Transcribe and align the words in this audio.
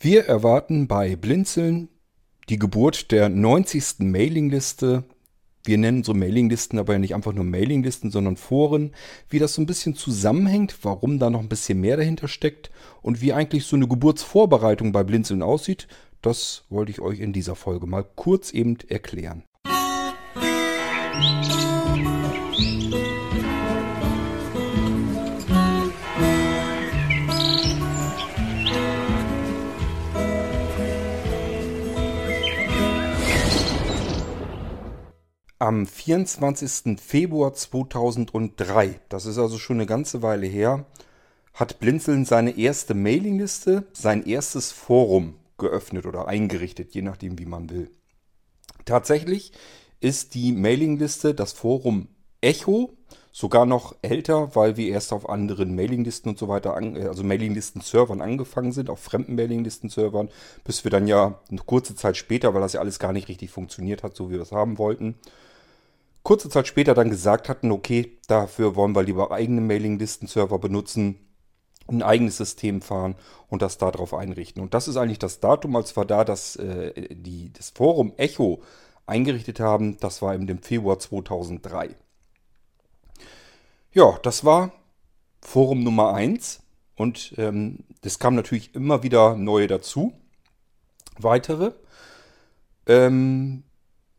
Wir 0.00 0.26
erwarten 0.26 0.86
bei 0.86 1.16
Blinzeln 1.16 1.88
die 2.48 2.58
Geburt 2.58 3.10
der 3.10 3.28
90. 3.28 3.98
Mailingliste. 3.98 5.02
Wir 5.64 5.76
nennen 5.76 6.04
so 6.04 6.14
Mailinglisten 6.14 6.78
aber 6.78 6.92
ja 6.92 7.00
nicht 7.00 7.16
einfach 7.16 7.32
nur 7.32 7.42
Mailinglisten, 7.42 8.12
sondern 8.12 8.36
Foren. 8.36 8.92
Wie 9.28 9.40
das 9.40 9.54
so 9.54 9.62
ein 9.62 9.66
bisschen 9.66 9.96
zusammenhängt, 9.96 10.78
warum 10.82 11.18
da 11.18 11.30
noch 11.30 11.40
ein 11.40 11.48
bisschen 11.48 11.80
mehr 11.80 11.96
dahinter 11.96 12.28
steckt 12.28 12.70
und 13.02 13.20
wie 13.20 13.32
eigentlich 13.32 13.64
so 13.64 13.74
eine 13.74 13.88
Geburtsvorbereitung 13.88 14.92
bei 14.92 15.02
Blinzeln 15.02 15.42
aussieht, 15.42 15.88
das 16.22 16.64
wollte 16.68 16.92
ich 16.92 17.00
euch 17.00 17.18
in 17.18 17.32
dieser 17.32 17.56
Folge 17.56 17.88
mal 17.88 18.04
kurz 18.04 18.52
eben 18.52 18.78
erklären. 18.86 19.42
Am 35.60 35.88
24. 35.88 37.00
Februar 37.00 37.52
2003, 37.52 39.00
das 39.08 39.26
ist 39.26 39.38
also 39.38 39.58
schon 39.58 39.78
eine 39.78 39.86
ganze 39.86 40.22
Weile 40.22 40.46
her, 40.46 40.84
hat 41.52 41.80
Blinzeln 41.80 42.24
seine 42.24 42.56
erste 42.56 42.94
Mailingliste, 42.94 43.84
sein 43.92 44.24
erstes 44.24 44.70
Forum 44.70 45.34
geöffnet 45.58 46.06
oder 46.06 46.28
eingerichtet, 46.28 46.94
je 46.94 47.02
nachdem, 47.02 47.40
wie 47.40 47.44
man 47.44 47.70
will. 47.70 47.90
Tatsächlich 48.84 49.50
ist 49.98 50.34
die 50.34 50.52
Mailingliste, 50.52 51.34
das 51.34 51.54
Forum 51.54 52.06
Echo, 52.40 52.92
sogar 53.32 53.66
noch 53.66 53.96
älter, 54.00 54.54
weil 54.54 54.76
wir 54.76 54.88
erst 54.92 55.12
auf 55.12 55.28
anderen 55.28 55.74
Mailinglisten 55.74 56.30
und 56.30 56.38
so 56.38 56.46
weiter, 56.46 56.76
also 56.76 57.24
Mailinglisten-Servern 57.24 58.20
angefangen 58.20 58.70
sind, 58.70 58.90
auf 58.90 59.00
fremden 59.00 59.34
Mailinglisten-Servern, 59.34 60.28
bis 60.62 60.84
wir 60.84 60.92
dann 60.92 61.08
ja 61.08 61.40
eine 61.50 61.60
kurze 61.66 61.96
Zeit 61.96 62.16
später, 62.16 62.54
weil 62.54 62.60
das 62.60 62.74
ja 62.74 62.80
alles 62.80 63.00
gar 63.00 63.12
nicht 63.12 63.26
richtig 63.26 63.50
funktioniert 63.50 64.04
hat, 64.04 64.14
so 64.14 64.30
wie 64.30 64.34
wir 64.34 64.42
es 64.42 64.52
haben 64.52 64.78
wollten, 64.78 65.16
kurze 66.28 66.50
Zeit 66.50 66.66
später 66.66 66.92
dann 66.92 67.08
gesagt 67.08 67.48
hatten, 67.48 67.72
okay, 67.72 68.18
dafür 68.26 68.76
wollen 68.76 68.94
wir 68.94 69.02
lieber 69.02 69.30
eigene 69.30 69.62
Mailinglisten-Server 69.62 70.58
benutzen, 70.58 71.26
ein 71.86 72.02
eigenes 72.02 72.36
System 72.36 72.82
fahren 72.82 73.14
und 73.48 73.62
das 73.62 73.78
darauf 73.78 74.12
einrichten. 74.12 74.60
Und 74.62 74.74
das 74.74 74.88
ist 74.88 74.98
eigentlich 74.98 75.18
das 75.18 75.40
Datum, 75.40 75.74
als 75.74 75.96
wir 75.96 76.04
da 76.04 76.24
das, 76.24 76.56
äh, 76.56 77.14
die, 77.14 77.50
das 77.54 77.70
Forum 77.70 78.12
Echo 78.18 78.60
eingerichtet 79.06 79.58
haben. 79.58 79.96
Das 80.00 80.20
war 80.20 80.34
im 80.34 80.62
Februar 80.62 80.98
2003. 80.98 81.96
Ja, 83.94 84.18
das 84.22 84.44
war 84.44 84.72
Forum 85.40 85.82
Nummer 85.82 86.12
1 86.12 86.60
und 86.94 87.32
ähm, 87.38 87.84
es 88.02 88.18
kamen 88.18 88.36
natürlich 88.36 88.74
immer 88.74 89.02
wieder 89.02 89.34
neue 89.34 89.66
dazu. 89.66 90.12
Weitere. 91.18 91.72
Ähm, 92.86 93.62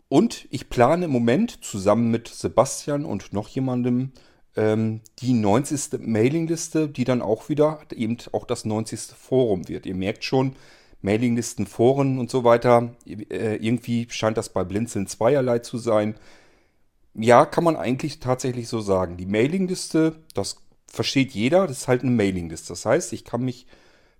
und 0.09 0.47
ich 0.49 0.69
plane 0.69 1.05
im 1.05 1.11
Moment 1.11 1.63
zusammen 1.63 2.11
mit 2.11 2.27
Sebastian 2.27 3.05
und 3.05 3.31
noch 3.31 3.47
jemandem 3.47 4.11
ähm, 4.55 5.02
die 5.19 5.33
90. 5.33 5.99
Mailingliste, 5.99 6.89
die 6.89 7.03
dann 7.03 7.21
auch 7.21 7.47
wieder 7.47 7.79
eben 7.95 8.17
auch 8.31 8.45
das 8.45 8.65
90. 8.65 8.99
Forum 9.15 9.67
wird. 9.67 9.85
Ihr 9.85 9.95
merkt 9.95 10.23
schon, 10.23 10.55
Mailinglisten, 11.02 11.65
Foren 11.65 12.19
und 12.19 12.30
so 12.30 12.43
weiter, 12.43 12.93
äh, 13.05 13.55
irgendwie 13.55 14.07
scheint 14.09 14.37
das 14.37 14.49
bei 14.49 14.63
Blinzeln 14.63 15.07
zweierlei 15.07 15.59
zu 15.59 15.77
sein. 15.77 16.15
Ja, 17.13 17.45
kann 17.45 17.63
man 17.63 17.77
eigentlich 17.77 18.19
tatsächlich 18.19 18.67
so 18.67 18.81
sagen. 18.81 19.15
Die 19.15 19.25
Mailingliste, 19.25 20.15
das 20.33 20.57
versteht 20.87 21.31
jeder, 21.31 21.67
das 21.67 21.80
ist 21.80 21.87
halt 21.87 22.02
eine 22.02 22.11
Mailingliste. 22.11 22.69
Das 22.69 22.85
heißt, 22.85 23.13
ich 23.13 23.23
kann 23.23 23.43
mich 23.43 23.65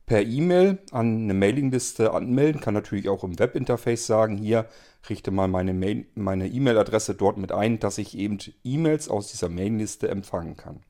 per 0.10 0.24
E-Mail 0.24 0.80
an 0.92 1.24
eine 1.24 1.34
Mailingliste 1.36 2.12
anmelden, 2.14 2.60
kann 2.60 2.74
natürlich 2.74 3.08
auch 3.10 3.24
im 3.24 3.38
Webinterface 3.38 4.08
sagen, 4.08 4.38
hier 4.38 4.66
richte 5.08 5.30
mal 5.30 5.48
meine 5.48 5.72
E-Mail-Adresse 6.16 7.14
dort 7.14 7.38
mit 7.38 7.52
ein, 7.52 7.80
dass 7.80 8.00
ich 8.00 8.18
eben 8.18 8.40
E-Mails 8.64 9.08
aus 9.08 9.30
dieser 9.30 9.50
Mailingliste 9.50 10.10
empfangen 10.10 10.58
kann. 10.58 10.82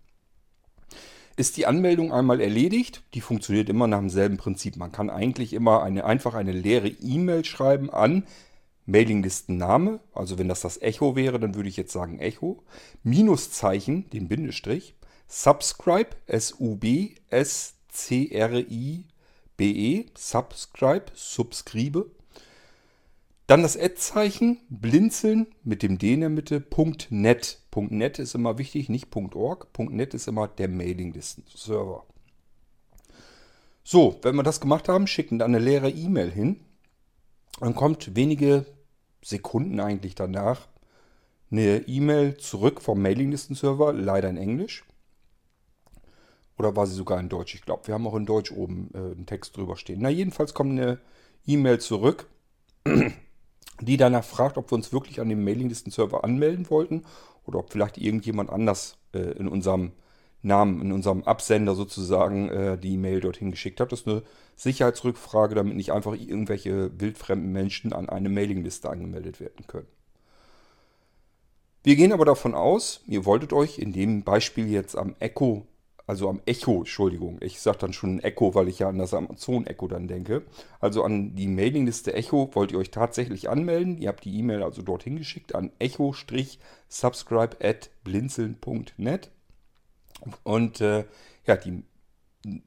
Ist 1.35 1.57
die 1.57 1.65
Anmeldung 1.65 2.13
einmal 2.13 2.39
erledigt, 2.39 3.03
die 3.13 3.19
funktioniert 3.19 3.67
immer 3.67 3.87
nach 3.87 3.99
demselben 3.99 4.37
Prinzip. 4.37 4.77
Man 4.77 4.93
kann 4.93 5.09
eigentlich 5.09 5.51
immer 5.51 5.83
eine, 5.83 6.05
einfach 6.05 6.33
eine 6.33 6.53
leere 6.53 6.87
E-Mail 6.87 7.43
schreiben 7.43 7.89
an 7.89 8.23
Mailinglistenname, 8.85 9.99
also 10.13 10.39
wenn 10.39 10.47
das 10.47 10.61
das 10.61 10.81
Echo 10.81 11.17
wäre, 11.17 11.41
dann 11.41 11.55
würde 11.55 11.67
ich 11.67 11.75
jetzt 11.75 11.91
sagen 11.91 12.19
Echo, 12.19 12.63
Minuszeichen, 13.03 14.09
den 14.11 14.29
Bindestrich, 14.29 14.95
Subscribe, 15.27 16.11
S-U-B-S-C-R-I, 16.25 17.19
BE, 19.59 20.05
Subscribe, 20.17 21.07
Subscribe. 21.13 22.09
Dann 23.45 23.61
das 23.61 23.75
Ad-Zeichen, 23.75 24.61
blinzeln 24.69 25.47
mit 25.63 25.83
dem 25.83 25.97
D 25.97 26.13
in 26.13 26.21
der 26.21 26.29
Mitte, 26.29 26.63
.net. 27.09 27.59
.net 27.75 28.19
ist 28.19 28.35
immer 28.35 28.57
wichtig, 28.57 28.87
nicht 28.87 29.13
.org. 29.13 29.67
.net 29.77 30.13
ist 30.13 30.29
immer 30.29 30.47
der 30.47 30.69
Mailinglisten-Server. 30.69 32.05
So, 33.83 34.17
wenn 34.21 34.35
wir 34.35 34.43
das 34.43 34.61
gemacht 34.61 34.87
haben, 34.87 35.07
schicken 35.07 35.39
dann 35.39 35.53
eine 35.53 35.63
leere 35.63 35.89
E-Mail 35.89 36.31
hin. 36.31 36.61
Dann 37.59 37.75
kommt 37.75 38.15
wenige 38.15 38.65
Sekunden 39.21 39.81
eigentlich 39.81 40.15
danach 40.15 40.69
eine 41.51 41.79
E-Mail 41.87 42.37
zurück 42.37 42.81
vom 42.81 43.01
Mailinglisten-Server, 43.01 43.91
leider 43.91 44.29
in 44.29 44.37
Englisch. 44.37 44.85
Oder 46.59 46.75
war 46.75 46.85
sie 46.85 46.93
sogar 46.93 47.19
in 47.21 47.29
Deutsch? 47.29 47.55
Ich 47.55 47.61
glaube, 47.61 47.87
wir 47.87 47.93
haben 47.93 48.05
auch 48.05 48.15
in 48.15 48.25
Deutsch 48.25 48.51
oben 48.51 48.89
äh, 48.93 48.97
einen 48.97 49.25
Text 49.25 49.55
drüber 49.55 49.77
stehen. 49.77 50.01
Na, 50.01 50.09
jedenfalls 50.09 50.53
kommt 50.53 50.71
eine 50.71 50.99
E-Mail 51.47 51.79
zurück, 51.79 52.27
die 53.81 53.97
danach 53.97 54.25
fragt, 54.25 54.57
ob 54.57 54.69
wir 54.69 54.75
uns 54.75 54.91
wirklich 54.91 55.21
an 55.21 55.29
dem 55.29 55.43
Mailinglisten-Server 55.45 56.25
anmelden 56.25 56.69
wollten 56.69 57.05
oder 57.45 57.59
ob 57.59 57.71
vielleicht 57.71 57.97
irgendjemand 57.97 58.49
anders 58.49 58.97
äh, 59.13 59.19
in 59.19 59.47
unserem 59.47 59.93
Namen, 60.41 60.81
in 60.81 60.91
unserem 60.91 61.23
Absender 61.23 61.75
sozusagen 61.75 62.49
äh, 62.49 62.77
die 62.77 62.95
E-Mail 62.95 63.21
dorthin 63.21 63.51
geschickt 63.51 63.79
hat. 63.79 63.93
Das 63.93 64.01
ist 64.01 64.07
eine 64.07 64.23
Sicherheitsrückfrage, 64.57 65.55
damit 65.55 65.77
nicht 65.77 65.93
einfach 65.93 66.13
irgendwelche 66.13 66.91
wildfremden 66.99 67.53
Menschen 67.53 67.93
an 67.93 68.09
eine 68.09 68.27
Mailingliste 68.27 68.89
angemeldet 68.89 69.39
werden 69.39 69.65
können. 69.65 69.87
Wir 71.83 71.95
gehen 71.95 72.11
aber 72.11 72.25
davon 72.25 72.53
aus, 72.53 73.01
ihr 73.07 73.23
wolltet 73.23 73.53
euch 73.53 73.79
in 73.79 73.93
dem 73.93 74.23
Beispiel 74.23 74.69
jetzt 74.69 74.97
am 74.97 75.15
Echo 75.19 75.65
also 76.09 76.27
am 76.27 76.41
Echo, 76.47 76.79
Entschuldigung, 76.79 77.37
ich 77.39 77.61
sage 77.61 77.77
dann 77.77 77.93
schon 77.93 78.19
Echo, 78.19 78.55
weil 78.55 78.67
ich 78.67 78.79
ja 78.79 78.89
an 78.89 78.97
das 78.97 79.13
Amazon-Echo 79.13 79.87
dann 79.87 80.07
denke. 80.07 80.41
Also 80.79 81.03
an 81.03 81.35
die 81.35 81.45
Mailingliste 81.45 82.15
Echo 82.15 82.49
wollt 82.55 82.71
ihr 82.71 82.79
euch 82.79 82.89
tatsächlich 82.89 83.47
anmelden. 83.47 83.99
Ihr 83.99 84.07
habt 84.07 84.25
die 84.25 84.35
E-Mail 84.39 84.63
also 84.63 84.81
dorthin 84.81 85.17
geschickt 85.17 85.53
an 85.53 85.71
echo-subscribe 85.77 87.57
at 87.63 87.91
blinzeln.net. 88.03 89.29
Und 90.41 90.81
äh, 90.81 91.05
ja, 91.45 91.55
die 91.55 91.83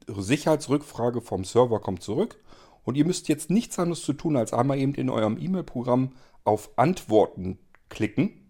Sicherheitsrückfrage 0.07 1.19
vom 1.19 1.43
Server 1.43 1.81
kommt 1.81 2.01
zurück. 2.01 2.39
Und 2.85 2.95
ihr 2.95 3.03
müsst 3.03 3.27
jetzt 3.27 3.49
nichts 3.49 3.77
anderes 3.77 4.03
zu 4.03 4.13
tun, 4.13 4.37
als 4.37 4.53
einmal 4.53 4.77
eben 4.77 4.95
in 4.95 5.09
eurem 5.09 5.37
E-Mail-Programm 5.37 6.13
auf 6.45 6.69
Antworten 6.77 7.59
klicken 7.89 8.47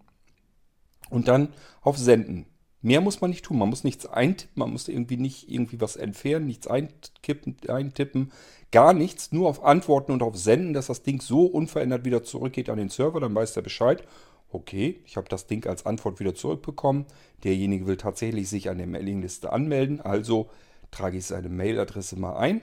und 1.10 1.26
dann 1.26 1.52
auf 1.82 1.98
Senden. 1.98 2.46
Mehr 2.84 3.00
muss 3.00 3.22
man 3.22 3.30
nicht 3.30 3.46
tun. 3.46 3.56
Man 3.56 3.70
muss 3.70 3.82
nichts 3.82 4.04
eintippen, 4.04 4.60
man 4.60 4.70
muss 4.70 4.88
irgendwie 4.88 5.16
nicht 5.16 5.50
irgendwie 5.50 5.80
was 5.80 5.96
entfernen, 5.96 6.46
nichts 6.46 6.66
einkippen, 6.66 7.56
eintippen, 7.66 8.30
gar 8.72 8.92
nichts. 8.92 9.32
Nur 9.32 9.48
auf 9.48 9.64
Antworten 9.64 10.12
und 10.12 10.22
auf 10.22 10.36
Senden, 10.36 10.74
dass 10.74 10.88
das 10.88 11.02
Ding 11.02 11.22
so 11.22 11.46
unverändert 11.46 12.04
wieder 12.04 12.24
zurückgeht 12.24 12.68
an 12.68 12.76
den 12.76 12.90
Server. 12.90 13.20
Dann 13.20 13.34
weiß 13.34 13.54
der 13.54 13.62
Bescheid. 13.62 14.06
Okay, 14.50 15.00
ich 15.06 15.16
habe 15.16 15.26
das 15.30 15.46
Ding 15.46 15.66
als 15.66 15.86
Antwort 15.86 16.20
wieder 16.20 16.34
zurückbekommen. 16.34 17.06
Derjenige 17.42 17.86
will 17.86 17.96
tatsächlich 17.96 18.50
sich 18.50 18.68
an 18.68 18.76
der 18.76 18.86
Mailingliste 18.86 19.50
anmelden. 19.50 20.02
Also 20.02 20.50
trage 20.90 21.16
ich 21.16 21.24
seine 21.24 21.48
Mailadresse 21.48 22.16
mal 22.16 22.36
ein. 22.36 22.60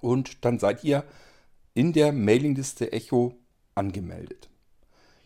Und 0.00 0.44
dann 0.44 0.58
seid 0.58 0.82
ihr 0.82 1.04
in 1.72 1.92
der 1.92 2.10
Mailingliste 2.10 2.90
Echo 2.90 3.36
angemeldet. 3.76 4.48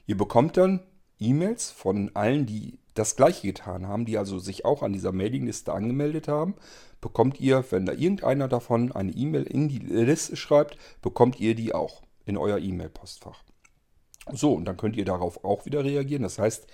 Ihr 0.06 0.18
bekommt 0.18 0.58
dann 0.58 0.80
E-Mails 1.18 1.70
von 1.70 2.10
allen, 2.12 2.44
die 2.44 2.78
das 2.98 3.16
gleiche 3.16 3.46
getan 3.46 3.86
haben, 3.86 4.04
die 4.04 4.18
also 4.18 4.38
sich 4.38 4.64
auch 4.64 4.82
an 4.82 4.92
dieser 4.92 5.12
Mailingliste 5.12 5.72
angemeldet 5.72 6.28
haben, 6.28 6.54
bekommt 7.00 7.40
ihr, 7.40 7.64
wenn 7.70 7.86
da 7.86 7.92
irgendeiner 7.92 8.48
davon 8.48 8.92
eine 8.92 9.12
E-Mail 9.12 9.44
in 9.44 9.68
die 9.68 9.78
Liste 9.78 10.36
schreibt, 10.36 10.76
bekommt 11.00 11.38
ihr 11.38 11.54
die 11.54 11.74
auch 11.74 12.02
in 12.24 12.36
euer 12.36 12.58
E-Mail-Postfach. 12.58 13.42
So, 14.32 14.52
und 14.52 14.64
dann 14.64 14.76
könnt 14.76 14.96
ihr 14.96 15.04
darauf 15.04 15.44
auch 15.44 15.64
wieder 15.64 15.84
reagieren. 15.84 16.22
Das 16.22 16.38
heißt, 16.38 16.66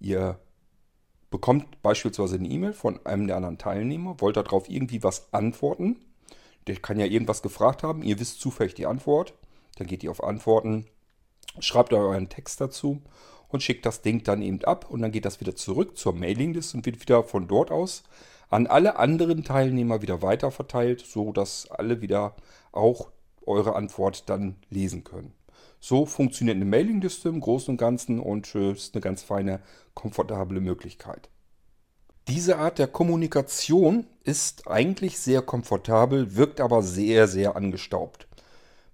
ihr 0.00 0.38
bekommt 1.30 1.80
beispielsweise 1.82 2.36
eine 2.36 2.48
E-Mail 2.48 2.72
von 2.72 3.04
einem 3.06 3.26
der 3.26 3.36
anderen 3.36 3.58
Teilnehmer, 3.58 4.20
wollt 4.20 4.36
darauf 4.36 4.68
irgendwie 4.68 5.02
was 5.02 5.32
antworten. 5.32 5.96
Der 6.66 6.76
kann 6.76 6.98
ja 6.98 7.06
irgendwas 7.06 7.42
gefragt 7.42 7.82
haben, 7.82 8.02
ihr 8.02 8.18
wisst 8.18 8.40
zufällig 8.40 8.74
die 8.74 8.86
Antwort. 8.86 9.34
Dann 9.76 9.86
geht 9.86 10.02
ihr 10.02 10.10
auf 10.10 10.22
Antworten, 10.22 10.86
schreibt 11.60 11.92
euren 11.92 12.28
Text 12.28 12.60
dazu 12.60 13.00
und 13.52 13.62
schickt 13.62 13.86
das 13.86 14.02
Ding 14.02 14.22
dann 14.24 14.42
eben 14.42 14.64
ab 14.64 14.86
und 14.88 15.02
dann 15.02 15.12
geht 15.12 15.24
das 15.24 15.40
wieder 15.40 15.54
zurück 15.56 15.96
zur 15.96 16.14
Mailingliste 16.14 16.76
und 16.76 16.86
wird 16.86 17.00
wieder 17.00 17.24
von 17.24 17.48
dort 17.48 17.70
aus 17.70 18.02
an 18.48 18.66
alle 18.66 18.96
anderen 18.98 19.44
Teilnehmer 19.44 20.02
wieder 20.02 20.22
weiterverteilt, 20.22 21.00
so 21.00 21.32
dass 21.32 21.70
alle 21.70 22.00
wieder 22.00 22.34
auch 22.72 23.10
eure 23.46 23.76
Antwort 23.76 24.28
dann 24.28 24.56
lesen 24.70 25.04
können. 25.04 25.32
So 25.78 26.04
funktioniert 26.04 26.56
eine 26.56 26.66
Mailingliste 26.66 27.28
im 27.28 27.40
Großen 27.40 27.72
und 27.72 27.78
Ganzen 27.78 28.20
und 28.20 28.54
äh, 28.54 28.72
ist 28.72 28.94
eine 28.94 29.00
ganz 29.00 29.22
feine, 29.22 29.60
komfortable 29.94 30.60
Möglichkeit. 30.60 31.30
Diese 32.28 32.58
Art 32.58 32.78
der 32.78 32.86
Kommunikation 32.86 34.06
ist 34.24 34.68
eigentlich 34.68 35.18
sehr 35.18 35.42
komfortabel, 35.42 36.36
wirkt 36.36 36.60
aber 36.60 36.82
sehr, 36.82 37.26
sehr 37.26 37.56
angestaubt. 37.56 38.28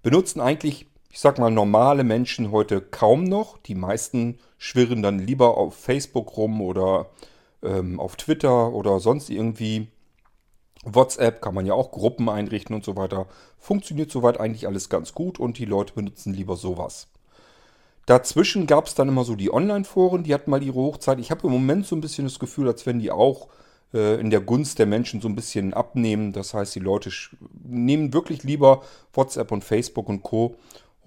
Benutzen 0.01 0.39
eigentlich, 0.39 0.87
ich 1.17 1.21
sag 1.21 1.39
mal, 1.39 1.49
normale 1.49 2.03
Menschen 2.03 2.51
heute 2.51 2.79
kaum 2.79 3.23
noch. 3.23 3.57
Die 3.57 3.73
meisten 3.73 4.37
schwirren 4.59 5.01
dann 5.01 5.17
lieber 5.17 5.57
auf 5.57 5.73
Facebook 5.73 6.37
rum 6.37 6.61
oder 6.61 7.07
ähm, 7.63 7.99
auf 7.99 8.17
Twitter 8.17 8.71
oder 8.71 8.99
sonst 8.99 9.31
irgendwie. 9.31 9.87
WhatsApp 10.83 11.41
kann 11.41 11.55
man 11.55 11.65
ja 11.65 11.73
auch 11.73 11.89
Gruppen 11.89 12.29
einrichten 12.29 12.75
und 12.75 12.85
so 12.85 12.95
weiter. 12.95 13.25
Funktioniert 13.57 14.11
soweit 14.11 14.39
eigentlich 14.39 14.67
alles 14.67 14.89
ganz 14.89 15.15
gut 15.15 15.39
und 15.39 15.57
die 15.57 15.65
Leute 15.65 15.95
benutzen 15.95 16.35
lieber 16.35 16.55
sowas. 16.55 17.07
Dazwischen 18.05 18.67
gab 18.67 18.85
es 18.85 18.93
dann 18.93 19.07
immer 19.07 19.23
so 19.23 19.33
die 19.33 19.51
Online-Foren, 19.51 20.21
die 20.21 20.35
hatten 20.35 20.51
mal 20.51 20.61
ihre 20.61 20.75
Hochzeit. 20.75 21.17
Ich 21.17 21.31
habe 21.31 21.47
im 21.47 21.51
Moment 21.51 21.87
so 21.87 21.95
ein 21.95 22.01
bisschen 22.01 22.25
das 22.25 22.37
Gefühl, 22.37 22.67
als 22.67 22.85
wenn 22.85 22.99
die 22.99 23.09
auch 23.09 23.47
äh, 23.91 24.19
in 24.19 24.29
der 24.29 24.41
Gunst 24.41 24.77
der 24.77 24.85
Menschen 24.85 25.19
so 25.19 25.27
ein 25.27 25.35
bisschen 25.35 25.73
abnehmen. 25.73 26.31
Das 26.31 26.53
heißt, 26.53 26.75
die 26.75 26.79
Leute 26.79 27.09
nehmen 27.63 28.13
wirklich 28.13 28.43
lieber 28.43 28.83
WhatsApp 29.13 29.51
und 29.51 29.63
Facebook 29.63 30.09
und 30.09 30.21
Co. 30.21 30.55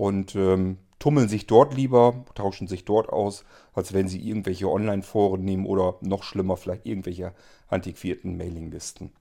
und 0.00 0.34
ähm, 0.34 0.78
tummeln 0.98 1.28
sich 1.28 1.46
dort 1.46 1.74
lieber, 1.74 2.24
tauschen 2.34 2.66
sich 2.68 2.86
dort 2.86 3.10
aus, 3.10 3.44
als 3.74 3.92
wenn 3.92 4.08
sie 4.08 4.26
irgendwelche 4.26 4.66
Online-Foren 4.66 5.44
nehmen 5.44 5.66
oder 5.66 5.96
noch 6.00 6.22
schlimmer, 6.22 6.56
vielleicht 6.56 6.86
irgendwelche 6.86 7.34
antiquierten 7.68 8.38
Mailinglisten. 8.38 9.12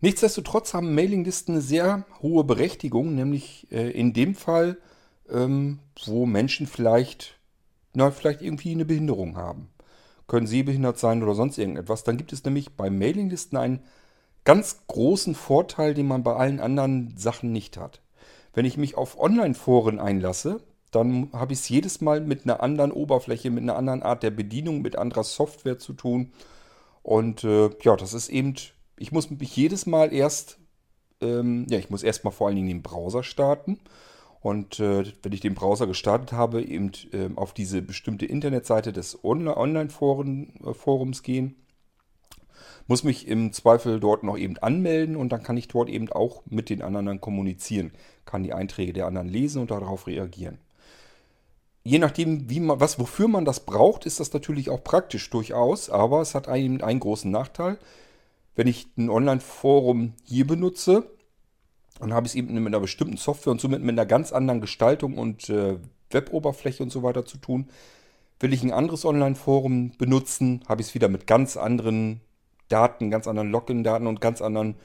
Nichtsdestotrotz 0.00 0.74
haben 0.74 0.96
Mailinglisten 0.96 1.54
eine 1.54 1.62
sehr 1.62 2.06
hohe 2.20 2.42
Berechtigung, 2.42 3.14
nämlich 3.14 3.68
äh, 3.70 3.90
in 3.92 4.12
dem 4.14 4.34
Fall, 4.34 4.78
ähm, 5.30 5.78
wo 6.06 6.26
Menschen 6.26 6.66
vielleicht, 6.66 7.38
na, 7.94 8.10
vielleicht 8.10 8.42
irgendwie 8.42 8.72
eine 8.72 8.84
Behinderung 8.84 9.36
haben. 9.36 9.68
Können 10.26 10.48
sehbehindert 10.48 10.98
sein 10.98 11.22
oder 11.22 11.36
sonst 11.36 11.56
irgendetwas. 11.56 12.02
Dann 12.02 12.16
gibt 12.16 12.32
es 12.32 12.42
nämlich 12.44 12.72
bei 12.72 12.90
Mailinglisten 12.90 13.56
einen 13.56 13.84
ganz 14.42 14.80
großen 14.88 15.36
Vorteil, 15.36 15.94
den 15.94 16.08
man 16.08 16.24
bei 16.24 16.34
allen 16.34 16.58
anderen 16.58 17.14
Sachen 17.16 17.52
nicht 17.52 17.76
hat. 17.76 18.00
Wenn 18.52 18.64
ich 18.64 18.76
mich 18.76 18.96
auf 18.96 19.18
Online-Foren 19.18 20.00
einlasse, 20.00 20.60
dann 20.90 21.30
habe 21.32 21.52
ich 21.52 21.60
es 21.60 21.68
jedes 21.68 22.00
Mal 22.00 22.20
mit 22.20 22.44
einer 22.44 22.62
anderen 22.62 22.92
Oberfläche, 22.92 23.50
mit 23.50 23.62
einer 23.62 23.76
anderen 23.76 24.02
Art 24.02 24.22
der 24.22 24.30
Bedienung, 24.30 24.82
mit 24.82 24.96
anderer 24.96 25.24
Software 25.24 25.78
zu 25.78 25.92
tun. 25.92 26.32
Und 27.02 27.44
äh, 27.44 27.70
ja, 27.82 27.96
das 27.96 28.12
ist 28.12 28.28
eben, 28.28 28.54
ich 28.96 29.12
muss 29.12 29.30
mich 29.30 29.56
jedes 29.56 29.86
Mal 29.86 30.12
erst, 30.12 30.58
ähm, 31.20 31.66
ja, 31.70 31.78
ich 31.78 31.90
muss 31.90 32.02
erstmal 32.02 32.32
vor 32.32 32.48
allen 32.48 32.56
Dingen 32.56 32.68
den 32.68 32.82
Browser 32.82 33.22
starten. 33.22 33.78
Und 34.40 34.80
äh, 34.80 35.04
wenn 35.22 35.32
ich 35.32 35.40
den 35.40 35.54
Browser 35.54 35.86
gestartet 35.86 36.32
habe, 36.32 36.62
eben 36.62 36.92
äh, 37.12 37.28
auf 37.36 37.52
diese 37.52 37.82
bestimmte 37.82 38.26
Internetseite 38.26 38.92
des 38.92 39.22
Online-Forums 39.22 41.22
gehen, 41.22 41.56
muss 42.86 43.04
mich 43.04 43.28
im 43.28 43.52
Zweifel 43.52 44.00
dort 44.00 44.22
noch 44.22 44.36
eben 44.36 44.58
anmelden 44.58 45.16
und 45.16 45.30
dann 45.30 45.42
kann 45.42 45.56
ich 45.56 45.68
dort 45.68 45.88
eben 45.88 46.10
auch 46.10 46.42
mit 46.46 46.70
den 46.70 46.82
anderen 46.82 47.06
dann 47.06 47.20
kommunizieren, 47.20 47.92
kann 48.24 48.42
die 48.42 48.52
Einträge 48.52 48.92
der 48.92 49.06
anderen 49.06 49.28
lesen 49.28 49.60
und 49.60 49.70
darauf 49.70 50.06
reagieren. 50.06 50.58
Je 51.82 51.98
nachdem, 51.98 52.50
wie 52.50 52.60
man, 52.60 52.80
was, 52.80 52.98
wofür 52.98 53.28
man 53.28 53.44
das 53.44 53.60
braucht, 53.60 54.04
ist 54.04 54.20
das 54.20 54.32
natürlich 54.32 54.68
auch 54.68 54.84
praktisch 54.84 55.30
durchaus, 55.30 55.88
aber 55.88 56.20
es 56.20 56.34
hat 56.34 56.48
einen, 56.48 56.82
einen 56.82 57.00
großen 57.00 57.30
Nachteil. 57.30 57.78
Wenn 58.54 58.66
ich 58.66 58.88
ein 58.98 59.08
Online-Forum 59.08 60.12
hier 60.24 60.46
benutze, 60.46 61.10
und 62.00 62.14
habe 62.14 62.26
es 62.26 62.34
eben 62.34 62.54
mit 62.54 62.66
einer 62.66 62.80
bestimmten 62.80 63.18
Software 63.18 63.52
und 63.52 63.60
somit 63.60 63.82
mit 63.82 63.90
einer 63.90 64.06
ganz 64.06 64.32
anderen 64.32 64.60
Gestaltung 64.60 65.18
und 65.18 65.48
äh, 65.50 65.76
Weboberfläche 66.10 66.82
und 66.82 66.90
so 66.90 67.02
weiter 67.02 67.24
zu 67.24 67.38
tun. 67.38 67.68
Will 68.40 68.52
ich 68.52 68.62
ein 68.62 68.72
anderes 68.72 69.04
Online-Forum 69.04 69.92
benutzen, 69.98 70.64
habe 70.66 70.80
ich 70.80 70.88
es 70.88 70.94
wieder 70.94 71.08
mit 71.08 71.26
ganz 71.26 71.56
anderen 71.56 72.20
Daten, 72.70 73.10
ganz 73.10 73.26
anderen 73.26 73.50
Login-Daten 73.50 74.06
und 74.06 74.20
ganz 74.20 74.40
anderen, 74.40 74.76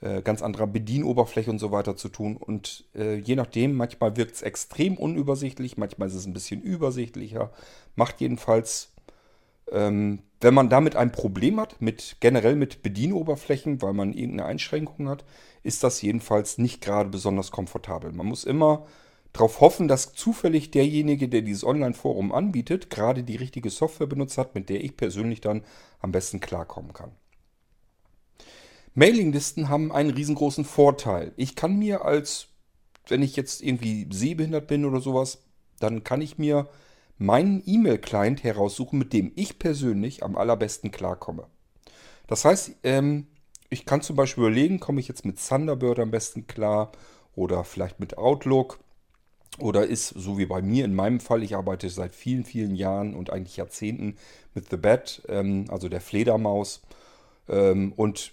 äh, 0.00 0.22
ganz 0.22 0.42
anderer 0.42 0.66
Bedienoberfläche 0.66 1.50
und 1.50 1.58
so 1.58 1.72
weiter 1.72 1.96
zu 1.96 2.08
tun. 2.08 2.36
Und 2.36 2.84
äh, 2.94 3.16
je 3.16 3.36
nachdem, 3.36 3.74
manchmal 3.74 4.16
wirkt 4.16 4.36
es 4.36 4.42
extrem 4.42 4.96
unübersichtlich, 4.96 5.76
manchmal 5.76 6.08
ist 6.08 6.14
es 6.14 6.26
ein 6.26 6.32
bisschen 6.32 6.62
übersichtlicher. 6.62 7.50
Macht 7.94 8.20
jedenfalls 8.20 8.92
ähm, 9.70 10.20
wenn 10.40 10.54
man 10.54 10.68
damit 10.68 10.96
ein 10.96 11.12
Problem 11.12 11.60
hat, 11.60 11.80
mit, 11.80 12.16
generell 12.20 12.56
mit 12.56 12.82
Bedienoberflächen, 12.82 13.80
weil 13.80 13.92
man 13.92 14.12
irgendeine 14.12 14.48
Einschränkung 14.48 15.08
hat, 15.08 15.24
ist 15.62 15.84
das 15.84 16.02
jedenfalls 16.02 16.58
nicht 16.58 16.80
gerade 16.82 17.08
besonders 17.08 17.50
komfortabel. 17.50 18.12
Man 18.12 18.26
muss 18.26 18.44
immer 18.44 18.86
darauf 19.32 19.60
hoffen, 19.60 19.88
dass 19.88 20.14
zufällig 20.14 20.72
derjenige, 20.72 21.28
der 21.28 21.42
dieses 21.42 21.64
Online-Forum 21.64 22.32
anbietet, 22.32 22.90
gerade 22.90 23.22
die 23.22 23.36
richtige 23.36 23.70
Software 23.70 24.08
benutzt 24.08 24.36
hat, 24.36 24.54
mit 24.54 24.68
der 24.68 24.82
ich 24.84 24.96
persönlich 24.96 25.40
dann 25.40 25.62
am 26.00 26.12
besten 26.12 26.40
klarkommen 26.40 26.92
kann. 26.92 27.12
Mailinglisten 28.94 29.68
haben 29.68 29.90
einen 29.90 30.10
riesengroßen 30.10 30.64
Vorteil. 30.64 31.32
Ich 31.36 31.56
kann 31.56 31.78
mir 31.78 32.04
als, 32.04 32.48
wenn 33.08 33.22
ich 33.22 33.36
jetzt 33.36 33.62
irgendwie 33.62 34.06
sehbehindert 34.10 34.66
bin 34.66 34.84
oder 34.84 35.00
sowas, 35.00 35.38
dann 35.80 36.04
kann 36.04 36.20
ich 36.20 36.38
mir 36.38 36.68
meinen 37.18 37.62
E-Mail-Client 37.64 38.42
heraussuchen, 38.42 38.98
mit 38.98 39.12
dem 39.12 39.32
ich 39.34 39.58
persönlich 39.58 40.22
am 40.22 40.36
allerbesten 40.36 40.90
klarkomme. 40.90 41.46
Das 42.26 42.44
heißt, 42.44 42.72
ähm, 42.82 43.26
ich 43.70 43.86
kann 43.86 44.02
zum 44.02 44.16
Beispiel 44.16 44.44
überlegen, 44.44 44.80
komme 44.80 45.00
ich 45.00 45.08
jetzt 45.08 45.24
mit 45.24 45.38
Thunderbird 45.38 45.98
am 45.98 46.10
besten 46.10 46.46
klar 46.46 46.92
oder 47.34 47.64
vielleicht 47.64 48.00
mit 48.00 48.18
Outlook 48.18 48.78
oder 49.58 49.86
ist, 49.86 50.08
so 50.08 50.38
wie 50.38 50.46
bei 50.46 50.62
mir 50.62 50.84
in 50.84 50.94
meinem 50.94 51.20
Fall, 51.20 51.42
ich 51.42 51.56
arbeite 51.56 51.88
seit 51.88 52.14
vielen, 52.14 52.44
vielen 52.44 52.74
Jahren 52.74 53.14
und 53.14 53.30
eigentlich 53.30 53.56
Jahrzehnten 53.56 54.16
mit 54.54 54.70
The 54.70 54.76
Bat, 54.76 55.22
ähm, 55.28 55.66
also 55.68 55.88
der 55.88 56.00
Fledermaus. 56.00 56.82
Ähm, 57.48 57.92
und 57.96 58.32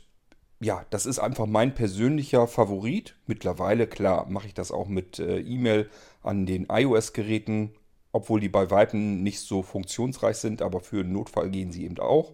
ja, 0.60 0.86
das 0.90 1.06
ist 1.06 1.20
einfach 1.20 1.46
mein 1.46 1.74
persönlicher 1.74 2.48
Favorit. 2.48 3.16
Mittlerweile, 3.28 3.88
klar, 3.88 4.28
mache 4.30 4.48
ich 4.48 4.54
das 4.54 4.72
auch 4.72 4.88
mit 4.88 5.20
äh, 5.20 5.40
E-Mail 5.40 5.90
an 6.22 6.46
den 6.46 6.68
iOS-Geräten 6.70 7.74
obwohl 8.12 8.40
die 8.40 8.50
bei 8.50 8.72
Weitem 8.72 9.22
nicht 9.24 9.40
so 9.40 9.62
funktionsreich 9.62 10.38
sind, 10.38 10.62
aber 10.62 10.80
für 10.80 11.02
einen 11.02 11.14
Notfall 11.14 11.50
gehen 11.50 11.72
sie 11.72 11.86
eben 11.86 12.00
auch. 12.00 12.34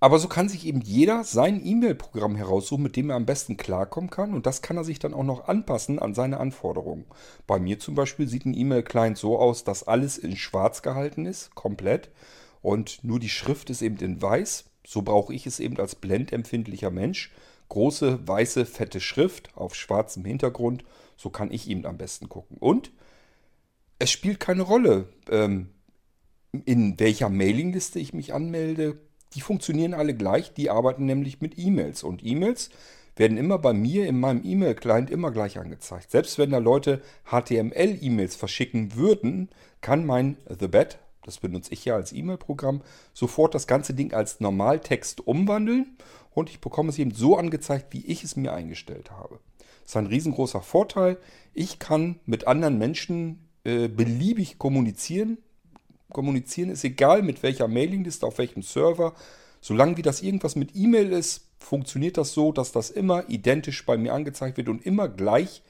Aber 0.00 0.18
so 0.18 0.26
kann 0.26 0.48
sich 0.48 0.66
eben 0.66 0.80
jeder 0.80 1.22
sein 1.22 1.64
E-Mail-Programm 1.64 2.34
heraussuchen, 2.34 2.82
mit 2.82 2.96
dem 2.96 3.10
er 3.10 3.16
am 3.16 3.26
besten 3.26 3.56
klarkommen 3.56 4.10
kann. 4.10 4.34
Und 4.34 4.46
das 4.46 4.60
kann 4.60 4.76
er 4.76 4.82
sich 4.82 4.98
dann 4.98 5.14
auch 5.14 5.22
noch 5.22 5.46
anpassen 5.46 6.00
an 6.00 6.12
seine 6.12 6.40
Anforderungen. 6.40 7.04
Bei 7.46 7.60
mir 7.60 7.78
zum 7.78 7.94
Beispiel 7.94 8.26
sieht 8.26 8.44
ein 8.44 8.54
E-Mail-Client 8.54 9.16
so 9.16 9.38
aus, 9.38 9.62
dass 9.62 9.86
alles 9.86 10.18
in 10.18 10.36
schwarz 10.36 10.82
gehalten 10.82 11.24
ist, 11.24 11.54
komplett. 11.54 12.10
Und 12.62 13.04
nur 13.04 13.20
die 13.20 13.28
Schrift 13.28 13.70
ist 13.70 13.80
eben 13.80 13.96
in 13.98 14.20
weiß. 14.20 14.64
So 14.84 15.02
brauche 15.02 15.34
ich 15.34 15.46
es 15.46 15.60
eben 15.60 15.78
als 15.78 15.94
blendempfindlicher 15.94 16.90
Mensch. 16.90 17.32
Große, 17.68 18.26
weiße, 18.26 18.66
fette 18.66 19.00
Schrift 19.00 19.56
auf 19.56 19.74
schwarzem 19.74 20.24
Hintergrund. 20.24 20.84
So 21.16 21.30
kann 21.30 21.50
ich 21.50 21.68
eben 21.68 21.86
am 21.86 21.98
besten 21.98 22.28
gucken. 22.28 22.56
Und 22.58 22.90
es 23.98 24.10
spielt 24.10 24.40
keine 24.40 24.62
Rolle, 24.62 25.08
ähm, 25.30 25.68
in 26.64 26.98
welcher 26.98 27.28
Mailingliste 27.28 27.98
ich 27.98 28.12
mich 28.12 28.34
anmelde. 28.34 28.98
Die 29.34 29.40
funktionieren 29.40 29.94
alle 29.94 30.14
gleich, 30.14 30.52
die 30.52 30.68
arbeiten 30.68 31.06
nämlich 31.06 31.40
mit 31.40 31.58
E-Mails. 31.58 32.02
Und 32.02 32.24
E-Mails 32.24 32.70
werden 33.16 33.36
immer 33.36 33.58
bei 33.58 33.72
mir 33.72 34.06
in 34.06 34.18
meinem 34.18 34.42
E-Mail-Client 34.44 35.10
immer 35.10 35.30
gleich 35.30 35.58
angezeigt. 35.58 36.10
Selbst 36.10 36.38
wenn 36.38 36.50
da 36.50 36.58
Leute 36.58 37.02
HTML-E-Mails 37.30 38.36
verschicken 38.36 38.94
würden, 38.94 39.48
kann 39.80 40.04
mein 40.04 40.36
The 40.48 40.68
Bat, 40.68 40.98
das 41.24 41.38
benutze 41.38 41.72
ich 41.72 41.84
ja 41.84 41.94
als 41.94 42.12
E-Mail-Programm, 42.12 42.82
sofort 43.12 43.54
das 43.54 43.66
ganze 43.66 43.94
Ding 43.94 44.12
als 44.12 44.40
Normaltext 44.40 45.26
umwandeln 45.26 45.96
und 46.34 46.50
ich 46.50 46.60
bekomme 46.60 46.88
es 46.88 46.98
eben 46.98 47.12
so 47.12 47.36
angezeigt, 47.36 47.86
wie 47.90 48.04
ich 48.06 48.24
es 48.24 48.36
mir 48.36 48.52
eingestellt 48.52 49.10
habe. 49.10 49.38
Das 49.82 49.92
ist 49.92 49.96
ein 49.96 50.06
riesengroßer 50.06 50.62
Vorteil. 50.62 51.18
Ich 51.54 51.78
kann 51.78 52.20
mit 52.26 52.46
anderen 52.46 52.78
Menschen 52.78 53.48
äh, 53.64 53.88
beliebig 53.88 54.58
kommunizieren. 54.58 55.38
Kommunizieren 56.10 56.70
ist 56.70 56.84
egal 56.84 57.22
mit 57.22 57.42
welcher 57.42 57.68
Mailingliste, 57.68 58.26
auf 58.26 58.38
welchem 58.38 58.62
Server. 58.62 59.14
Solange 59.60 59.96
wie 59.96 60.02
das 60.02 60.22
irgendwas 60.22 60.56
mit 60.56 60.74
E-Mail 60.74 61.12
ist, 61.12 61.46
funktioniert 61.58 62.16
das 62.16 62.32
so, 62.32 62.52
dass 62.52 62.72
das 62.72 62.90
immer 62.90 63.28
identisch 63.28 63.86
bei 63.86 63.96
mir 63.96 64.12
angezeigt 64.12 64.56
wird 64.56 64.68
und 64.68 64.84
immer 64.84 65.08
gleich 65.08 65.62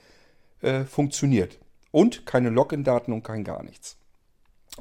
äh, 0.62 0.85
funktioniert. 0.85 1.59
Und 1.90 2.25
keine 2.25 2.49
Login-Daten 2.49 3.12
und 3.12 3.23
kein 3.23 3.44
gar 3.44 3.62
nichts. 3.62 3.99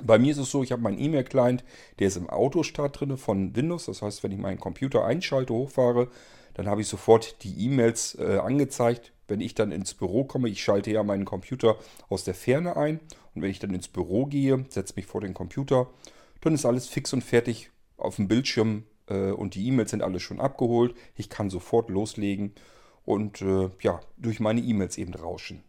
Bei 0.01 0.17
mir 0.17 0.31
ist 0.31 0.37
es 0.37 0.51
so, 0.51 0.63
ich 0.63 0.71
habe 0.71 0.81
meinen 0.81 0.99
E-Mail-Client, 0.99 1.63
der 1.99 2.07
ist 2.07 2.17
im 2.17 2.29
Autostart 2.29 2.99
drin 2.99 3.17
von 3.17 3.55
Windows. 3.55 3.85
Das 3.85 4.01
heißt, 4.01 4.23
wenn 4.23 4.31
ich 4.31 4.37
meinen 4.39 4.59
Computer 4.59 5.03
einschalte, 5.03 5.53
hochfahre, 5.53 6.07
dann 6.53 6.67
habe 6.67 6.81
ich 6.81 6.87
sofort 6.87 7.43
die 7.43 7.65
E-Mails 7.65 8.15
äh, 8.15 8.37
angezeigt. 8.37 9.11
Wenn 9.27 9.41
ich 9.41 9.53
dann 9.55 9.71
ins 9.71 9.93
Büro 9.93 10.23
komme, 10.23 10.49
ich 10.49 10.63
schalte 10.63 10.91
ja 10.91 11.03
meinen 11.03 11.25
Computer 11.25 11.77
aus 12.09 12.23
der 12.23 12.33
Ferne 12.33 12.77
ein. 12.77 12.99
Und 13.33 13.41
wenn 13.41 13.51
ich 13.51 13.59
dann 13.59 13.73
ins 13.73 13.87
Büro 13.87 14.25
gehe, 14.25 14.65
setze 14.69 14.93
mich 14.95 15.05
vor 15.05 15.21
den 15.21 15.33
Computer, 15.33 15.87
dann 16.41 16.53
ist 16.53 16.65
alles 16.65 16.87
fix 16.87 17.13
und 17.13 17.23
fertig 17.23 17.69
auf 17.97 18.15
dem 18.15 18.27
Bildschirm 18.27 18.83
äh, 19.07 19.31
und 19.31 19.55
die 19.55 19.67
E-Mails 19.67 19.91
sind 19.91 20.03
alle 20.03 20.19
schon 20.19 20.39
abgeholt. 20.39 20.95
Ich 21.15 21.29
kann 21.29 21.49
sofort 21.49 21.89
loslegen 21.89 22.53
und 23.05 23.41
äh, 23.41 23.69
ja, 23.81 23.99
durch 24.17 24.39
meine 24.39 24.61
E-Mails 24.61 24.97
eben 24.97 25.13
rauschen. 25.13 25.63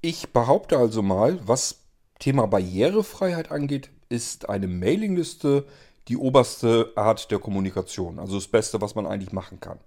Ich 0.00 0.32
behaupte 0.32 0.76
also 0.76 1.02
mal, 1.02 1.40
was 1.46 1.83
Thema 2.24 2.46
Barrierefreiheit 2.46 3.50
angeht, 3.50 3.90
ist 4.08 4.48
eine 4.48 4.66
Mailingliste 4.66 5.66
die 6.08 6.16
oberste 6.16 6.90
Art 6.96 7.30
der 7.30 7.38
Kommunikation. 7.38 8.18
Also 8.18 8.36
das 8.36 8.48
Beste, 8.48 8.80
was 8.80 8.94
man 8.94 9.06
eigentlich 9.06 9.34
machen 9.34 9.60
kann. 9.60 9.78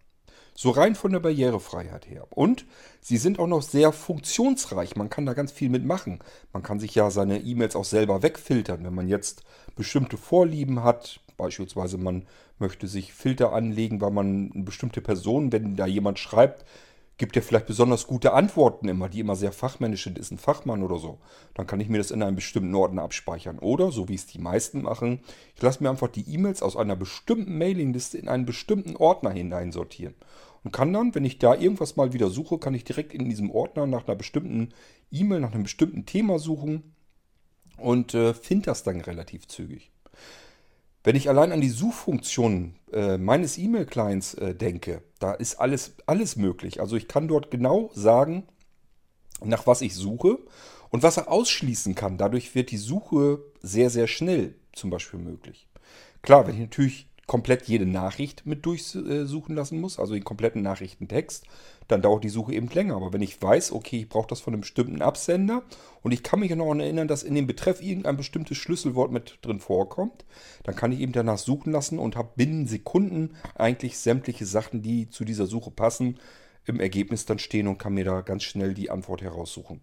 So 0.53 0.69
rein 0.69 0.93
von 0.93 1.11
der 1.11 1.19
Barrierefreiheit 1.19 2.07
her. 2.07 2.27
Und 2.29 2.67
sie 3.01 3.17
sind 3.17 3.39
auch 3.39 3.47
noch 3.47 3.63
sehr 3.63 3.91
funktionsreich. 3.91 4.95
Man 4.95 5.09
kann 5.09 5.25
da 5.25 5.33
ganz 5.33 5.51
viel 5.51 5.69
mitmachen. 5.69 6.19
Man 6.53 6.61
kann 6.61 6.79
sich 6.79 6.93
ja 6.93 7.09
seine 7.09 7.39
E-Mails 7.39 7.75
auch 7.75 7.85
selber 7.85 8.21
wegfiltern. 8.21 8.83
Wenn 8.83 8.93
man 8.93 9.07
jetzt 9.07 9.41
bestimmte 9.75 10.17
Vorlieben 10.17 10.83
hat, 10.83 11.19
beispielsweise 11.37 11.97
man 11.97 12.27
möchte 12.59 12.87
sich 12.87 13.13
Filter 13.13 13.51
anlegen, 13.51 13.99
weil 13.99 14.11
man 14.11 14.51
eine 14.53 14.63
bestimmte 14.63 15.01
Person, 15.01 15.51
wenn 15.51 15.75
da 15.75 15.87
jemand 15.87 16.19
schreibt, 16.19 16.65
gibt 17.17 17.35
er 17.35 17.41
vielleicht 17.41 17.65
besonders 17.65 18.05
gute 18.05 18.33
Antworten 18.33 18.87
immer, 18.87 19.09
die 19.09 19.19
immer 19.19 19.35
sehr 19.35 19.51
fachmännisch 19.51 20.03
sind, 20.03 20.19
ist 20.19 20.31
ein 20.31 20.37
Fachmann 20.37 20.83
oder 20.83 20.99
so. 20.99 21.17
Dann 21.55 21.65
kann 21.65 21.79
ich 21.79 21.89
mir 21.89 21.97
das 21.97 22.11
in 22.11 22.21
einem 22.21 22.35
bestimmten 22.35 22.75
Ordner 22.75 23.01
abspeichern. 23.01 23.59
Oder, 23.59 23.91
so 23.91 24.07
wie 24.07 24.15
es 24.15 24.27
die 24.27 24.39
meisten 24.39 24.83
machen, 24.83 25.21
ich 25.55 25.61
lasse 25.61 25.81
mir 25.81 25.89
einfach 25.89 26.09
die 26.09 26.29
E-Mails 26.31 26.61
aus 26.61 26.77
einer 26.77 26.95
bestimmten 26.95 27.57
Mailingliste 27.57 28.17
in 28.17 28.27
einen 28.27 28.45
bestimmten 28.45 28.95
Ordner 28.95 29.31
hineinsortieren. 29.31 30.13
Und 30.63 30.71
kann 30.71 30.93
dann, 30.93 31.15
wenn 31.15 31.25
ich 31.25 31.39
da 31.39 31.55
irgendwas 31.55 31.95
mal 31.95 32.13
wieder 32.13 32.29
suche, 32.29 32.59
kann 32.59 32.75
ich 32.75 32.83
direkt 32.83 33.13
in 33.13 33.29
diesem 33.29 33.49
Ordner 33.51 33.87
nach 33.87 34.07
einer 34.07 34.15
bestimmten 34.15 34.69
E-Mail, 35.11 35.39
nach 35.39 35.53
einem 35.53 35.63
bestimmten 35.63 36.05
Thema 36.05 36.39
suchen 36.39 36.95
und 37.77 38.13
äh, 38.13 38.33
finde 38.33 38.65
das 38.65 38.83
dann 38.83 39.01
relativ 39.01 39.47
zügig. 39.47 39.91
Wenn 41.07 41.15
ich 41.15 41.29
allein 41.29 41.53
an 41.53 41.61
die 41.61 41.69
Suchfunktion 41.69 42.75
äh, 42.91 43.17
meines 43.17 43.57
E-Mail-Clients 43.57 44.33
äh, 44.33 44.53
denke, 44.53 45.03
da 45.19 45.31
ist 45.31 45.55
alles, 45.55 45.95
alles 46.05 46.35
möglich. 46.35 46.81
Also 46.81 46.97
ich 46.97 47.07
kann 47.07 47.29
dort 47.29 47.49
genau 47.49 47.89
sagen, 47.93 48.43
nach 49.41 49.65
was 49.65 49.79
ich 49.79 49.95
suche 49.95 50.37
und 50.89 51.03
was 51.03 51.15
er 51.15 51.31
ausschließen 51.31 51.95
kann. 51.95 52.17
Dadurch 52.17 52.55
wird 52.55 52.71
die 52.71 52.77
Suche 52.77 53.39
sehr, 53.61 53.89
sehr 53.89 54.07
schnell 54.07 54.55
zum 54.73 54.89
Beispiel 54.89 55.21
möglich. 55.21 55.69
Klar, 56.23 56.45
wenn 56.45 56.55
ich 56.55 56.59
natürlich 56.59 57.06
komplett 57.27 57.67
jede 57.67 57.85
Nachricht 57.85 58.45
mit 58.45 58.65
durchsuchen 58.65 59.53
lassen 59.53 59.81
muss, 59.81 59.99
also 59.99 60.13
den 60.13 60.23
kompletten 60.23 60.61
Nachrichtentext, 60.61 61.45
dann 61.89 62.01
dauert 62.01 62.23
die 62.23 62.29
Suche 62.29 62.53
eben 62.53 62.69
länger. 62.69 62.95
Aber 62.95 63.11
wenn 63.11 63.21
ich 63.21 63.41
weiß, 63.41 63.73
okay, 63.73 63.99
ich 63.99 64.09
brauche 64.09 64.29
das 64.29 64.39
von 64.39 64.53
einem 64.53 64.61
bestimmten 64.61 65.01
Absender 65.01 65.63
und 66.03 66.13
ich 66.13 66.23
kann 66.23 66.39
mich 66.39 66.55
noch 66.55 66.73
erinnern, 66.73 67.09
dass 67.09 67.23
in 67.23 67.35
dem 67.35 67.45
Betreff 67.45 67.81
irgendein 67.81 68.15
bestimmtes 68.15 68.57
Schlüsselwort 68.57 69.11
mit 69.11 69.39
drin 69.41 69.59
vorkommt, 69.59 70.25
dann 70.63 70.75
kann 70.75 70.93
ich 70.93 71.01
eben 71.01 71.11
danach 71.11 71.37
suchen 71.37 71.73
lassen 71.73 71.99
und 71.99 72.15
habe 72.15 72.31
binnen 72.37 72.65
Sekunden 72.65 73.35
eigentlich 73.55 73.97
sämtliche 73.97 74.45
Sachen, 74.45 74.81
die 74.81 75.09
zu 75.09 75.25
dieser 75.25 75.47
Suche 75.47 75.71
passen, 75.71 76.19
im 76.65 76.79
Ergebnis 76.79 77.25
dann 77.25 77.39
stehen 77.39 77.67
und 77.67 77.77
kann 77.77 77.93
mir 77.93 78.05
da 78.05 78.21
ganz 78.21 78.43
schnell 78.43 78.73
die 78.73 78.89
Antwort 78.89 79.21
heraussuchen. 79.21 79.81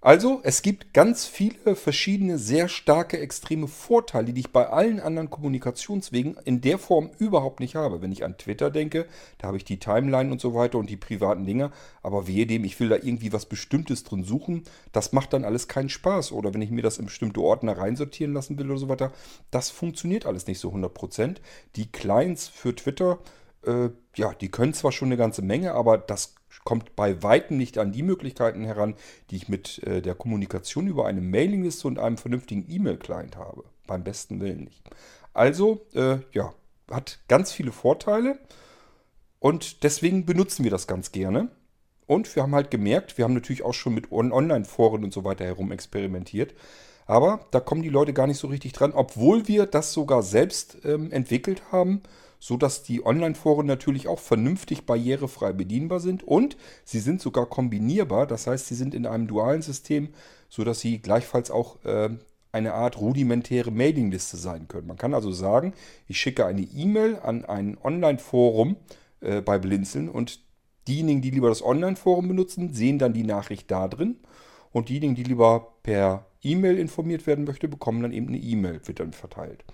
Also, 0.00 0.38
es 0.44 0.62
gibt 0.62 0.94
ganz 0.94 1.26
viele 1.26 1.74
verschiedene, 1.74 2.38
sehr 2.38 2.68
starke, 2.68 3.18
extreme 3.18 3.66
Vorteile, 3.66 4.32
die 4.32 4.42
ich 4.42 4.52
bei 4.52 4.68
allen 4.68 5.00
anderen 5.00 5.28
Kommunikationswegen 5.28 6.36
in 6.44 6.60
der 6.60 6.78
Form 6.78 7.10
überhaupt 7.18 7.58
nicht 7.58 7.74
habe. 7.74 8.00
Wenn 8.00 8.12
ich 8.12 8.24
an 8.24 8.38
Twitter 8.38 8.70
denke, 8.70 9.06
da 9.38 9.48
habe 9.48 9.56
ich 9.56 9.64
die 9.64 9.80
Timeline 9.80 10.30
und 10.30 10.40
so 10.40 10.54
weiter 10.54 10.78
und 10.78 10.88
die 10.88 10.96
privaten 10.96 11.44
Dinge, 11.44 11.72
aber 12.00 12.28
wehe 12.28 12.46
dem, 12.46 12.62
ich 12.62 12.78
will 12.78 12.90
da 12.90 12.94
irgendwie 12.94 13.32
was 13.32 13.46
Bestimmtes 13.46 14.04
drin 14.04 14.22
suchen, 14.22 14.62
das 14.92 15.12
macht 15.12 15.32
dann 15.32 15.44
alles 15.44 15.66
keinen 15.66 15.88
Spaß. 15.88 16.30
Oder 16.30 16.54
wenn 16.54 16.62
ich 16.62 16.70
mir 16.70 16.82
das 16.82 16.98
in 16.98 17.06
bestimmte 17.06 17.40
Ordner 17.40 17.76
reinsortieren 17.76 18.32
lassen 18.32 18.56
will 18.56 18.70
oder 18.70 18.78
so 18.78 18.88
weiter, 18.88 19.10
das 19.50 19.70
funktioniert 19.70 20.26
alles 20.26 20.46
nicht 20.46 20.60
so 20.60 20.70
100%. 20.70 21.38
Die 21.74 21.90
Clients 21.90 22.46
für 22.46 22.72
Twitter, 22.72 23.18
äh, 23.64 23.90
ja, 24.16 24.34
die 24.34 24.50
können 24.50 24.74
zwar 24.74 24.92
schon 24.92 25.08
eine 25.08 25.16
ganze 25.16 25.42
Menge, 25.42 25.74
aber 25.74 25.98
das 25.98 26.34
kommt 26.64 26.96
bei 26.96 27.22
weitem 27.22 27.56
nicht 27.56 27.78
an 27.78 27.92
die 27.92 28.02
Möglichkeiten 28.02 28.64
heran, 28.64 28.94
die 29.30 29.36
ich 29.36 29.48
mit 29.48 29.82
äh, 29.84 30.02
der 30.02 30.14
Kommunikation 30.14 30.86
über 30.86 31.06
eine 31.06 31.20
Mailingliste 31.20 31.86
und 31.86 31.98
einem 31.98 32.18
vernünftigen 32.18 32.66
E-Mail-Client 32.68 33.36
habe. 33.36 33.64
Beim 33.86 34.04
besten 34.04 34.40
Willen 34.40 34.64
nicht. 34.64 34.82
Also, 35.32 35.86
äh, 35.94 36.18
ja, 36.32 36.52
hat 36.90 37.20
ganz 37.28 37.52
viele 37.52 37.72
Vorteile 37.72 38.38
und 39.38 39.82
deswegen 39.82 40.26
benutzen 40.26 40.64
wir 40.64 40.70
das 40.70 40.86
ganz 40.86 41.12
gerne. 41.12 41.48
Und 42.06 42.34
wir 42.34 42.42
haben 42.42 42.54
halt 42.54 42.70
gemerkt, 42.70 43.18
wir 43.18 43.24
haben 43.24 43.34
natürlich 43.34 43.62
auch 43.62 43.74
schon 43.74 43.94
mit 43.94 44.10
Online-Foren 44.10 45.04
und 45.04 45.12
so 45.12 45.24
weiter 45.24 45.44
herum 45.44 45.70
experimentiert. 45.70 46.54
Aber 47.06 47.46
da 47.50 47.60
kommen 47.60 47.82
die 47.82 47.90
Leute 47.90 48.12
gar 48.12 48.26
nicht 48.26 48.38
so 48.38 48.48
richtig 48.48 48.72
dran, 48.72 48.92
obwohl 48.92 49.46
wir 49.46 49.66
das 49.66 49.92
sogar 49.92 50.22
selbst 50.22 50.78
ähm, 50.84 51.10
entwickelt 51.12 51.62
haben 51.70 52.02
so 52.38 52.56
dass 52.56 52.82
die 52.82 53.04
Online-Foren 53.04 53.66
natürlich 53.66 54.08
auch 54.08 54.18
vernünftig 54.18 54.86
barrierefrei 54.86 55.52
bedienbar 55.52 56.00
sind 56.00 56.22
und 56.22 56.56
sie 56.84 57.00
sind 57.00 57.20
sogar 57.20 57.46
kombinierbar. 57.46 58.26
Das 58.26 58.46
heißt, 58.46 58.66
sie 58.66 58.74
sind 58.74 58.94
in 58.94 59.06
einem 59.06 59.26
dualen 59.26 59.62
System, 59.62 60.10
so 60.48 60.64
dass 60.64 60.80
sie 60.80 61.00
gleichfalls 61.00 61.50
auch 61.50 61.84
äh, 61.84 62.10
eine 62.52 62.74
Art 62.74 62.98
rudimentäre 63.00 63.70
Mailingliste 63.70 64.36
sein 64.36 64.68
können. 64.68 64.86
Man 64.86 64.96
kann 64.96 65.14
also 65.14 65.32
sagen, 65.32 65.74
ich 66.06 66.18
schicke 66.18 66.46
eine 66.46 66.62
E-Mail 66.62 67.16
an 67.16 67.44
ein 67.44 67.76
Online-Forum 67.82 68.76
äh, 69.20 69.40
bei 69.40 69.58
Blinzeln 69.58 70.08
und 70.08 70.40
diejenigen, 70.86 71.20
die 71.20 71.30
lieber 71.30 71.48
das 71.48 71.62
Online-Forum 71.62 72.28
benutzen, 72.28 72.72
sehen 72.72 72.98
dann 72.98 73.12
die 73.12 73.24
Nachricht 73.24 73.70
da 73.70 73.88
drin 73.88 74.16
und 74.72 74.88
diejenigen, 74.88 75.14
die 75.14 75.24
lieber 75.24 75.74
per 75.82 76.26
E-Mail 76.42 76.78
informiert 76.78 77.26
werden 77.26 77.44
möchten, 77.44 77.68
bekommen 77.68 78.02
dann 78.02 78.12
eben 78.12 78.28
eine 78.28 78.38
E-Mail, 78.38 78.80
wird 78.84 79.00
dann 79.00 79.12
verteilt. 79.12 79.64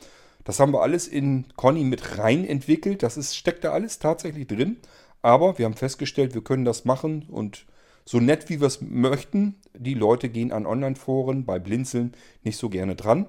Das 0.45 0.61
haben 0.61 0.73
wir 0.73 0.83
alles 0.83 1.09
in 1.09 1.47
Conny 1.57 1.85
mit 1.85 2.19
rein 2.19 2.47
entwickelt. 2.47 3.03
Das 3.03 3.17
ist, 3.17 3.37
steckt 3.37 3.65
da 3.65 3.73
alles 3.73 3.99
tatsächlich 3.99 4.47
drin. 4.47 4.77
Aber 5.23 5.59
wir 5.59 5.65
haben 5.65 5.75
festgestellt, 5.75 6.35
wir 6.35 6.45
können 6.45 6.67
das 6.67 6.85
machen 6.85 7.27
und 7.31 7.67
so 8.05 8.21
nett 8.21 8.51
wie 8.51 8.61
wir 8.61 8.67
es 8.67 8.83
möchten, 8.83 9.57
die 9.73 9.95
Leute 9.95 10.29
gehen 10.29 10.53
an 10.53 10.67
Online-Foren 10.67 11.47
bei 11.47 11.59
Blinzeln 11.59 12.13
nicht 12.43 12.59
so 12.59 12.69
gerne 12.69 12.95
dran, 12.95 13.27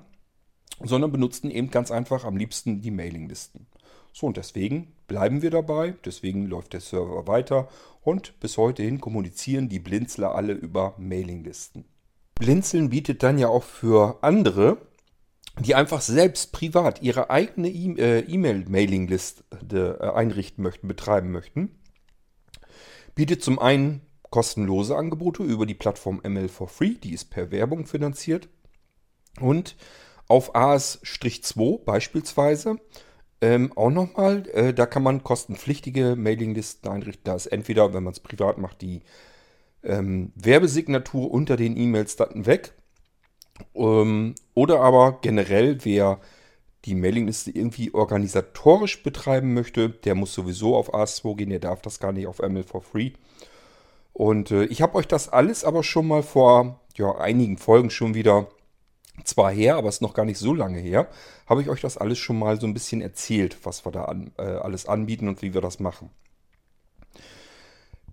sondern 0.84 1.14
benutzen 1.14 1.50
eben 1.50 1.72
ganz 1.72 1.92
einfach 1.92 2.26
am 2.26 2.36
liebsten 2.36 2.82
die 2.82 2.92
Mailinglisten. 2.92 3.68
So 4.12 4.28
und 4.28 4.38
deswegen 4.38 4.94
bleiben 5.08 5.42
wir 5.42 5.52
dabei, 5.52 5.96
deswegen 6.04 6.48
läuft 6.48 6.74
der 6.74 6.82
Server 6.82 7.28
weiter 7.28 7.70
und 8.02 8.40
bis 8.40 8.58
heute 8.58 8.84
hin 8.84 9.00
kommunizieren 9.00 9.70
die 9.70 9.80
Blinzler 9.80 10.36
alle 10.36 10.54
über 10.54 10.96
Mailinglisten. 10.98 11.86
Blinzeln 12.36 12.90
bietet 12.90 13.24
dann 13.24 13.38
ja 13.38 13.48
auch 13.48 13.64
für 13.64 14.18
andere 14.22 14.78
die 15.60 15.76
einfach 15.76 16.02
selbst 16.02 16.52
privat 16.52 17.02
ihre 17.02 17.30
eigene 17.30 17.70
äh, 17.70 18.20
E-Mail-Mailing-Liste 18.20 19.44
äh, 20.02 20.10
einrichten 20.10 20.64
möchten, 20.64 20.88
betreiben 20.88 21.32
möchten, 21.32 21.80
bietet 23.16 23.42
zum 23.42 23.60
einen 23.60 24.02
kostenlose 24.30 24.98
Angebote 24.98 25.44
über 25.44 25.66
die 25.66 25.74
Plattform 25.74 26.22
ML 26.28 26.50
for 26.50 26.68
Free, 26.68 26.96
die 26.96 27.14
ist 27.14 27.26
per 27.26 27.52
Werbung 27.52 27.86
finanziert. 27.86 28.50
Und 29.40 29.76
auf 30.28 30.56
AS-2 30.56 31.84
beispielsweise 31.86 32.78
ähm, 33.42 33.72
auch 33.76 33.92
nochmal, 33.92 34.48
äh, 34.50 34.74
da 34.74 34.86
kann 34.86 35.04
man 35.04 35.24
kostenpflichtige 35.24 36.16
Mailinglisten 36.16 36.90
einrichten. 36.90 37.24
Da 37.26 37.36
ist 37.36 37.48
entweder, 37.48 37.94
wenn 37.94 38.04
man 38.04 38.14
es 38.14 38.20
privat 38.20 38.58
macht, 38.58 38.82
die 38.82 39.04
ähm, 39.84 40.32
Werbesignatur 40.36 41.32
unter 41.32 41.56
den 41.56 41.78
E-Mails 41.78 42.16
dann 42.16 42.46
weg 42.46 42.74
ähm, 43.74 44.36
oder 44.54 44.82
aber 44.82 45.20
generell, 45.22 45.80
wer 45.84 46.20
die 46.86 46.96
Mailingliste 46.96 47.52
irgendwie 47.52 47.94
organisatorisch 47.94 49.02
betreiben 49.02 49.54
möchte, 49.54 49.90
der 49.90 50.16
muss 50.16 50.34
sowieso 50.34 50.76
auf 50.76 50.94
AS2 50.94 51.36
gehen, 51.36 51.50
der 51.50 51.60
darf 51.60 51.82
das 51.82 52.00
gar 52.00 52.12
nicht 52.12 52.28
auf 52.28 52.40
ML 52.40 52.64
for 52.64 52.82
Free. 52.82 53.12
Und 54.14 54.52
äh, 54.52 54.66
ich 54.66 54.82
habe 54.82 54.96
euch 54.96 55.08
das 55.08 55.30
alles 55.30 55.64
aber 55.64 55.84
schon 55.84 56.08
mal 56.08 56.24
vor 56.24 56.80
ja, 56.96 57.16
einigen 57.18 57.58
Folgen 57.58 57.90
schon 57.90 58.14
wieder, 58.14 58.48
zwar 59.24 59.52
her, 59.52 59.76
aber 59.76 59.90
es 59.90 59.96
ist 59.96 60.02
noch 60.02 60.14
gar 60.14 60.26
nicht 60.26 60.38
so 60.38 60.54
lange 60.54 60.80
her, 60.80 61.08
habe 61.48 61.62
ich 61.62 61.70
euch 61.70 61.82
das 61.82 61.98
alles 61.98 62.18
schon 62.20 62.38
mal 62.38 62.60
so 62.60 62.68
ein 62.68 62.74
bisschen 62.74 63.02
erzählt, 63.02 63.58
was 63.64 63.86
wir 63.86 63.92
da 63.92 64.06
an, 64.06 64.32
äh, 64.38 64.44
alles 64.44 64.88
anbieten 64.88 65.28
und 65.28 65.42
wie 65.42 65.54
wir 65.54 65.62
das 65.62 65.80
machen. 65.80 66.10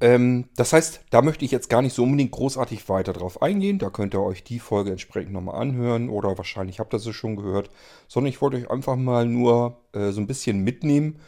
Ähm, 0.01 0.47
das 0.57 0.73
heißt, 0.73 1.03
da 1.11 1.23
möchte 1.23 1.45
ich 1.45 1.51
jetzt 1.51 1.71
gar 1.71 1.83
nicht 1.83 1.95
so 1.95 2.03
unbedingt 2.03 2.33
großartig 2.33 2.89
weiter 2.89 3.13
drauf 3.13 3.43
eingehen. 3.43 3.79
Da 3.79 3.91
könnt 3.91 4.15
ihr 4.15 4.23
euch 4.23 4.43
die 4.43 4.59
Folge 4.59 4.91
entsprechend 4.91 5.33
nochmal 5.33 5.61
anhören 5.61 6.09
oder 6.09 6.37
wahrscheinlich 6.37 6.81
habt 6.81 6.93
ihr 6.95 6.99
sie 6.99 7.13
schon 7.13 7.37
gehört. 7.37 7.71
Sondern 8.09 8.31
ich 8.31 8.41
wollte 8.41 8.57
euch 8.57 8.71
einfach 8.71 8.97
mal 8.97 9.27
nur 9.27 9.81
äh, 9.93 10.11
so 10.11 10.21
ein 10.21 10.27
bisschen 10.27 10.65
mitnehmen, 10.65 11.21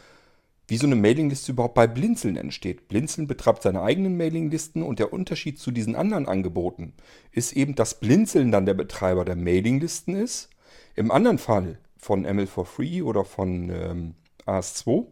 wie 0.67 0.77
so 0.77 0.87
eine 0.87 0.95
Mailingliste 0.95 1.51
überhaupt 1.51 1.75
bei 1.75 1.87
Blinzeln 1.87 2.37
entsteht. 2.37 2.87
Blinzeln 2.87 3.27
betreibt 3.27 3.61
seine 3.61 3.81
eigenen 3.81 4.17
Mailinglisten 4.17 4.81
und 4.81 4.99
der 4.99 5.13
Unterschied 5.13 5.59
zu 5.59 5.71
diesen 5.71 5.95
anderen 5.95 6.27
Angeboten 6.27 6.93
ist 7.31 7.53
eben, 7.53 7.75
dass 7.75 7.99
Blinzeln 7.99 8.51
dann 8.51 8.65
der 8.65 8.73
Betreiber 8.73 9.25
der 9.25 9.35
Mailinglisten 9.35 10.15
ist. 10.15 10.49
Im 10.95 11.11
anderen 11.11 11.37
Fall 11.37 11.77
von 11.97 12.25
ML4Free 12.25 13.03
oder 13.03 13.25
von 13.25 13.69
ähm, 13.69 14.15
AS2 14.47 15.05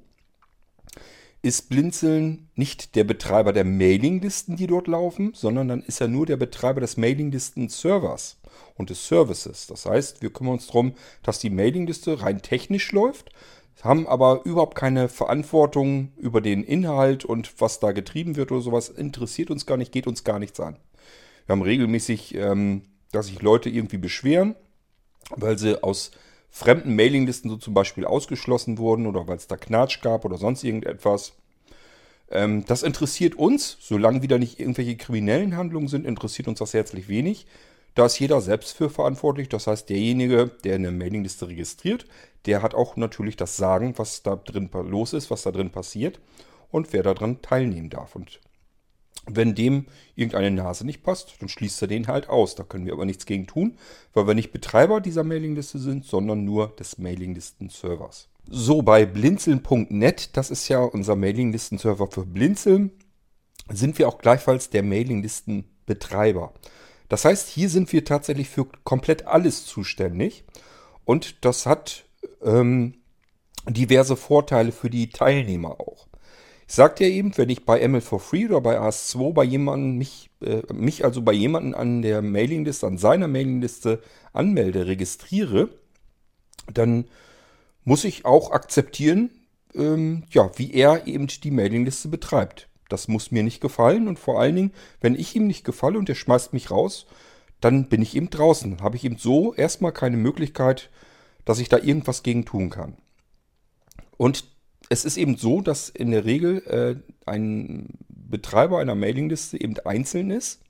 ist 1.44 1.70
Blinzeln 1.70 2.50
nicht 2.56 2.96
der 2.96 3.04
Betreiber 3.04 3.52
der 3.52 3.66
Mailinglisten, 3.66 4.56
die 4.56 4.66
dort 4.66 4.88
laufen, 4.88 5.34
sondern 5.36 5.68
dann 5.68 5.84
ist 5.84 6.00
er 6.00 6.08
nur 6.08 6.26
der 6.26 6.38
Betreiber 6.38 6.80
des 6.80 6.96
Mailinglisten-Servers 6.96 8.40
und 8.76 8.90
des 8.90 9.06
Services. 9.06 9.68
Das 9.68 9.86
heißt, 9.86 10.22
wir 10.22 10.32
kümmern 10.32 10.54
uns 10.54 10.68
darum, 10.68 10.94
dass 11.22 11.40
die 11.40 11.50
Mailingliste 11.50 12.22
rein 12.22 12.42
technisch 12.42 12.94
läuft. 12.94 13.30
haben 13.82 14.08
aber 14.08 14.46
überhaupt 14.46 14.76
keine 14.76 15.10
Verantwortung 15.10 16.14
über 16.16 16.40
den 16.40 16.64
Inhalt 16.64 17.26
und 17.26 17.60
was 17.60 17.82
da 17.82 17.92
getrieben 17.92 18.38
wird 18.38 18.54
oder 18.54 18.62
sowas. 18.62 18.88
Interessiert 18.88 19.52
uns 19.52 19.66
gar 19.66 19.76
nicht, 19.76 19.92
geht 19.92 20.08
uns 20.08 20.24
gar 20.24 20.40
nichts 20.40 20.62
an. 20.62 20.78
Wir 21.46 21.54
haben 21.54 21.62
regelmäßig, 21.62 22.36
ähm, 22.36 22.84
dass 23.12 23.28
sich 23.28 23.42
Leute 23.42 23.70
irgendwie 23.70 23.98
beschweren, 23.98 24.56
weil 25.36 25.58
sie 25.58 25.84
aus 25.84 26.12
fremden 26.54 26.96
Mailinglisten 26.96 27.50
so 27.50 27.58
zum 27.58 27.74
Beispiel 27.74 28.06
ausgeschlossen 28.06 28.78
wurden 28.78 29.08
oder 29.08 29.28
weil 29.28 29.38
es 29.38 29.48
da 29.48 29.58
Knatsch 29.58 30.02
gab 30.02 30.24
oder 30.24 30.38
sonst 30.38 30.64
irgendetwas. 30.64 31.34
Ähm, 32.30 32.64
das 32.68 32.84
interessiert 32.84 33.34
uns, 33.34 33.78
solange 33.82 34.22
wieder 34.22 34.38
nicht 34.38 34.60
irgendwelche 34.60 34.96
kriminellen 34.96 35.58
Handlungen 35.58 35.88
sind, 35.88 36.06
interessiert 36.06 36.48
uns 36.48 36.60
das 36.60 36.76
herzlich 36.76 37.10
wenig. 37.10 37.48
Da 37.96 38.06
ist 38.06 38.20
jeder 38.20 38.40
selbst 38.40 38.78
für 38.78 38.92
verantwortlich. 38.92 39.50
Das 39.50 39.66
heißt, 39.66 39.90
derjenige, 39.90 40.52
der 40.64 40.76
eine 40.76 40.92
Mailingliste 40.92 41.48
registriert, 41.48 42.06
der 42.46 42.62
hat 42.62 42.76
auch 42.76 42.98
natürlich 42.98 43.36
das 43.36 43.58
Sagen, 43.58 43.96
was 43.98 44.22
da 44.22 44.36
drin 44.36 44.70
los 44.74 45.14
ist, 45.14 45.32
was 45.32 45.42
da 45.42 45.52
drin 45.52 45.72
passiert 45.72 46.20
und 46.70 46.94
wer 46.94 47.02
daran 47.02 47.42
teilnehmen 47.42 47.90
darf. 47.90 48.16
Und 48.16 48.40
wenn 49.26 49.56
dem 49.56 49.86
irgendeine 50.16 50.52
Nase 50.52 50.86
nicht 50.86 51.04
passt, 51.04 51.36
dann 51.40 51.50
schließt 51.50 51.82
er 51.82 51.88
den 51.88 52.08
halt 52.08 52.30
aus. 52.30 52.56
Da 52.56 52.64
können 52.64 52.86
wir 52.86 52.94
aber 52.94 53.06
nichts 53.06 53.26
gegen 53.26 53.48
tun, 53.48 53.78
weil 54.14 54.28
wir 54.28 54.34
nicht 54.34 54.52
Betreiber 54.52 55.02
dieser 55.02 55.24
Mailingliste 55.24 55.80
sind, 55.80 56.06
sondern 56.06 56.44
nur 56.44 56.76
des 56.76 56.98
Mailinglisten-Servers. 56.98 58.30
So, 58.50 58.82
bei 58.82 59.06
blinzeln.net, 59.06 60.36
das 60.36 60.52
ist 60.52 60.68
ja 60.68 60.80
unser 60.80 61.16
Mailinglisten-Server 61.16 62.08
für 62.08 62.26
Blinzeln, 62.26 62.92
sind 63.72 63.98
wir 63.98 64.10
auch 64.10 64.18
gleichfalls 64.18 64.70
der 64.70 64.84
Mailinglisten-Betreiber. 64.84 66.54
Das 67.08 67.26
heißt, 67.26 67.48
hier 67.48 67.70
sind 67.70 67.94
wir 67.94 68.04
tatsächlich 68.04 68.50
für 68.50 68.66
komplett 68.84 69.28
alles 69.28 69.66
zuständig 69.66 70.44
und 71.06 71.46
das 71.46 71.66
hat 71.66 72.06
ähm, 72.44 72.96
diverse 73.68 74.18
Vorteile 74.18 74.72
für 74.72 74.90
die 74.90 75.10
Teilnehmer 75.10 75.80
auch. 75.80 76.08
Ich 76.74 76.78
sagte 76.78 77.04
ja 77.04 77.12
eben, 77.12 77.38
wenn 77.38 77.50
ich 77.50 77.68
bei 77.68 77.88
ML 77.88 78.02
for 78.02 78.20
Free 78.20 78.48
oder 78.48 78.60
bei 78.60 78.80
AS2 78.80 79.34
bei 79.34 79.44
jemandem 79.44 79.96
mich, 79.96 80.32
äh, 80.42 80.64
mich 80.74 81.06
also 81.06 81.22
bei 81.22 81.32
jemandem 81.32 81.76
an 81.76 82.02
der 82.02 82.24
Mailingliste, 82.24 82.88
an 82.88 82.98
seiner 82.98 83.28
Mailingliste 83.28 84.02
anmelde, 84.34 84.88
registriere, 84.88 85.70
dann 86.74 87.06
muss 87.84 88.06
ich 88.06 88.26
auch 88.26 88.50
akzeptieren, 88.50 89.30
ähm, 89.76 90.24
ja, 90.32 90.50
wie 90.56 90.74
er 90.74 91.06
eben 91.06 91.28
die 91.28 91.52
Mailingliste 91.52 92.08
betreibt. 92.08 92.70
Das 92.90 93.08
muss 93.08 93.30
mir 93.30 93.44
nicht 93.44 93.62
gefallen 93.62 94.08
und 94.08 94.18
vor 94.18 94.40
allen 94.40 94.56
Dingen, 94.56 94.74
wenn 95.00 95.14
ich 95.14 95.36
ihm 95.36 95.46
nicht 95.46 95.66
gefalle 95.66 96.00
und 96.00 96.10
er 96.10 96.16
schmeißt 96.16 96.54
mich 96.54 96.72
raus, 96.72 97.06
dann 97.62 97.88
bin 97.88 98.02
ich 98.02 98.16
eben 98.16 98.32
draußen. 98.32 98.82
Habe 98.82 98.96
ich 98.96 99.04
eben 99.04 99.20
so 99.20 99.54
erstmal 99.54 99.92
keine 99.92 100.18
Möglichkeit, 100.18 100.90
dass 101.46 101.60
ich 101.60 101.70
da 101.70 101.78
irgendwas 101.78 102.24
gegen 102.24 102.46
tun 102.46 102.72
kann. 102.72 102.98
Und 104.18 104.53
es 104.90 105.06
ist 105.06 105.18
eben 105.18 105.38
so, 105.38 105.62
dass 105.62 105.90
in 105.90 106.12
der 106.12 106.26
Regel 106.26 106.60
äh, 106.68 107.30
ein 107.30 107.90
Betreiber 108.10 108.80
einer 108.80 108.96
Mailingliste 108.96 109.60
eben 109.60 109.76
einzeln 109.86 110.32
ist. 110.32 110.62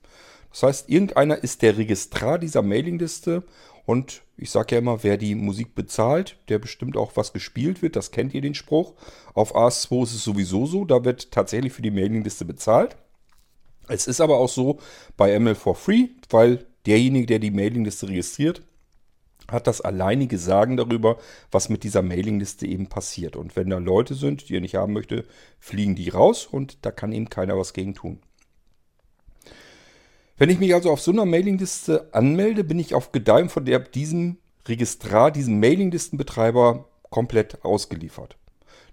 Das 0.50 0.62
heißt, 0.62 0.88
irgendeiner 0.88 1.42
ist 1.42 1.62
der 1.62 1.76
Registrar 1.76 2.38
dieser 2.38 2.62
Mailingliste 2.62 3.42
und 3.86 4.22
ich 4.36 4.50
sage 4.50 4.74
ja 4.74 4.78
immer, 4.78 5.02
wer 5.02 5.16
die 5.16 5.34
Musik 5.34 5.74
bezahlt, 5.74 6.36
der 6.48 6.58
bestimmt 6.58 6.96
auch, 6.96 7.12
was 7.16 7.32
gespielt 7.32 7.82
wird. 7.82 7.96
Das 7.96 8.10
kennt 8.10 8.34
ihr 8.34 8.40
den 8.40 8.54
Spruch. 8.54 8.94
Auf 9.34 9.54
AS2 9.54 10.04
ist 10.04 10.14
es 10.14 10.24
sowieso 10.24 10.66
so, 10.66 10.84
da 10.84 11.04
wird 11.04 11.30
tatsächlich 11.30 11.72
für 11.72 11.82
die 11.82 11.90
Mailingliste 11.90 12.44
bezahlt. 12.44 12.96
Es 13.88 14.06
ist 14.06 14.20
aber 14.20 14.38
auch 14.38 14.48
so 14.48 14.78
bei 15.16 15.38
ML 15.38 15.54
for 15.54 15.74
Free, 15.74 16.08
weil 16.30 16.66
derjenige, 16.86 17.26
der 17.26 17.38
die 17.38 17.50
Mailingliste 17.50 18.08
registriert, 18.08 18.62
hat 19.50 19.66
das 19.66 19.80
alleinige 19.80 20.38
Sagen 20.38 20.76
darüber, 20.76 21.18
was 21.50 21.68
mit 21.68 21.84
dieser 21.84 22.02
Mailingliste 22.02 22.66
eben 22.66 22.88
passiert. 22.88 23.36
Und 23.36 23.56
wenn 23.56 23.70
da 23.70 23.78
Leute 23.78 24.14
sind, 24.14 24.48
die 24.48 24.56
er 24.56 24.60
nicht 24.60 24.74
haben 24.74 24.92
möchte, 24.92 25.24
fliegen 25.58 25.94
die 25.94 26.08
raus 26.08 26.46
und 26.46 26.78
da 26.82 26.90
kann 26.90 27.12
eben 27.12 27.28
keiner 27.28 27.58
was 27.58 27.72
gegen 27.72 27.94
tun. 27.94 28.20
Wenn 30.36 30.50
ich 30.50 30.58
mich 30.58 30.74
also 30.74 30.90
auf 30.90 31.00
so 31.00 31.12
einer 31.12 31.26
Mailingliste 31.26 32.08
anmelde, 32.12 32.64
bin 32.64 32.78
ich 32.78 32.94
auf 32.94 33.12
Gedeih 33.12 33.48
von 33.48 33.64
der, 33.64 33.78
diesem 33.78 34.38
Registrar, 34.66 35.30
diesem 35.30 35.60
Mailinglistenbetreiber 35.60 36.88
komplett 37.10 37.64
ausgeliefert. 37.64 38.36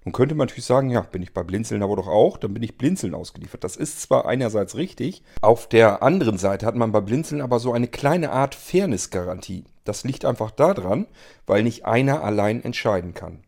Nun 0.03 0.13
könnte 0.13 0.33
man 0.33 0.47
natürlich 0.47 0.65
sagen, 0.65 0.89
ja, 0.89 1.01
bin 1.01 1.21
ich 1.21 1.33
bei 1.33 1.43
Blinzeln 1.43 1.83
aber 1.83 1.95
doch 1.95 2.07
auch, 2.07 2.37
dann 2.37 2.53
bin 2.53 2.63
ich 2.63 2.77
Blinzeln 2.77 3.13
ausgeliefert. 3.13 3.63
Das 3.63 3.75
ist 3.75 4.01
zwar 4.01 4.25
einerseits 4.25 4.75
richtig, 4.75 5.21
auf 5.41 5.69
der 5.69 6.01
anderen 6.01 6.37
Seite 6.37 6.65
hat 6.65 6.75
man 6.75 6.91
bei 6.91 7.01
Blinzeln 7.01 7.41
aber 7.41 7.59
so 7.59 7.71
eine 7.71 7.87
kleine 7.87 8.31
Art 8.31 8.55
Fairness-Garantie. 8.55 9.65
Das 9.83 10.03
liegt 10.03 10.25
einfach 10.25 10.51
daran, 10.51 11.05
weil 11.45 11.63
nicht 11.63 11.85
einer 11.85 12.23
allein 12.23 12.63
entscheiden 12.63 13.13
kann. 13.13 13.43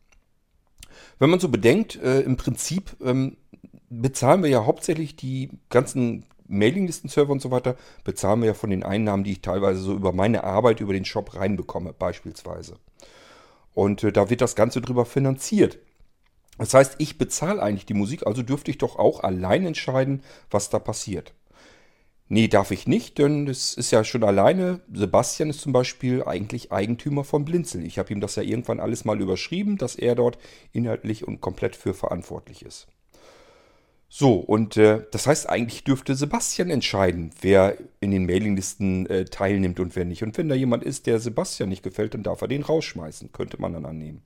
Wenn 1.19 1.29
man 1.29 1.39
so 1.39 1.49
bedenkt, 1.49 1.95
äh, 1.95 2.21
im 2.21 2.37
Prinzip 2.37 2.95
ähm, 3.03 3.37
bezahlen 3.89 4.43
wir 4.43 4.49
ja 4.49 4.65
hauptsächlich 4.65 5.15
die 5.15 5.49
ganzen 5.69 6.25
Mailinglisten-Server 6.47 7.31
und 7.31 7.41
so 7.41 7.51
weiter 7.51 7.75
bezahlen 8.03 8.41
wir 8.41 8.47
ja 8.47 8.53
von 8.53 8.69
den 8.69 8.83
Einnahmen, 8.83 9.23
die 9.23 9.33
ich 9.33 9.41
teilweise 9.41 9.79
so 9.79 9.93
über 9.93 10.11
meine 10.11 10.43
Arbeit, 10.43 10.81
über 10.81 10.93
den 10.93 11.05
Shop 11.05 11.35
reinbekomme, 11.35 11.93
beispielsweise. 11.93 12.75
Und 13.73 14.03
äh, 14.03 14.11
da 14.11 14.29
wird 14.29 14.41
das 14.41 14.55
Ganze 14.55 14.81
drüber 14.81 15.05
finanziert. 15.05 15.79
Das 16.57 16.73
heißt, 16.73 16.95
ich 16.99 17.17
bezahle 17.17 17.61
eigentlich 17.61 17.85
die 17.85 17.95
Musik, 17.95 18.27
also 18.27 18.43
dürfte 18.43 18.71
ich 18.71 18.77
doch 18.77 18.97
auch 18.97 19.21
allein 19.21 19.65
entscheiden, 19.65 20.21
was 20.51 20.69
da 20.69 20.79
passiert. 20.79 21.33
Nee, 22.29 22.47
darf 22.47 22.71
ich 22.71 22.87
nicht, 22.87 23.17
denn 23.17 23.47
es 23.47 23.73
ist 23.73 23.91
ja 23.91 24.03
schon 24.03 24.23
alleine. 24.23 24.79
Sebastian 24.91 25.49
ist 25.49 25.61
zum 25.61 25.73
Beispiel 25.73 26.23
eigentlich 26.23 26.71
Eigentümer 26.71 27.23
von 27.23 27.45
Blinzel. 27.45 27.85
Ich 27.85 27.99
habe 27.99 28.13
ihm 28.13 28.21
das 28.21 28.35
ja 28.35 28.43
irgendwann 28.43 28.79
alles 28.79 29.05
mal 29.05 29.19
überschrieben, 29.21 29.77
dass 29.77 29.95
er 29.95 30.15
dort 30.15 30.37
inhaltlich 30.71 31.27
und 31.27 31.41
komplett 31.41 31.75
für 31.75 31.93
verantwortlich 31.93 32.63
ist. 32.63 32.87
So, 34.09 34.35
und 34.35 34.77
äh, 34.77 35.01
das 35.11 35.27
heißt, 35.27 35.49
eigentlich 35.49 35.83
dürfte 35.83 36.15
Sebastian 36.15 36.69
entscheiden, 36.69 37.31
wer 37.41 37.77
in 37.99 38.11
den 38.11 38.25
Mailinglisten 38.25 39.07
äh, 39.07 39.25
teilnimmt 39.25 39.79
und 39.79 39.95
wer 39.95 40.05
nicht. 40.05 40.23
Und 40.23 40.37
wenn 40.37 40.49
da 40.49 40.55
jemand 40.55 40.83
ist, 40.83 41.07
der 41.07 41.19
Sebastian 41.19 41.69
nicht 41.69 41.83
gefällt, 41.83 42.13
dann 42.13 42.23
darf 42.23 42.41
er 42.41 42.47
den 42.47 42.61
rausschmeißen, 42.61 43.31
könnte 43.31 43.59
man 43.59 43.73
dann 43.73 43.85
annehmen. 43.85 44.21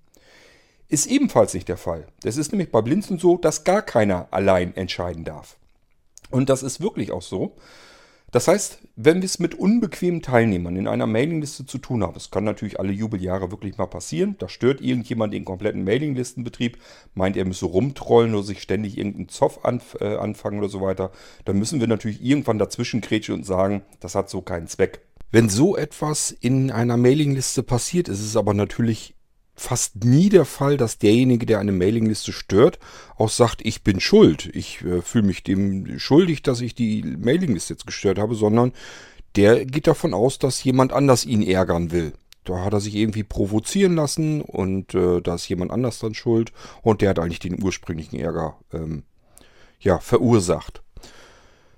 Ist 0.89 1.08
ebenfalls 1.08 1.54
nicht 1.54 1.67
der 1.67 1.78
Fall. 1.78 2.08
Das 2.21 2.38
ist 2.38 2.52
nämlich 2.52 2.71
bei 2.71 2.82
Blinzen 2.82 3.19
so, 3.19 3.38
dass 3.38 3.63
gar 3.63 3.82
keiner 3.82 4.28
allein 4.32 4.76
entscheiden 4.76 5.26
darf. 5.26 5.58
Und 6.30 6.50
das 6.50 6.63
ist 6.63 6.82
wirklich 6.82 7.12
auch 7.12 7.21
so. 7.21 7.56
Das 8.32 8.50
heißt, 8.50 8.80
wenn 8.97 9.21
wir 9.21 9.26
es 9.26 9.39
mit 9.39 9.56
unbequemen 9.56 10.21
Teilnehmern 10.21 10.76
in 10.76 10.88
einer 10.88 11.08
Mailingliste 11.08 11.65
zu 11.65 11.78
tun 11.78 12.04
haben, 12.04 12.13
das 12.13 12.30
kann 12.30 12.43
natürlich 12.43 12.78
alle 12.78 12.91
Jubeljahre 12.91 13.52
wirklich 13.52 13.78
mal 13.78 13.86
passieren, 13.86 14.36
da 14.38 14.50
stört 14.50 14.82
irgendjemand 14.82 15.34
den 15.34 15.45
kompletten 15.45 15.86
Mailinglistenbetrieb, 15.86 16.78
meint 17.13 17.38
er 17.38 17.45
müsse 17.45 17.67
rumtrollen 17.67 18.36
oder 18.36 18.43
sich 18.43 18.62
ständig 18.62 18.97
irgendeinen 18.97 19.30
Zoff 19.30 19.63
anf 19.63 19.95
äh, 20.02 20.17
anfangen 20.17 20.60
oder 20.60 20.67
so 20.67 20.82
weiter, 20.82 21.12
dann 21.45 21.58
müssen 21.58 21.80
wir 21.80 21.88
natürlich 21.88 22.21
irgendwann 22.21 22.60
dazwischen 22.60 23.00
kretschen 23.00 23.34
und 23.34 23.45
sagen, 23.45 23.84
das 24.02 24.13
hat 24.13 24.30
so 24.30 24.41
keinen 24.41 24.67
Zweck. 24.67 25.00
Wenn 25.32 25.47
so 25.47 25.78
etwas 25.78 26.32
in 26.32 26.69
einer 26.69 26.97
Mailingliste 26.97 27.63
passiert, 27.63 28.10
ist 28.10 28.21
es 28.21 28.36
aber 28.36 28.54
natürlich 28.54 29.16
fast 29.58 30.06
nie 30.06 30.30
der 30.30 30.46
Fall, 30.46 30.78
dass 30.78 31.00
derjenige, 31.00 31.46
der 31.46 31.60
eine 31.60 31.72
Mailingliste 31.72 32.32
stört, 32.32 32.80
auch 33.17 33.30
sagt, 33.30 33.65
ich 33.65 33.84
bin 33.84 34.00
schuld. 34.00 34.50
Ich 34.54 34.82
äh, 34.84 35.02
fühle 35.02 35.26
mich 35.26 35.43
dem 35.43 36.00
schuldig, 36.00 36.43
dass 36.43 36.62
ich 36.62 36.76
die 36.76 37.04
Mailingliste 37.04 37.74
jetzt 37.74 37.88
gestört 37.88 38.20
habe, 38.20 38.36
sondern 38.36 38.72
der 39.36 39.65
geht 39.65 39.88
davon 39.88 40.13
aus, 40.13 40.39
dass 40.39 40.63
jemand 40.63 40.93
anders 40.93 41.26
ihn 41.26 41.41
ärgern 41.41 41.91
will. 41.91 42.13
Da 42.43 42.63
hat 42.63 42.74
er 42.74 42.80
sich 42.80 42.96
irgendwie 42.96 43.24
provozieren 43.24 43.96
lassen 43.96 44.41
und 44.41 44.93
äh, 44.93 45.22
da 45.22 45.36
ist 45.36 45.50
jemand 45.50 45.72
anders 45.72 46.00
dann 46.00 46.13
schuld 46.13 46.54
und 46.82 47.02
der 47.02 47.10
hat 47.10 47.20
eigentlich 47.20 47.39
den 47.39 47.62
ursprünglichen 47.62 48.17
Ärger 48.20 48.58
ähm, 48.72 49.04
ja, 49.80 50.00
verursacht. 50.00 50.82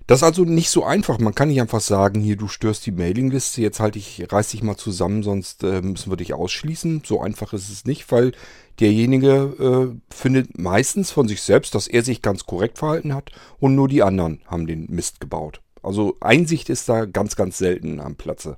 Das 0.10 0.22
ist 0.22 0.24
also 0.24 0.44
nicht 0.44 0.72
so 0.72 0.84
einfach. 0.84 1.20
Man 1.20 1.36
kann 1.36 1.50
nicht 1.50 1.62
einfach 1.62 1.82
sagen, 1.82 2.20
hier, 2.20 2.36
du 2.36 2.48
störst 2.48 2.84
die 2.88 2.92
Mailingliste, 2.92 3.62
jetzt 3.62 3.80
halt 3.80 3.96
ich, 3.96 4.26
reiß 4.28 4.50
dich 4.50 4.64
mal 4.64 4.76
zusammen, 4.76 5.22
sonst 5.22 5.64
äh, 5.64 5.84
müssen 5.84 6.12
wir 6.12 6.18
dich 6.18 6.34
ausschließen. 6.34 7.04
So 7.06 7.22
einfach 7.22 7.54
ist 7.54 7.70
es 7.70 7.86
nicht, 7.86 8.12
weil 8.12 8.32
derjenige 8.80 9.94
äh, 9.94 9.96
findet 10.12 10.58
meistens 10.58 11.12
von 11.12 11.28
sich 11.28 11.44
selbst, 11.44 11.76
dass 11.76 11.88
er 11.88 12.04
sich 12.04 12.24
ganz 12.24 12.48
korrekt 12.48 12.80
verhalten 12.80 13.14
hat 13.14 13.30
und 13.60 13.76
nur 13.76 13.88
die 13.88 14.02
anderen 14.02 14.42
haben 14.48 14.66
den 14.66 14.88
Mist 14.90 15.20
gebaut. 15.22 15.62
Also 15.84 16.18
Einsicht 16.22 16.72
ist 16.72 16.90
da 16.90 17.06
ganz, 17.06 17.36
ganz 17.36 17.60
selten 17.60 18.00
am 18.00 18.16
Platze. 18.16 18.58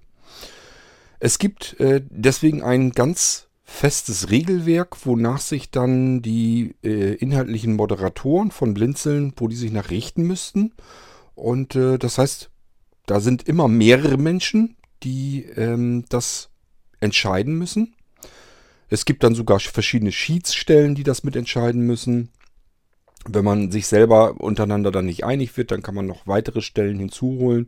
Es 1.20 1.38
gibt 1.38 1.78
äh, 1.82 2.02
deswegen 2.10 2.64
ein 2.64 2.92
ganz 2.92 3.50
festes 3.66 4.30
Regelwerk, 4.30 5.06
wonach 5.06 5.42
sich 5.42 5.70
dann 5.70 6.22
die 6.22 6.76
äh, 6.82 7.16
inhaltlichen 7.16 7.76
Moderatoren 7.76 8.52
von 8.52 8.74
Blinzeln, 8.74 9.34
wo 9.36 9.50
die 9.50 9.58
sich 9.58 9.74
nach 9.74 9.90
richten 9.90 10.24
müssten. 10.24 10.72
Und 11.36 11.76
äh, 11.76 11.98
das 11.98 12.18
heißt, 12.18 12.50
da 13.06 13.20
sind 13.20 13.48
immer 13.48 13.68
mehrere 13.68 14.18
Menschen, 14.18 14.78
die 15.04 15.44
ähm, 15.56 16.06
das 16.10 16.50
entscheiden 17.00 17.58
müssen. 17.58 17.96
Es 18.90 19.06
gibt 19.06 19.24
dann 19.24 19.36
sogar 19.36 19.60
verschiedene 19.60 20.12
Schiedsstellen, 20.12 20.96
die 20.96 21.04
das 21.04 21.24
mitentscheiden 21.24 21.82
müssen. 21.82 22.30
Wenn 23.26 23.46
man 23.46 23.72
sich 23.72 23.88
selber 23.88 24.42
untereinander 24.42 24.92
dann 24.92 25.06
nicht 25.06 25.24
einig 25.24 25.56
wird, 25.58 25.72
dann 25.72 25.82
kann 25.82 25.96
man 25.96 26.08
noch 26.08 26.28
weitere 26.28 26.62
Stellen 26.62 27.00
hinzuholen. 27.00 27.68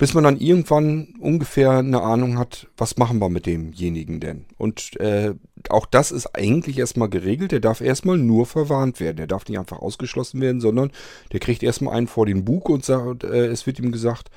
Bis 0.00 0.14
man 0.14 0.24
dann 0.24 0.40
irgendwann 0.40 1.08
ungefähr 1.20 1.72
eine 1.72 2.00
Ahnung 2.00 2.38
hat, 2.38 2.68
was 2.78 2.96
machen 2.96 3.18
wir 3.18 3.28
mit 3.28 3.44
demjenigen 3.44 4.18
denn. 4.18 4.46
Und 4.56 4.98
äh, 4.98 5.34
auch 5.68 5.84
das 5.84 6.10
ist 6.10 6.34
eigentlich 6.34 6.78
erstmal 6.78 7.10
geregelt. 7.10 7.52
Der 7.52 7.60
darf 7.60 7.82
erstmal 7.82 8.16
nur 8.16 8.46
verwarnt 8.46 8.98
werden. 8.98 9.18
Der 9.18 9.26
darf 9.26 9.46
nicht 9.46 9.58
einfach 9.58 9.80
ausgeschlossen 9.80 10.40
werden, 10.40 10.62
sondern 10.62 10.90
der 11.32 11.40
kriegt 11.40 11.62
erstmal 11.62 11.94
einen 11.94 12.06
vor 12.06 12.24
den 12.24 12.46
Bug 12.46 12.70
und 12.70 12.82
sagt, 12.82 13.24
äh, 13.24 13.48
es 13.48 13.66
wird 13.66 13.78
ihm 13.78 13.92
gesagt, 13.92 14.30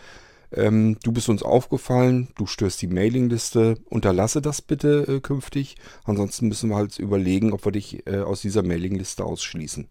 ähm, 0.51 0.97
du 1.01 1.13
bist 1.13 1.29
uns 1.29 1.43
aufgefallen, 1.43 2.27
du 2.35 2.45
störst 2.45 2.81
die 2.81 2.87
Mailingliste, 2.87 3.75
unterlasse 3.85 4.41
das 4.41 4.61
bitte 4.61 5.05
äh, 5.07 5.19
künftig. 5.21 5.77
Ansonsten 6.03 6.49
müssen 6.49 6.71
wir 6.71 6.75
halt 6.75 6.99
überlegen, 6.99 7.53
ob 7.53 7.63
wir 7.63 7.71
dich 7.71 8.05
äh, 8.05 8.19
aus 8.19 8.41
dieser 8.41 8.63
Mailingliste 8.63 9.23
ausschließen. 9.23 9.87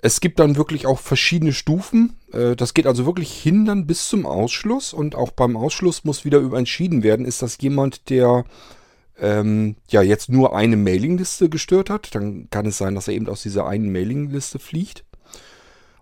Es 0.00 0.20
gibt 0.20 0.38
dann 0.38 0.56
wirklich 0.56 0.86
auch 0.86 1.00
verschiedene 1.00 1.52
Stufen. 1.52 2.16
Äh, 2.32 2.54
das 2.54 2.74
geht 2.74 2.86
also 2.86 3.04
wirklich 3.04 3.32
hin 3.32 3.64
dann 3.64 3.86
bis 3.86 4.08
zum 4.08 4.26
Ausschluss. 4.26 4.92
Und 4.92 5.14
auch 5.14 5.30
beim 5.30 5.56
Ausschluss 5.56 6.04
muss 6.04 6.24
wieder 6.24 6.38
über 6.38 6.58
entschieden 6.58 7.02
werden, 7.02 7.26
ist 7.26 7.42
das 7.42 7.58
jemand, 7.60 8.08
der 8.10 8.44
ähm, 9.18 9.76
ja 9.88 10.02
jetzt 10.02 10.28
nur 10.28 10.54
eine 10.54 10.76
Mailingliste 10.76 11.48
gestört 11.48 11.90
hat. 11.90 12.14
Dann 12.14 12.48
kann 12.50 12.66
es 12.66 12.78
sein, 12.78 12.94
dass 12.94 13.08
er 13.08 13.14
eben 13.14 13.28
aus 13.28 13.42
dieser 13.42 13.66
einen 13.66 13.90
Mailingliste 13.90 14.58
fliegt. 14.60 15.04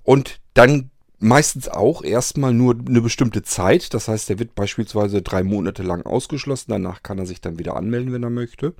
Und 0.03 0.41
dann 0.55 0.91
meistens 1.19 1.69
auch 1.69 2.03
erstmal 2.05 2.53
nur 2.53 2.77
eine 2.79 3.01
bestimmte 3.01 3.43
Zeit. 3.43 3.95
Das 3.95 4.09
heißt, 4.09 4.29
er 4.29 4.39
wird 4.39 4.55
beispielsweise 4.55 5.23
drei 5.23 5.43
Monate 5.43 5.83
lang 5.83 6.05
ausgeschlossen. 6.05 6.71
Danach 6.71 7.03
kann 7.03 7.19
er 7.19 7.27
sich 7.27 7.41
dann 7.41 7.59
wieder 7.59 7.77
anmelden, 7.77 8.13
wenn 8.13 8.23
er 8.23 8.31
möchte. 8.31 8.75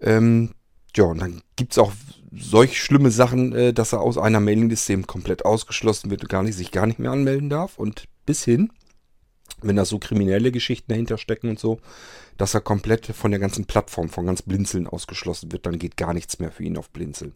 Ähm, 0.00 0.50
ja, 0.96 1.04
und 1.04 1.20
dann 1.20 1.42
gibt 1.56 1.72
es 1.72 1.78
auch 1.78 1.92
solch 2.32 2.80
schlimme 2.80 3.10
Sachen, 3.10 3.52
äh, 3.52 3.72
dass 3.72 3.92
er 3.92 4.00
aus 4.00 4.18
einer 4.18 4.40
Mailingliste 4.40 4.92
eben 4.92 5.06
komplett 5.06 5.44
ausgeschlossen 5.44 6.10
wird 6.10 6.22
und 6.22 6.28
gar 6.28 6.42
nicht, 6.42 6.56
sich 6.56 6.70
gar 6.70 6.86
nicht 6.86 6.98
mehr 6.98 7.10
anmelden 7.10 7.50
darf. 7.50 7.78
Und 7.78 8.04
bis 8.26 8.44
hin, 8.44 8.72
wenn 9.62 9.76
da 9.76 9.84
so 9.84 9.98
kriminelle 9.98 10.52
Geschichten 10.52 10.92
dahinter 10.92 11.18
stecken 11.18 11.50
und 11.50 11.58
so, 11.58 11.80
dass 12.36 12.54
er 12.54 12.60
komplett 12.60 13.06
von 13.06 13.30
der 13.30 13.40
ganzen 13.40 13.66
Plattform, 13.66 14.08
von 14.08 14.26
ganz 14.26 14.42
Blinzeln 14.42 14.86
ausgeschlossen 14.86 15.52
wird, 15.52 15.66
dann 15.66 15.78
geht 15.78 15.96
gar 15.96 16.14
nichts 16.14 16.38
mehr 16.38 16.50
für 16.50 16.64
ihn 16.64 16.78
auf 16.78 16.90
Blinzeln. 16.90 17.34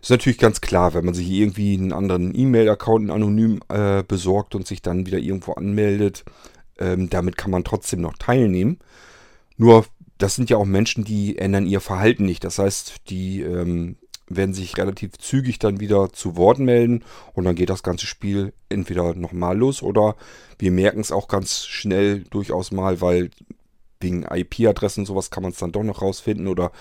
Ist 0.00 0.10
natürlich 0.10 0.38
ganz 0.38 0.60
klar, 0.60 0.94
wenn 0.94 1.04
man 1.04 1.14
sich 1.14 1.28
irgendwie 1.28 1.74
einen 1.74 1.92
anderen 1.92 2.38
E-Mail-Account 2.38 3.10
anonym 3.10 3.60
äh, 3.68 4.04
besorgt 4.04 4.54
und 4.54 4.66
sich 4.66 4.80
dann 4.80 5.06
wieder 5.06 5.18
irgendwo 5.18 5.54
anmeldet, 5.54 6.24
ähm, 6.78 7.10
damit 7.10 7.36
kann 7.36 7.50
man 7.50 7.64
trotzdem 7.64 8.00
noch 8.00 8.16
teilnehmen. 8.16 8.78
Nur 9.56 9.86
das 10.18 10.34
sind 10.34 10.50
ja 10.50 10.56
auch 10.56 10.64
Menschen, 10.64 11.04
die 11.04 11.38
ändern 11.38 11.66
ihr 11.66 11.80
Verhalten 11.80 12.24
nicht. 12.24 12.44
Das 12.44 12.58
heißt, 12.58 13.08
die 13.08 13.40
ähm, 13.42 13.96
werden 14.28 14.54
sich 14.54 14.76
relativ 14.76 15.16
zügig 15.18 15.58
dann 15.58 15.80
wieder 15.80 16.12
zu 16.12 16.36
Wort 16.36 16.58
melden 16.58 17.04
und 17.32 17.44
dann 17.44 17.54
geht 17.54 17.70
das 17.70 17.82
ganze 17.82 18.06
Spiel 18.06 18.52
entweder 18.68 19.14
nochmal 19.14 19.56
los 19.56 19.82
oder 19.82 20.16
wir 20.58 20.70
merken 20.70 21.00
es 21.00 21.12
auch 21.12 21.28
ganz 21.28 21.64
schnell 21.64 22.24
durchaus 22.24 22.72
mal, 22.72 23.00
weil 23.00 23.30
wegen 24.00 24.24
IP-Adressen 24.24 25.06
sowas 25.06 25.30
kann 25.30 25.42
man 25.42 25.52
es 25.52 25.58
dann 25.58 25.72
doch 25.72 25.82
noch 25.82 26.02
rausfinden 26.02 26.48
oder 26.48 26.72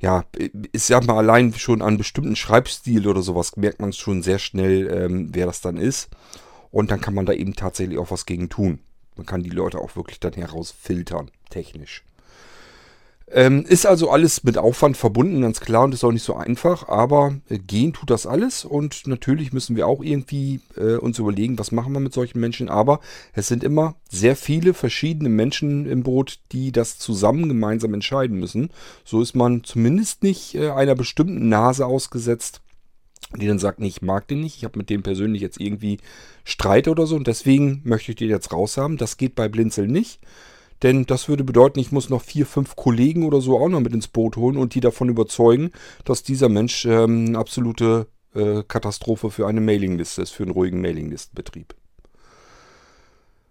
ja, 0.00 0.24
ist 0.72 0.88
ja 0.88 1.00
mal 1.00 1.18
allein 1.18 1.54
schon 1.54 1.80
an 1.80 1.96
bestimmten 1.96 2.36
Schreibstil 2.36 3.06
oder 3.06 3.22
sowas 3.22 3.56
merkt 3.56 3.80
man 3.80 3.92
schon 3.92 4.22
sehr 4.22 4.38
schnell, 4.38 4.88
ähm, 4.92 5.30
wer 5.32 5.46
das 5.46 5.60
dann 5.60 5.76
ist 5.76 6.10
und 6.70 6.90
dann 6.90 7.00
kann 7.00 7.14
man 7.14 7.26
da 7.26 7.32
eben 7.32 7.54
tatsächlich 7.54 7.98
auch 7.98 8.10
was 8.10 8.26
gegen 8.26 8.48
tun. 8.48 8.80
Man 9.16 9.26
kann 9.26 9.42
die 9.42 9.50
Leute 9.50 9.78
auch 9.78 9.94
wirklich 9.94 10.20
dann 10.20 10.32
herausfiltern, 10.32 11.30
technisch. 11.50 12.02
Ähm, 13.34 13.64
ist 13.66 13.86
also 13.86 14.10
alles 14.10 14.44
mit 14.44 14.58
Aufwand 14.58 14.98
verbunden, 14.98 15.40
ganz 15.40 15.60
klar, 15.60 15.84
und 15.84 15.94
ist 15.94 16.04
auch 16.04 16.12
nicht 16.12 16.22
so 16.22 16.34
einfach, 16.34 16.88
aber 16.88 17.34
äh, 17.48 17.58
gehen 17.58 17.94
tut 17.94 18.10
das 18.10 18.26
alles 18.26 18.66
und 18.66 19.06
natürlich 19.06 19.54
müssen 19.54 19.74
wir 19.74 19.86
auch 19.86 20.02
irgendwie 20.02 20.60
äh, 20.76 20.96
uns 20.96 21.18
überlegen, 21.18 21.58
was 21.58 21.72
machen 21.72 21.94
wir 21.94 22.00
mit 22.00 22.12
solchen 22.12 22.40
Menschen, 22.40 22.68
aber 22.68 23.00
es 23.32 23.48
sind 23.48 23.64
immer 23.64 23.94
sehr 24.10 24.36
viele 24.36 24.74
verschiedene 24.74 25.30
Menschen 25.30 25.86
im 25.86 26.02
Boot, 26.02 26.40
die 26.52 26.72
das 26.72 26.98
zusammen 26.98 27.48
gemeinsam 27.48 27.94
entscheiden 27.94 28.38
müssen. 28.38 28.68
So 29.02 29.22
ist 29.22 29.34
man 29.34 29.64
zumindest 29.64 30.22
nicht 30.22 30.54
äh, 30.54 30.68
einer 30.68 30.94
bestimmten 30.94 31.48
Nase 31.48 31.86
ausgesetzt, 31.86 32.60
die 33.40 33.46
dann 33.46 33.58
sagt, 33.58 33.80
nee, 33.80 33.88
ich 33.88 34.02
mag 34.02 34.28
den 34.28 34.42
nicht, 34.42 34.58
ich 34.58 34.64
habe 34.64 34.78
mit 34.78 34.90
dem 34.90 35.02
persönlich 35.02 35.40
jetzt 35.40 35.58
irgendwie 35.58 36.00
Streit 36.44 36.86
oder 36.86 37.06
so 37.06 37.16
und 37.16 37.26
deswegen 37.26 37.80
möchte 37.84 38.12
ich 38.12 38.16
den 38.16 38.28
jetzt 38.28 38.52
raushaben. 38.52 38.98
Das 38.98 39.16
geht 39.16 39.34
bei 39.34 39.48
Blinzel 39.48 39.88
nicht. 39.88 40.20
Denn 40.82 41.06
das 41.06 41.28
würde 41.28 41.44
bedeuten, 41.44 41.78
ich 41.78 41.92
muss 41.92 42.10
noch 42.10 42.22
vier, 42.22 42.46
fünf 42.46 42.76
Kollegen 42.76 43.24
oder 43.24 43.40
so 43.40 43.58
auch 43.58 43.68
noch 43.68 43.80
mit 43.80 43.92
ins 43.92 44.08
Boot 44.08 44.36
holen 44.36 44.56
und 44.56 44.74
die 44.74 44.80
davon 44.80 45.08
überzeugen, 45.08 45.70
dass 46.04 46.22
dieser 46.22 46.48
Mensch 46.48 46.84
ähm, 46.84 47.26
eine 47.28 47.38
absolute 47.38 48.08
äh, 48.34 48.62
Katastrophe 48.66 49.30
für 49.30 49.46
eine 49.46 49.60
Mailingliste 49.60 50.22
ist, 50.22 50.30
für 50.30 50.42
einen 50.42 50.52
ruhigen 50.52 50.80
Mailinglistenbetrieb. 50.80 51.74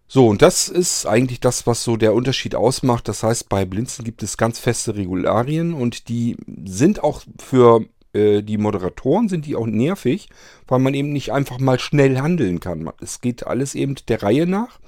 So, 0.08 0.28
und 0.28 0.42
das 0.42 0.68
ist 0.68 1.06
eigentlich 1.06 1.40
das, 1.40 1.66
was 1.66 1.86
so 1.86 1.96
der 1.96 2.14
Unterschied 2.14 2.54
ausmacht. 2.54 3.08
Das 3.08 3.24
heißt, 3.24 3.48
bei 3.48 3.64
Blinzen 3.64 4.04
gibt 4.04 4.24
es 4.24 4.36
ganz 4.36 4.60
feste 4.60 4.96
Regularien 4.96 5.74
und 5.74 6.10
die 6.10 6.36
sind 6.66 7.02
auch 7.02 7.22
für 7.40 7.86
äh, 8.12 8.42
die 8.42 8.58
Moderatoren 8.58 9.30
sind 9.30 9.46
die 9.46 9.56
auch 9.56 9.68
nervig, 9.68 10.28
weil 10.68 10.80
man 10.80 10.94
eben 10.94 11.14
nicht 11.14 11.32
einfach 11.32 11.60
mal 11.60 11.80
schnell 11.80 12.20
handeln 12.20 12.60
kann. 12.60 12.90
Es 13.00 13.22
geht 13.22 13.48
alles 13.48 13.74
eben 13.74 13.96
der 14.10 14.22
Reihe 14.22 14.48
nach. 14.48 14.80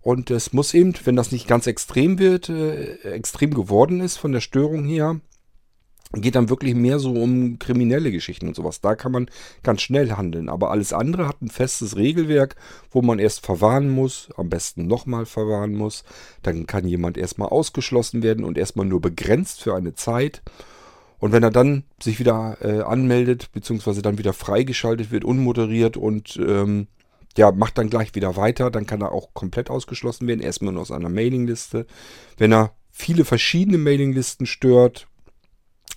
Und 0.00 0.30
es 0.30 0.52
muss 0.52 0.74
eben, 0.74 0.94
wenn 1.04 1.16
das 1.16 1.32
nicht 1.32 1.48
ganz 1.48 1.66
extrem 1.66 2.18
wird, 2.18 2.48
äh, 2.48 2.94
extrem 3.12 3.52
geworden 3.52 4.00
ist 4.00 4.16
von 4.16 4.32
der 4.32 4.40
Störung 4.40 4.84
her, 4.84 5.20
geht 6.14 6.36
dann 6.36 6.48
wirklich 6.48 6.74
mehr 6.74 6.98
so 6.98 7.12
um 7.12 7.58
kriminelle 7.58 8.10
Geschichten 8.10 8.48
und 8.48 8.56
sowas. 8.56 8.80
Da 8.80 8.94
kann 8.94 9.12
man 9.12 9.30
ganz 9.62 9.82
schnell 9.82 10.12
handeln. 10.12 10.48
Aber 10.48 10.70
alles 10.70 10.92
andere 10.92 11.28
hat 11.28 11.42
ein 11.42 11.50
festes 11.50 11.96
Regelwerk, 11.96 12.56
wo 12.90 13.02
man 13.02 13.18
erst 13.18 13.44
verwarnen 13.44 13.90
muss, 13.90 14.28
am 14.36 14.48
besten 14.48 14.86
nochmal 14.86 15.26
verwarnen 15.26 15.74
muss. 15.74 16.04
Dann 16.42 16.66
kann 16.66 16.86
jemand 16.86 17.18
erstmal 17.18 17.48
ausgeschlossen 17.48 18.22
werden 18.22 18.44
und 18.44 18.56
erstmal 18.56 18.86
nur 18.86 19.00
begrenzt 19.00 19.62
für 19.62 19.74
eine 19.74 19.94
Zeit. 19.94 20.42
Und 21.18 21.32
wenn 21.32 21.42
er 21.42 21.50
dann 21.50 21.84
sich 22.00 22.18
wieder 22.18 22.56
äh, 22.60 22.80
anmeldet, 22.82 23.50
beziehungsweise 23.52 24.02
dann 24.02 24.18
wieder 24.18 24.32
freigeschaltet 24.32 25.10
wird, 25.10 25.24
unmoderiert 25.24 25.96
und 25.96 26.36
ähm, 26.36 26.86
der 27.38 27.52
macht 27.52 27.78
dann 27.78 27.88
gleich 27.88 28.14
wieder 28.14 28.36
weiter, 28.36 28.70
dann 28.70 28.84
kann 28.84 29.00
er 29.00 29.12
auch 29.12 29.32
komplett 29.32 29.70
ausgeschlossen 29.70 30.26
werden, 30.26 30.40
erstmal 30.40 30.72
nur 30.72 30.82
aus 30.82 30.90
einer 30.90 31.08
Mailingliste. 31.08 31.86
Wenn 32.36 32.52
er 32.52 32.72
viele 32.90 33.24
verschiedene 33.24 33.78
Mailinglisten 33.78 34.44
stört, 34.44 35.06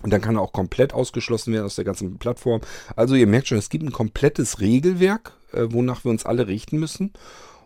und 0.02 0.10
dann 0.12 0.20
kann 0.20 0.36
er 0.36 0.42
auch 0.42 0.52
komplett 0.52 0.94
ausgeschlossen 0.94 1.52
werden 1.52 1.66
aus 1.66 1.76
der 1.76 1.84
ganzen 1.84 2.18
Plattform. 2.18 2.60
Also 2.96 3.14
ihr 3.14 3.26
merkt 3.26 3.48
schon, 3.48 3.58
es 3.58 3.68
gibt 3.68 3.84
ein 3.84 3.92
komplettes 3.92 4.60
Regelwerk, 4.60 5.32
äh, 5.52 5.66
wonach 5.70 6.04
wir 6.04 6.10
uns 6.10 6.26
alle 6.26 6.48
richten 6.48 6.78
müssen. 6.78 7.12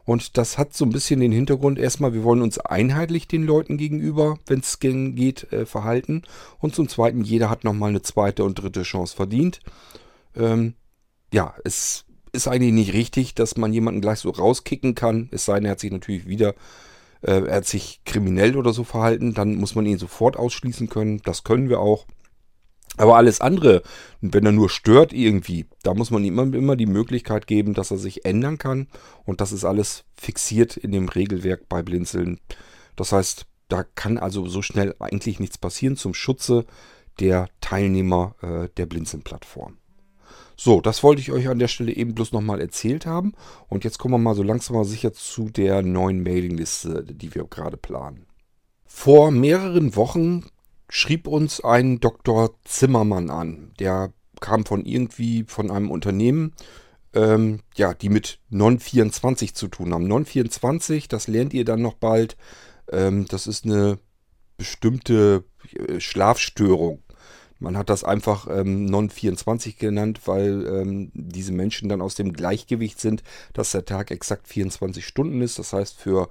Und 0.04 0.36
das 0.36 0.56
hat 0.56 0.74
so 0.74 0.84
ein 0.84 0.90
bisschen 0.90 1.20
den 1.20 1.32
Hintergrund, 1.32 1.78
erstmal, 1.78 2.14
wir 2.14 2.24
wollen 2.24 2.42
uns 2.42 2.58
einheitlich 2.58 3.26
den 3.26 3.44
Leuten 3.44 3.76
gegenüber, 3.76 4.38
wenn 4.46 4.60
es 4.60 4.78
geht, 4.78 5.52
äh, 5.52 5.66
verhalten. 5.66 6.22
Und 6.58 6.74
zum 6.74 6.88
Zweiten, 6.88 7.22
jeder 7.22 7.50
hat 7.50 7.64
nochmal 7.64 7.90
eine 7.90 8.02
zweite 8.02 8.44
und 8.44 8.54
dritte 8.54 8.82
Chance 8.82 9.16
verdient. 9.16 9.60
Ähm, 10.34 10.74
ja, 11.32 11.54
es 11.64 12.06
ist 12.36 12.48
eigentlich 12.48 12.72
nicht 12.72 12.92
richtig, 12.92 13.34
dass 13.34 13.56
man 13.56 13.72
jemanden 13.72 14.00
gleich 14.00 14.20
so 14.20 14.30
rauskicken 14.30 14.94
kann. 14.94 15.28
Es 15.32 15.44
sei 15.44 15.56
denn, 15.56 15.64
er 15.64 15.72
hat 15.72 15.80
sich 15.80 15.90
natürlich 15.90 16.26
wieder, 16.26 16.54
äh, 17.22 17.42
er 17.42 17.56
hat 17.56 17.66
sich 17.66 18.00
kriminell 18.04 18.56
oder 18.56 18.72
so 18.72 18.84
verhalten, 18.84 19.34
dann 19.34 19.56
muss 19.56 19.74
man 19.74 19.86
ihn 19.86 19.98
sofort 19.98 20.36
ausschließen 20.36 20.88
können. 20.88 21.20
Das 21.24 21.44
können 21.44 21.68
wir 21.68 21.80
auch. 21.80 22.06
Aber 22.98 23.16
alles 23.16 23.40
andere, 23.40 23.82
wenn 24.20 24.46
er 24.46 24.52
nur 24.52 24.70
stört 24.70 25.12
irgendwie, 25.12 25.66
da 25.82 25.92
muss 25.92 26.10
man 26.10 26.24
ihm 26.24 26.38
immer, 26.38 26.56
immer 26.56 26.76
die 26.76 26.86
Möglichkeit 26.86 27.46
geben, 27.46 27.74
dass 27.74 27.90
er 27.90 27.98
sich 27.98 28.24
ändern 28.24 28.58
kann. 28.58 28.88
Und 29.24 29.40
das 29.40 29.52
ist 29.52 29.64
alles 29.64 30.04
fixiert 30.14 30.76
in 30.76 30.92
dem 30.92 31.08
Regelwerk 31.08 31.68
bei 31.68 31.82
Blinzeln. 31.82 32.40
Das 32.94 33.12
heißt, 33.12 33.46
da 33.68 33.82
kann 33.82 34.16
also 34.16 34.46
so 34.46 34.62
schnell 34.62 34.94
eigentlich 34.98 35.40
nichts 35.40 35.58
passieren 35.58 35.96
zum 35.96 36.14
Schutze 36.14 36.64
der 37.20 37.48
Teilnehmer 37.60 38.34
äh, 38.42 38.68
der 38.76 38.86
Blinzeln-Plattform. 38.86 39.78
So, 40.56 40.80
das 40.80 41.02
wollte 41.02 41.20
ich 41.20 41.30
euch 41.32 41.48
an 41.48 41.58
der 41.58 41.68
Stelle 41.68 41.92
eben 41.92 42.14
bloß 42.14 42.32
nochmal 42.32 42.60
erzählt 42.60 43.04
haben. 43.04 43.34
Und 43.68 43.84
jetzt 43.84 43.98
kommen 43.98 44.14
wir 44.14 44.18
mal 44.18 44.34
so 44.34 44.42
langsam 44.42 44.76
mal 44.76 44.84
sicher 44.84 45.12
zu 45.12 45.50
der 45.50 45.82
neuen 45.82 46.22
Mailingliste, 46.22 47.04
die 47.04 47.34
wir 47.34 47.44
gerade 47.44 47.76
planen. 47.76 48.26
Vor 48.86 49.30
mehreren 49.30 49.94
Wochen 49.96 50.46
schrieb 50.88 51.26
uns 51.26 51.62
ein 51.62 52.00
Dr. 52.00 52.54
Zimmermann 52.64 53.28
an. 53.28 53.72
Der 53.78 54.12
kam 54.40 54.64
von 54.64 54.84
irgendwie 54.84 55.44
von 55.46 55.70
einem 55.70 55.90
Unternehmen, 55.90 56.54
ähm, 57.12 57.60
ja, 57.74 57.92
die 57.92 58.08
mit 58.08 58.38
Non24 58.50 59.54
zu 59.54 59.68
tun 59.68 59.92
haben. 59.92 60.10
Non24, 60.10 61.08
das 61.08 61.28
lernt 61.28 61.52
ihr 61.52 61.64
dann 61.64 61.82
noch 61.82 61.94
bald. 61.94 62.36
Ähm, 62.90 63.26
das 63.28 63.46
ist 63.46 63.64
eine 63.64 63.98
bestimmte 64.56 65.44
äh, 65.72 66.00
Schlafstörung. 66.00 67.02
Man 67.58 67.76
hat 67.76 67.88
das 67.88 68.04
einfach 68.04 68.48
ähm, 68.50 68.86
Non-24 68.86 69.78
genannt, 69.78 70.20
weil 70.26 70.66
ähm, 70.66 71.10
diese 71.14 71.52
Menschen 71.52 71.88
dann 71.88 72.02
aus 72.02 72.14
dem 72.14 72.32
Gleichgewicht 72.32 73.00
sind, 73.00 73.22
dass 73.54 73.72
der 73.72 73.84
Tag 73.84 74.10
exakt 74.10 74.46
24 74.48 75.06
Stunden 75.06 75.40
ist. 75.40 75.58
Das 75.58 75.72
heißt, 75.72 75.98
für 75.98 76.28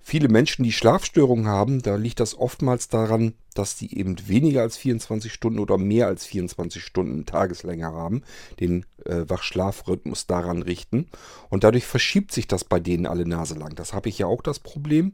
viele 0.00 0.28
Menschen, 0.28 0.64
die 0.64 0.72
Schlafstörungen 0.72 1.46
haben, 1.46 1.82
da 1.82 1.96
liegt 1.96 2.18
das 2.18 2.36
oftmals 2.36 2.88
daran, 2.88 3.34
dass 3.54 3.76
die 3.76 3.98
eben 3.98 4.16
weniger 4.26 4.62
als 4.62 4.76
24 4.76 5.32
Stunden 5.32 5.58
oder 5.58 5.78
mehr 5.78 6.06
als 6.06 6.24
24 6.24 6.82
Stunden 6.82 7.26
Tageslänge 7.26 7.86
haben, 7.86 8.22
den 8.58 8.86
äh, 9.04 9.28
Wach-Schlafrhythmus 9.28 10.26
daran 10.26 10.62
richten. 10.62 11.08
Und 11.50 11.62
dadurch 11.62 11.86
verschiebt 11.86 12.32
sich 12.32 12.48
das 12.48 12.64
bei 12.64 12.80
denen 12.80 13.06
alle 13.06 13.28
Nase 13.28 13.54
lang. 13.54 13.74
Das 13.74 13.92
habe 13.92 14.08
ich 14.08 14.18
ja 14.18 14.26
auch 14.26 14.42
das 14.42 14.58
Problem. 14.58 15.12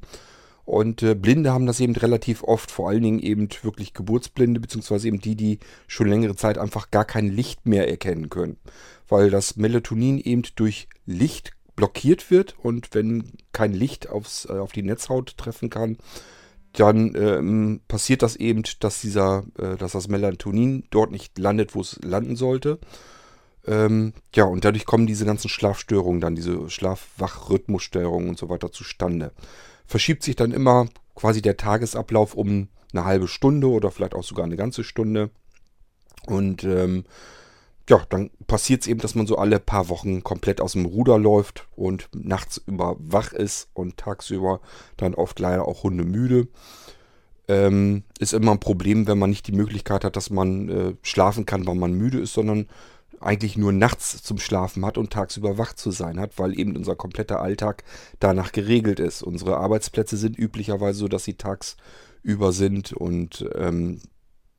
Und 0.64 1.02
äh, 1.02 1.14
Blinde 1.14 1.52
haben 1.52 1.66
das 1.66 1.80
eben 1.80 1.94
relativ 1.94 2.42
oft, 2.42 2.70
vor 2.70 2.88
allen 2.88 3.02
Dingen 3.02 3.18
eben 3.18 3.48
wirklich 3.62 3.92
Geburtsblinde, 3.92 4.60
beziehungsweise 4.60 5.08
eben 5.08 5.20
die, 5.20 5.36
die 5.36 5.58
schon 5.86 6.08
längere 6.08 6.36
Zeit 6.36 6.56
einfach 6.58 6.90
gar 6.90 7.04
kein 7.04 7.28
Licht 7.28 7.66
mehr 7.66 7.88
erkennen 7.88 8.30
können. 8.30 8.56
Weil 9.08 9.30
das 9.30 9.56
Melatonin 9.56 10.18
eben 10.18 10.42
durch 10.56 10.88
Licht 11.04 11.52
blockiert 11.76 12.30
wird 12.30 12.54
und 12.62 12.94
wenn 12.94 13.32
kein 13.52 13.72
Licht 13.72 14.08
aufs, 14.08 14.46
äh, 14.46 14.52
auf 14.52 14.72
die 14.72 14.82
Netzhaut 14.82 15.36
treffen 15.36 15.70
kann, 15.70 15.98
dann 16.72 17.14
ähm, 17.14 17.80
passiert 17.86 18.22
das 18.22 18.36
eben, 18.36 18.62
dass 18.80 19.00
dieser, 19.00 19.44
äh, 19.58 19.76
dass 19.76 19.92
das 19.92 20.08
Melatonin 20.08 20.84
dort 20.90 21.10
nicht 21.10 21.38
landet, 21.38 21.74
wo 21.74 21.80
es 21.80 21.98
landen 22.02 22.36
sollte. 22.36 22.78
Ähm, 23.66 24.12
ja, 24.34 24.44
und 24.44 24.64
dadurch 24.64 24.84
kommen 24.84 25.06
diese 25.06 25.24
ganzen 25.24 25.48
Schlafstörungen 25.48 26.20
dann, 26.20 26.34
diese 26.34 26.68
Schlaf-Wach-Rhythmusstörungen 26.68 28.28
und 28.28 28.38
so 28.38 28.48
weiter 28.48 28.72
zustande. 28.72 29.32
Verschiebt 29.86 30.22
sich 30.22 30.36
dann 30.36 30.52
immer 30.52 30.88
quasi 31.14 31.42
der 31.42 31.56
Tagesablauf 31.56 32.34
um 32.34 32.68
eine 32.92 33.04
halbe 33.04 33.28
Stunde 33.28 33.68
oder 33.68 33.90
vielleicht 33.90 34.14
auch 34.14 34.24
sogar 34.24 34.44
eine 34.44 34.56
ganze 34.56 34.84
Stunde. 34.84 35.30
Und 36.26 36.64
ähm, 36.64 37.04
ja, 37.88 38.02
dann 38.08 38.30
passiert 38.46 38.82
es 38.82 38.86
eben, 38.86 39.00
dass 39.00 39.14
man 39.14 39.26
so 39.26 39.36
alle 39.36 39.60
paar 39.60 39.88
Wochen 39.88 40.22
komplett 40.22 40.60
aus 40.60 40.72
dem 40.72 40.86
Ruder 40.86 41.18
läuft 41.18 41.66
und 41.76 42.08
nachts 42.14 42.62
über 42.66 42.96
wach 42.98 43.32
ist 43.32 43.68
und 43.74 43.98
tagsüber 43.98 44.60
dann 44.96 45.14
oft 45.14 45.38
leider 45.38 45.68
auch 45.68 45.82
hundemüde. 45.82 46.48
Ähm, 47.46 48.04
ist 48.18 48.32
immer 48.32 48.52
ein 48.52 48.60
Problem, 48.60 49.06
wenn 49.06 49.18
man 49.18 49.28
nicht 49.28 49.46
die 49.46 49.52
Möglichkeit 49.52 50.02
hat, 50.04 50.16
dass 50.16 50.30
man 50.30 50.68
äh, 50.70 50.94
schlafen 51.02 51.44
kann, 51.44 51.66
weil 51.66 51.74
man 51.74 51.92
müde 51.92 52.18
ist, 52.20 52.32
sondern 52.32 52.68
eigentlich 53.24 53.56
nur 53.56 53.72
nachts 53.72 54.22
zum 54.22 54.38
Schlafen 54.38 54.84
hat 54.84 54.98
und 54.98 55.12
tagsüber 55.12 55.58
wach 55.58 55.74
zu 55.74 55.90
sein 55.90 56.20
hat, 56.20 56.38
weil 56.38 56.58
eben 56.58 56.76
unser 56.76 56.96
kompletter 56.96 57.40
Alltag 57.40 57.84
danach 58.20 58.52
geregelt 58.52 59.00
ist. 59.00 59.22
Unsere 59.22 59.56
Arbeitsplätze 59.56 60.16
sind 60.16 60.38
üblicherweise 60.38 60.98
so, 60.98 61.08
dass 61.08 61.24
sie 61.24 61.34
tagsüber 61.34 62.52
sind 62.52 62.92
und 62.92 63.48
ähm, 63.54 64.00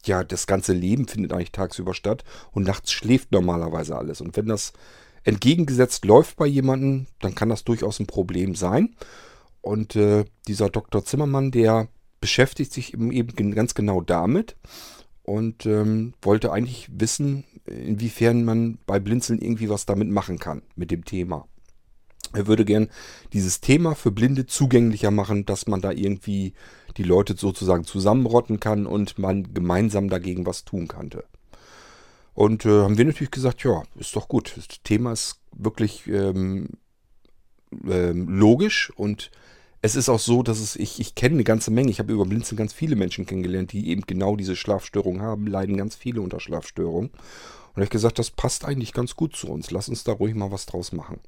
ja, 0.06 0.23
das 0.23 0.47
ganze 0.47 0.73
Leben 0.73 1.08
findet 1.08 1.34
eigentlich 1.34 1.51
tagsüber 1.51 1.93
statt 1.93 2.23
und 2.51 2.65
nachts 2.65 2.91
schläft 2.91 3.32
normalerweise 3.32 3.97
alles. 3.97 4.21
Und 4.21 4.38
wenn 4.38 4.47
das 4.47 4.73
entgegengesetzt 5.23 6.06
läuft 6.06 6.38
bei 6.38 6.45
jemandem, 6.45 7.08
dann 7.19 7.36
kann 7.36 7.49
das 7.49 7.63
durchaus 7.63 7.99
ein 7.99 8.08
Problem 8.08 8.56
sein. 8.56 8.95
Und 9.62 9.95
äh, 9.95 10.25
dieser 10.47 10.69
Dr. 10.69 11.04
Zimmermann, 11.04 11.49
der 11.49 11.88
beschäftigt 12.21 12.71
sich 12.71 12.93
eben 12.93 13.56
ganz 13.56 13.73
genau 13.73 14.01
damit 14.01 14.56
und 15.23 15.65
ähm, 15.65 16.13
wollte 16.21 16.51
eigentlich 16.51 16.88
wissen, 16.91 17.43
inwiefern 17.65 18.43
man 18.45 18.78
bei 18.86 18.99
Blinzeln 18.99 19.39
irgendwie 19.39 19.69
was 19.69 19.86
damit 19.86 20.10
machen 20.10 20.39
kann, 20.39 20.62
mit 20.75 20.91
dem 20.91 21.06
Thema. 21.06 21.47
Er 22.34 22.47
würde 22.47 22.65
gern 22.65 22.89
dieses 23.34 23.62
Thema 23.62 23.95
für 23.95 24.12
Blinde 24.12 24.45
zugänglicher 24.45 25.12
machen, 25.12 25.45
dass 25.45 25.67
man 25.67 25.82
da 25.82 25.91
irgendwie 25.91 26.54
die 26.97 27.04
Leute 27.04 27.36
sozusagen 27.36 27.86
zusammenrotten 27.86 28.60
kann 28.60 28.86
und 28.86 29.17
man 29.17 29.54
gemeinsam 29.54 30.10
dagegen 30.10 30.45
was 30.45 30.65
tun 30.65 30.88
könnte. 30.88 31.23
Und 32.34 32.65
äh, 32.65 32.84
haben 32.84 32.97
wir 32.97 33.06
natürlich 33.06 33.32
gesagt, 33.32 33.63
ja, 33.63 33.84
ist 33.95 34.15
doch 34.15 34.28
gut. 34.28 34.54
Das 34.58 34.67
Thema 34.84 35.13
ist 35.13 35.39
wirklich 35.54 36.06
ähm, 36.08 36.69
ähm, 37.88 38.28
logisch 38.28 38.91
und 38.95 39.32
es 39.85 39.95
ist 39.95 40.09
auch 40.09 40.19
so, 40.19 40.41
dass 40.41 40.59
es, 40.59 40.75
ich, 40.75 40.99
ich 40.99 41.13
kenne 41.13 41.35
eine 41.35 41.43
ganze 41.43 41.69
Menge, 41.69 41.91
ich 41.91 41.99
habe 41.99 42.11
über 42.11 42.25
Blinzeln 42.25 42.57
ganz 42.57 42.73
viele 42.73 42.95
Menschen 42.95 43.27
kennengelernt, 43.27 43.71
die 43.71 43.89
eben 43.89 44.01
genau 44.01 44.35
diese 44.35 44.55
Schlafstörung 44.55 45.21
haben, 45.21 45.45
leiden 45.45 45.77
ganz 45.77 45.95
viele 45.95 46.21
unter 46.21 46.39
Schlafstörungen. 46.39 47.11
Und 47.75 47.83
ich 47.83 47.91
gesagt, 47.91 48.17
das 48.17 48.31
passt 48.31 48.65
eigentlich 48.65 48.93
ganz 48.93 49.15
gut 49.15 49.35
zu 49.35 49.47
uns. 49.47 49.69
Lass 49.69 49.87
uns 49.87 50.03
da 50.03 50.13
ruhig 50.13 50.33
mal 50.33 50.51
was 50.51 50.65
draus 50.65 50.91
machen. 50.91 51.19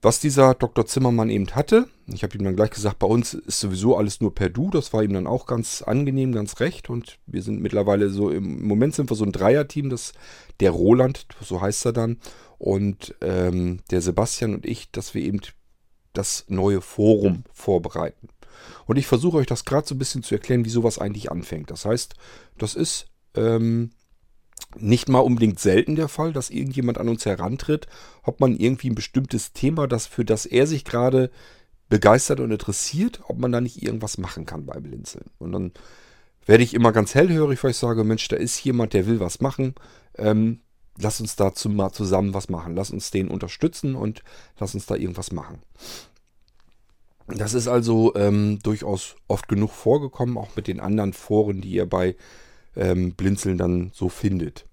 Was 0.00 0.18
dieser 0.18 0.54
Dr. 0.54 0.84
Zimmermann 0.84 1.30
eben 1.30 1.48
hatte, 1.54 1.86
ich 2.08 2.24
habe 2.24 2.36
ihm 2.36 2.42
dann 2.42 2.56
gleich 2.56 2.70
gesagt, 2.70 2.98
bei 2.98 3.06
uns 3.06 3.34
ist 3.34 3.60
sowieso 3.60 3.96
alles 3.96 4.20
nur 4.20 4.34
per 4.34 4.48
Du, 4.48 4.70
das 4.70 4.92
war 4.92 5.04
ihm 5.04 5.12
dann 5.12 5.28
auch 5.28 5.46
ganz 5.46 5.80
angenehm, 5.80 6.32
ganz 6.32 6.58
recht 6.58 6.90
und 6.90 7.20
wir 7.26 7.42
sind 7.42 7.62
mittlerweile 7.62 8.10
so, 8.10 8.30
im 8.30 8.66
Moment 8.66 8.96
sind 8.96 9.08
wir 9.08 9.14
so 9.14 9.24
ein 9.24 9.30
Dreierteam, 9.30 9.90
das 9.90 10.12
der 10.58 10.72
Roland, 10.72 11.26
so 11.40 11.60
heißt 11.60 11.86
er 11.86 11.92
dann, 11.92 12.16
und 12.58 13.14
ähm, 13.20 13.78
der 13.92 14.00
Sebastian 14.00 14.54
und 14.54 14.66
ich, 14.66 14.90
dass 14.90 15.14
wir 15.14 15.22
eben 15.22 15.40
das 16.12 16.44
neue 16.48 16.80
Forum 16.80 17.44
vorbereiten. 17.52 18.28
Und 18.86 18.96
ich 18.96 19.06
versuche 19.06 19.38
euch 19.38 19.46
das 19.46 19.64
gerade 19.64 19.86
so 19.86 19.94
ein 19.94 19.98
bisschen 19.98 20.22
zu 20.22 20.34
erklären, 20.34 20.64
wie 20.64 20.70
sowas 20.70 20.98
eigentlich 20.98 21.30
anfängt. 21.30 21.70
Das 21.70 21.84
heißt, 21.84 22.14
das 22.58 22.74
ist 22.74 23.06
ähm, 23.34 23.90
nicht 24.76 25.08
mal 25.08 25.20
unbedingt 25.20 25.58
selten 25.58 25.96
der 25.96 26.08
Fall, 26.08 26.32
dass 26.32 26.50
irgendjemand 26.50 26.98
an 26.98 27.08
uns 27.08 27.26
herantritt, 27.26 27.86
ob 28.22 28.40
man 28.40 28.56
irgendwie 28.56 28.90
ein 28.90 28.94
bestimmtes 28.94 29.52
Thema, 29.52 29.86
das 29.86 30.06
für 30.06 30.24
das 30.24 30.46
er 30.46 30.66
sich 30.66 30.84
gerade 30.84 31.30
begeistert 31.88 32.40
und 32.40 32.50
interessiert, 32.50 33.20
ob 33.28 33.38
man 33.38 33.52
da 33.52 33.60
nicht 33.60 33.82
irgendwas 33.82 34.16
machen 34.18 34.46
kann 34.46 34.64
beim 34.64 34.82
Blinzeln. 34.82 35.26
Und 35.38 35.52
dann 35.52 35.72
werde 36.46 36.64
ich 36.64 36.74
immer 36.74 36.92
ganz 36.92 37.14
hellhörig, 37.14 37.62
weil 37.62 37.72
ich 37.72 37.76
sage, 37.76 38.04
Mensch, 38.04 38.26
da 38.28 38.36
ist 38.36 38.62
jemand, 38.64 38.94
der 38.94 39.06
will 39.06 39.20
was 39.20 39.40
machen. 39.40 39.74
Ähm, 40.16 40.60
lass 40.98 41.20
uns 41.20 41.36
dazu 41.36 41.68
mal 41.68 41.92
zusammen 41.92 42.34
was 42.34 42.48
machen. 42.48 42.74
Lass 42.74 42.90
uns 42.90 43.10
den 43.10 43.28
unterstützen 43.28 43.94
und 43.94 44.22
lass 44.58 44.74
uns 44.74 44.86
da 44.86 44.94
irgendwas 44.94 45.32
machen. 45.32 45.62
Das 47.28 47.54
ist 47.54 47.68
also 47.68 48.14
ähm, 48.14 48.58
durchaus 48.62 49.16
oft 49.28 49.48
genug 49.48 49.70
vorgekommen, 49.70 50.36
auch 50.36 50.56
mit 50.56 50.66
den 50.66 50.80
anderen 50.80 51.12
Foren, 51.12 51.60
die 51.60 51.70
ihr 51.70 51.86
bei 51.88 52.16
ähm, 52.76 53.14
Blinzeln 53.14 53.58
dann 53.58 53.90
so 53.94 54.08
findet. 54.08 54.66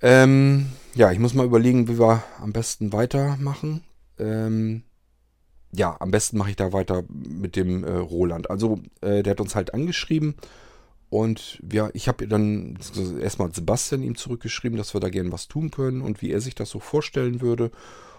Ähm, 0.00 0.66
ja, 0.94 1.10
ich 1.10 1.18
muss 1.18 1.34
mal 1.34 1.46
überlegen, 1.46 1.88
wie 1.88 1.98
wir 1.98 2.22
am 2.40 2.52
besten 2.52 2.92
weitermachen. 2.92 3.82
Ähm, 4.18 4.82
ja, 5.72 5.96
am 6.00 6.10
besten 6.10 6.38
mache 6.38 6.50
ich 6.50 6.56
da 6.56 6.72
weiter 6.72 7.04
mit 7.08 7.56
dem 7.56 7.84
äh, 7.84 7.90
Roland. 7.90 8.50
Also, 8.50 8.80
äh, 9.00 9.22
der 9.22 9.32
hat 9.32 9.40
uns 9.40 9.54
halt 9.54 9.74
angeschrieben 9.74 10.36
und 11.16 11.62
ja, 11.72 11.88
ich 11.94 12.08
habe 12.08 12.28
dann 12.28 12.78
erstmal 13.22 13.50
Sebastian 13.50 14.02
ihm 14.02 14.16
zurückgeschrieben, 14.16 14.76
dass 14.76 14.92
wir 14.92 15.00
da 15.00 15.08
gerne 15.08 15.32
was 15.32 15.48
tun 15.48 15.70
können 15.70 16.02
und 16.02 16.20
wie 16.20 16.30
er 16.30 16.42
sich 16.42 16.54
das 16.54 16.68
so 16.68 16.78
vorstellen 16.78 17.40
würde 17.40 17.70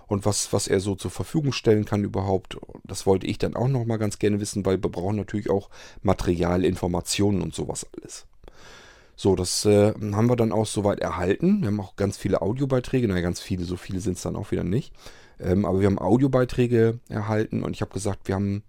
und 0.07 0.25
was, 0.25 0.51
was 0.51 0.67
er 0.67 0.79
so 0.79 0.95
zur 0.95 1.11
Verfügung 1.11 1.51
stellen 1.51 1.85
kann 1.85 2.03
überhaupt. 2.03 2.57
Das 2.83 3.05
wollte 3.05 3.27
ich 3.27 3.37
dann 3.37 3.55
auch 3.55 3.67
nochmal 3.67 3.99
ganz 3.99 4.17
gerne 4.17 4.39
wissen, 4.39 4.65
weil 4.65 4.81
wir 4.81 4.89
brauchen 4.89 5.15
natürlich 5.15 5.51
auch 5.51 5.69
Material, 6.01 6.65
Informationen 6.65 7.43
und 7.43 7.53
sowas 7.53 7.85
alles. 7.95 8.25
So, 9.15 9.35
das 9.35 9.63
äh, 9.65 9.93
haben 9.93 10.27
wir 10.27 10.35
dann 10.35 10.51
auch 10.51 10.65
soweit 10.65 10.99
erhalten. 10.99 11.61
Wir 11.61 11.67
haben 11.67 11.79
auch 11.79 11.97
ganz 11.97 12.17
viele 12.17 12.41
Audiobeiträge, 12.41 13.07
naja, 13.07 13.21
ganz 13.21 13.39
viele, 13.39 13.63
so 13.65 13.77
viele 13.77 13.99
sind 13.99 14.17
es 14.17 14.23
dann 14.23 14.35
auch 14.35 14.49
wieder 14.49 14.63
nicht. 14.63 14.91
Ähm, 15.39 15.65
aber 15.65 15.81
wir 15.81 15.85
haben 15.85 15.99
Audiobeiträge 15.99 16.99
erhalten 17.09 17.61
und 17.61 17.75
ich 17.75 17.81
habe 17.81 17.93
gesagt, 17.93 18.27
wir 18.27 18.33
haben 18.33 18.63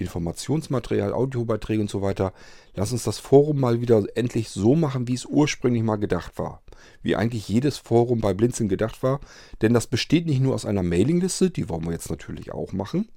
Informationsmaterial, 0.00 1.12
Audiobeiträge 1.12 1.80
und 1.80 1.90
so 1.90 2.02
weiter. 2.02 2.32
Lass 2.74 2.92
uns 2.92 3.04
das 3.04 3.18
Forum 3.18 3.60
mal 3.60 3.80
wieder 3.80 4.04
endlich 4.14 4.50
so 4.50 4.74
machen, 4.74 5.08
wie 5.08 5.14
es 5.14 5.26
ursprünglich 5.26 5.82
mal 5.82 5.96
gedacht 5.96 6.38
war. 6.38 6.62
Wie 7.02 7.16
eigentlich 7.16 7.48
jedes 7.48 7.78
Forum 7.78 8.20
bei 8.20 8.34
Blinzeln 8.34 8.68
gedacht 8.68 9.02
war. 9.02 9.20
Denn 9.62 9.74
das 9.74 9.86
besteht 9.86 10.26
nicht 10.26 10.40
nur 10.40 10.54
aus 10.54 10.64
einer 10.64 10.82
Mailingliste, 10.82 11.50
die 11.50 11.68
wollen 11.68 11.84
wir 11.84 11.92
jetzt 11.92 12.10
natürlich 12.10 12.52
auch 12.52 12.72
machen, 12.72 13.08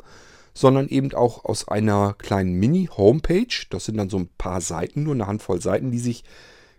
sondern 0.54 0.88
eben 0.88 1.14
auch 1.14 1.46
aus 1.46 1.68
einer 1.68 2.14
kleinen 2.18 2.56
Mini-Homepage. 2.60 3.66
Das 3.70 3.86
sind 3.86 3.98
dann 3.98 4.10
so 4.10 4.18
ein 4.18 4.30
paar 4.38 4.62
Seiten, 4.62 5.04
nur 5.04 5.14
eine 5.14 5.28
Handvoll 5.28 5.62
Seiten, 5.62 5.92
die 5.92 6.00
sich 6.00 6.24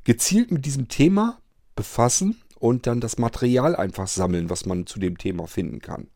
gezielt 0.05 0.51
mit 0.51 0.67
diesem 0.67 0.89
Thema 0.89 1.39
befassen 1.75 2.41
und 2.59 2.87
dann 2.87 3.01
das 3.01 3.19
Material 3.19 3.77
einfach 3.77 4.07
sammeln, 4.07 4.51
was 4.51 4.67
man 4.67 4.87
zu 4.87 4.99
dem 4.99 5.19
Thema 5.19 5.47
finden 5.47 5.81
kann. 5.81 6.09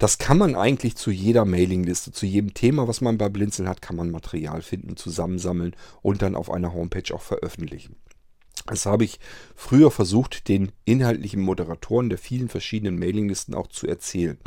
Das 0.00 0.16
kann 0.16 0.38
man 0.38 0.54
eigentlich 0.54 0.96
zu 0.96 1.10
jeder 1.10 1.44
Mailingliste, 1.44 2.10
zu 2.10 2.24
jedem 2.24 2.54
Thema, 2.54 2.88
was 2.88 3.02
man 3.02 3.18
bei 3.18 3.28
Blinzeln 3.28 3.68
hat, 3.68 3.82
kann 3.82 3.96
man 3.96 4.10
Material 4.10 4.62
finden, 4.62 4.96
zusammensammeln 4.96 5.76
und 6.00 6.22
dann 6.22 6.36
auf 6.36 6.50
einer 6.50 6.72
Homepage 6.72 7.14
auch 7.14 7.20
veröffentlichen. 7.20 7.96
Das 8.66 8.86
habe 8.86 9.04
ich 9.04 9.20
früher 9.54 9.90
versucht, 9.90 10.48
den 10.48 10.72
inhaltlichen 10.86 11.42
Moderatoren 11.42 12.08
der 12.08 12.16
vielen 12.16 12.48
verschiedenen 12.48 12.98
Mailinglisten 12.98 13.54
auch 13.54 13.66
zu 13.66 13.86
erzählen. 13.86 14.38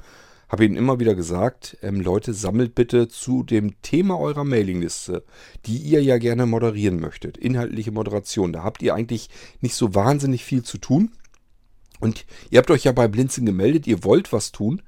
Habe 0.49 0.65
ihnen 0.65 0.75
immer 0.75 0.99
wieder 0.99 1.13
gesagt, 1.13 1.77
ähm, 1.83 2.01
Leute, 2.01 2.33
sammelt 2.33 2.73
bitte 2.73 3.07
zu 3.07 3.43
dem 3.43 3.79
Thema 3.83 4.17
eurer 4.19 4.45
Mailingliste, 4.45 5.23
die 5.67 5.77
ihr 5.77 6.01
ja 6.01 6.17
gerne 6.17 6.47
moderieren 6.47 6.99
möchtet, 6.99 7.37
inhaltliche 7.37 7.91
Moderation. 7.91 8.53
Da 8.53 8.63
habt 8.63 8.81
ihr 8.81 8.95
eigentlich 8.95 9.29
nicht 9.61 9.75
so 9.75 9.93
wahnsinnig 9.93 10.43
viel 10.43 10.63
zu 10.63 10.79
tun. 10.79 11.11
Und 11.99 12.25
ihr 12.49 12.57
habt 12.57 12.71
euch 12.71 12.85
ja 12.85 12.91
bei 12.91 13.07
Blinzeln 13.07 13.45
gemeldet, 13.45 13.85
ihr 13.85 14.03
wollt 14.03 14.33
was 14.33 14.51
tun 14.51 14.81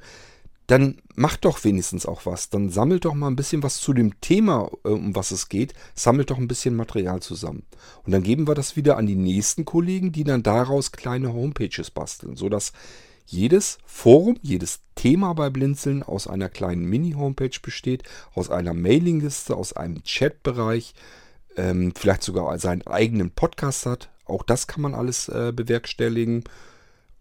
dann 0.67 0.97
macht 1.15 1.45
doch 1.45 1.63
wenigstens 1.63 2.05
auch 2.05 2.25
was. 2.25 2.49
Dann 2.49 2.69
sammelt 2.69 3.05
doch 3.05 3.13
mal 3.13 3.27
ein 3.27 3.35
bisschen 3.35 3.61
was 3.63 3.77
zu 3.77 3.93
dem 3.93 4.19
Thema, 4.21 4.69
äh, 4.83 4.89
um 4.89 5.15
was 5.15 5.31
es 5.31 5.49
geht. 5.49 5.73
Sammelt 5.93 6.31
doch 6.31 6.37
ein 6.37 6.47
bisschen 6.47 6.75
Material 6.75 7.21
zusammen. 7.21 7.63
Und 8.03 8.11
dann 8.11 8.23
geben 8.23 8.47
wir 8.47 8.55
das 8.55 8.75
wieder 8.75 8.97
an 8.97 9.05
die 9.05 9.15
nächsten 9.15 9.65
Kollegen, 9.65 10.11
die 10.11 10.23
dann 10.23 10.43
daraus 10.43 10.91
kleine 10.91 11.33
Homepages 11.33 11.91
basteln, 11.91 12.35
sodass 12.35 12.73
jedes 13.27 13.79
Forum, 13.85 14.37
jedes 14.41 14.81
Thema 14.95 15.33
bei 15.33 15.49
Blinzeln 15.49 16.03
aus 16.03 16.27
einer 16.27 16.49
kleinen 16.49 16.85
Mini-Homepage 16.85 17.59
besteht, 17.61 18.03
aus 18.33 18.49
einer 18.49 18.73
Mailingliste, 18.73 19.55
aus 19.55 19.73
einem 19.73 20.03
Chatbereich, 20.03 20.93
ähm, 21.57 21.93
vielleicht 21.95 22.23
sogar 22.23 22.57
seinen 22.59 22.85
eigenen 22.85 23.31
Podcast 23.31 23.85
hat. 23.85 24.09
Auch 24.25 24.43
das 24.43 24.67
kann 24.67 24.81
man 24.81 24.93
alles 24.93 25.29
äh, 25.29 25.53
bewerkstelligen. 25.55 26.43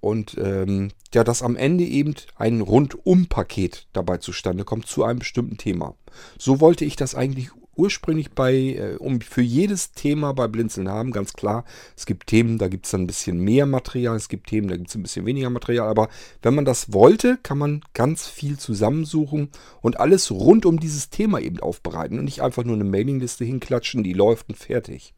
Und 0.05 0.37
ähm, 0.39 0.91
ja, 1.15 1.25
dass 1.25 1.43
am 1.43 1.57
Ende 1.57 1.83
eben 1.85 2.15
ein 2.37 2.61
Rundum-Paket 2.61 3.87
dabei 3.95 4.19
zustande 4.19 4.65
kommt 4.65 4.87
zu 4.87 5.03
einem 5.03 5.21
bestimmten 5.21 5.57
Thema. 5.57 5.95
So 6.39 6.61
wollte 6.61 6.85
ich 6.85 6.95
das 6.95 7.15
eigentlich 7.15 7.53
ursprünglich 7.75 8.33
bei, 8.33 8.53
äh, 8.53 8.97
um 8.99 9.23
für 9.23 9.41
jedes 9.41 9.93
Thema 9.93 10.35
bei 10.35 10.47
Blinzeln 10.47 10.91
haben, 10.91 11.11
ganz 11.11 11.33
klar. 11.33 11.65
Es 11.97 12.05
gibt 12.05 12.27
Themen, 12.27 12.59
da 12.59 12.69
gibt 12.69 12.85
es 12.85 12.95
ein 12.95 13.07
bisschen 13.07 13.39
mehr 13.39 13.65
Material, 13.65 14.17
es 14.17 14.29
gibt 14.29 14.49
Themen, 14.49 14.69
da 14.69 14.77
gibt 14.77 14.91
es 14.91 14.95
ein 14.95 15.03
bisschen 15.03 15.25
weniger 15.25 15.49
Material. 15.49 15.89
Aber 15.89 16.11
wenn 16.43 16.55
man 16.55 16.67
das 16.67 16.93
wollte, 16.93 17.39
kann 17.43 17.57
man 17.57 17.81
ganz 17.95 18.27
viel 18.29 18.59
zusammensuchen 18.59 19.49
und 19.81 19.99
alles 19.99 20.31
rund 20.31 20.67
um 20.67 20.79
dieses 20.79 21.09
Thema 21.09 21.41
eben 21.41 21.61
aufbereiten 21.61 22.19
und 22.19 22.27
nicht 22.27 22.43
einfach 22.43 22.65
nur 22.65 22.75
eine 22.75 22.85
Mailingliste 22.85 23.47
hinklatschen, 23.47 24.05
die 24.05 24.13
läuft 24.13 24.51
und 24.51 24.59
fertig. 24.59 25.15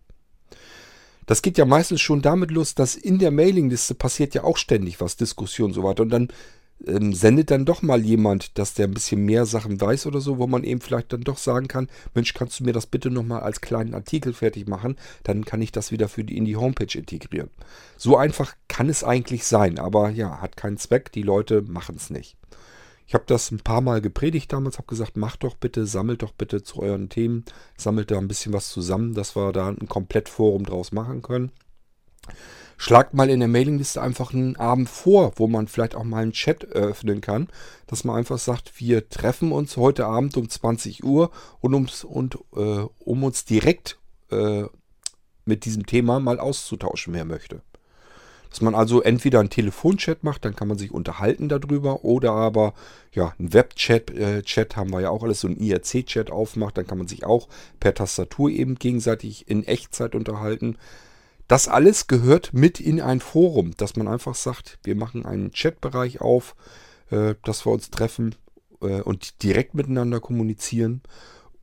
Das 1.26 1.42
geht 1.42 1.58
ja 1.58 1.64
meistens 1.64 2.00
schon 2.00 2.22
damit 2.22 2.50
los, 2.50 2.74
dass 2.74 2.94
in 2.94 3.18
der 3.18 3.30
Mailingliste 3.30 3.94
passiert 3.94 4.34
ja 4.34 4.44
auch 4.44 4.56
ständig 4.56 5.00
was, 5.00 5.16
Diskussion 5.16 5.70
und 5.70 5.74
so 5.74 5.82
weiter. 5.82 6.04
Und 6.04 6.10
dann 6.10 6.28
ähm, 6.86 7.12
sendet 7.14 7.50
dann 7.50 7.64
doch 7.64 7.82
mal 7.82 8.02
jemand, 8.02 8.58
dass 8.58 8.74
der 8.74 8.86
ein 8.86 8.94
bisschen 8.94 9.24
mehr 9.24 9.46
Sachen 9.46 9.80
weiß 9.80 10.06
oder 10.06 10.20
so, 10.20 10.38
wo 10.38 10.46
man 10.46 10.62
eben 10.62 10.80
vielleicht 10.80 11.12
dann 11.12 11.22
doch 11.22 11.38
sagen 11.38 11.68
kann, 11.68 11.88
Mensch, 12.14 12.34
kannst 12.34 12.60
du 12.60 12.64
mir 12.64 12.72
das 12.72 12.86
bitte 12.86 13.10
nochmal 13.10 13.40
als 13.40 13.60
kleinen 13.60 13.94
Artikel 13.94 14.32
fertig 14.32 14.68
machen? 14.68 14.96
Dann 15.24 15.44
kann 15.44 15.62
ich 15.62 15.72
das 15.72 15.90
wieder 15.90 16.08
für 16.08 16.22
die, 16.22 16.36
in 16.36 16.44
die 16.44 16.56
Homepage 16.56 16.98
integrieren. 16.98 17.50
So 17.96 18.16
einfach 18.16 18.54
kann 18.68 18.88
es 18.88 19.04
eigentlich 19.04 19.44
sein, 19.44 19.78
aber 19.78 20.10
ja, 20.10 20.40
hat 20.40 20.56
keinen 20.56 20.76
Zweck, 20.76 21.12
die 21.12 21.22
Leute 21.22 21.62
machen 21.62 21.96
es 21.96 22.10
nicht. 22.10 22.36
Ich 23.07 23.14
habe 23.14 23.25
das 23.27 23.51
ein 23.53 23.61
paar 23.61 23.81
Mal 23.81 24.01
gepredigt 24.01 24.53
damals, 24.53 24.79
habe 24.79 24.88
gesagt, 24.88 25.16
macht 25.16 25.45
doch 25.45 25.55
bitte, 25.55 25.87
sammelt 25.87 26.23
doch 26.23 26.33
bitte 26.33 26.62
zu 26.62 26.81
euren 26.81 27.09
Themen, 27.09 27.45
sammelt 27.77 28.11
da 28.11 28.19
ein 28.19 28.29
bisschen 28.29 28.53
was 28.53 28.69
zusammen, 28.69 29.14
dass 29.14 29.37
wir 29.37 29.53
da 29.53 29.69
ein 29.69 29.88
Komplettforum 29.88 30.64
draus 30.64 30.90
machen 30.90 31.23
können. 31.23 31.53
Schlagt 32.79 33.14
mal 33.14 33.31
in 33.31 33.38
der 33.38 33.49
Mailingliste 33.49 34.03
einfach 34.03 34.35
einen 34.35 34.57
Abend 34.57 34.88
vor, 34.88 35.33
wo 35.37 35.47
man 35.47 35.69
vielleicht 35.69 35.95
auch 35.95 36.05
mal 36.05 36.23
einen 36.23 36.33
Chat 36.33 36.64
öffnen 36.64 37.21
kann, 37.21 37.49
dass 37.87 38.05
man 38.05 38.16
einfach 38.16 38.38
sagt, 38.38 38.81
wir 38.81 39.09
treffen 39.09 39.53
uns 39.53 39.77
heute 39.77 40.07
Abend 40.07 40.37
um 40.37 40.49
20 40.49 41.05
Uhr 41.05 41.31
und, 41.61 41.75
ums, 41.75 42.05
und 42.05 42.38
äh, 42.55 42.85
um 42.99 43.25
uns 43.25 43.45
direkt 43.45 43.99
äh, 44.31 44.64
mit 45.47 45.64
diesem 45.64 45.87
Thema 45.87 46.21
mal 46.21 46.38
auszutauschen, 46.38 47.14
wer 47.14 47.25
möchte. 47.25 47.62
Dass 48.50 48.61
man 48.61 48.74
also 48.74 49.02
entweder 49.02 49.40
einen 49.40 49.50
Telefonchat 49.50 50.24
macht, 50.24 50.44
dann 50.44 50.56
kann 50.56 50.68
man 50.68 50.78
sich 50.78 50.90
unterhalten 50.90 51.48
darüber, 51.48 52.04
oder 52.04 52.32
aber 52.32 52.74
ja, 53.12 53.35
einen 53.38 53.52
Webchat, 53.52 54.11
äh, 54.11 54.42
Chat 54.42 54.76
haben 54.76 54.90
wir 54.90 55.00
ja 55.00 55.11
auch 55.11 55.22
alles, 55.22 55.40
so 55.40 55.48
ein 55.48 55.59
IRC-Chat 55.59 56.30
aufmacht, 56.30 56.78
dann 56.78 56.87
kann 56.87 56.98
man 56.98 57.09
sich 57.09 57.24
auch 57.24 57.48
per 57.80 57.94
Tastatur 57.94 58.50
eben 58.50 58.76
gegenseitig 58.76 59.48
in 59.48 59.64
Echtzeit 59.64 60.14
unterhalten. 60.14 60.76
Das 61.48 61.68
alles 61.68 62.06
gehört 62.06 62.52
mit 62.52 62.80
in 62.80 63.00
ein 63.00 63.20
Forum, 63.20 63.72
dass 63.76 63.96
man 63.96 64.09
einfach 64.09 64.35
sagt, 64.35 64.78
wir 64.82 64.96
machen 64.96 65.24
einen 65.24 65.52
Chatbereich 65.52 66.20
auf, 66.20 66.56
äh, 67.11 67.35
dass 67.44 67.66
wir 67.66 67.72
uns 67.72 67.90
treffen 67.90 68.35
äh, 68.80 69.00
und 69.00 69.42
direkt 69.42 69.74
miteinander 69.74 70.20
kommunizieren 70.20 71.02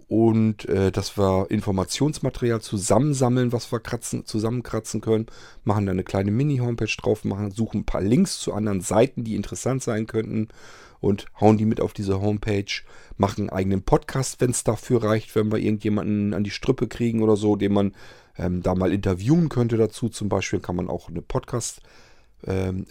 und 0.08 0.68
äh, 0.70 0.92
dass 0.92 1.18
wir 1.18 1.50
Informationsmaterial 1.50 2.62
zusammensammeln, 2.62 3.52
was 3.52 3.72
wir 3.72 3.80
kratzen, 3.80 4.26
zusammenkratzen 4.26 5.02
können, 5.02 5.28
machen 5.64 5.86
da 5.86 5.92
eine 5.92 6.04
kleine 6.04 6.32
Mini-Homepage 6.32 6.96
drauf, 7.02 7.24
machen, 7.24 7.52
suchen 7.52 7.82
ein 7.82 7.86
paar 7.86 8.02
Links 8.02 8.40
zu 8.40 8.54
anderen 8.54 8.82
Seiten, 8.82 9.24
die 9.24 9.36
interessant 9.36 9.84
sein 9.84 10.08
könnten. 10.08 10.50
Und 11.00 11.26
hauen 11.42 11.58
die 11.58 11.66
mit 11.66 11.82
auf 11.82 11.92
diese 11.92 12.22
Homepage, 12.22 12.82
machen 13.18 13.42
einen 13.42 13.50
eigenen 13.50 13.84
Podcast, 13.84 14.40
wenn 14.40 14.52
es 14.52 14.64
dafür 14.64 15.04
reicht, 15.04 15.36
wenn 15.36 15.52
wir 15.52 15.60
irgendjemanden 15.60 16.34
an 16.34 16.46
die 16.46 16.50
Strüppe 16.50 16.88
kriegen 16.88 17.22
oder 17.22 17.36
so, 17.36 17.58
den 17.58 17.74
man 17.74 17.94
ähm, 18.38 18.62
da 18.64 18.74
mal 18.74 18.94
interviewen 18.94 19.50
könnte 19.50 19.76
dazu. 19.76 20.08
Zum 20.08 20.30
Beispiel 20.30 20.62
kann 20.62 20.78
man 20.78 20.90
auch 20.90 21.10
eine 21.10 21.22
Podcast-Episode 21.22 21.90
ähm, 22.46 22.86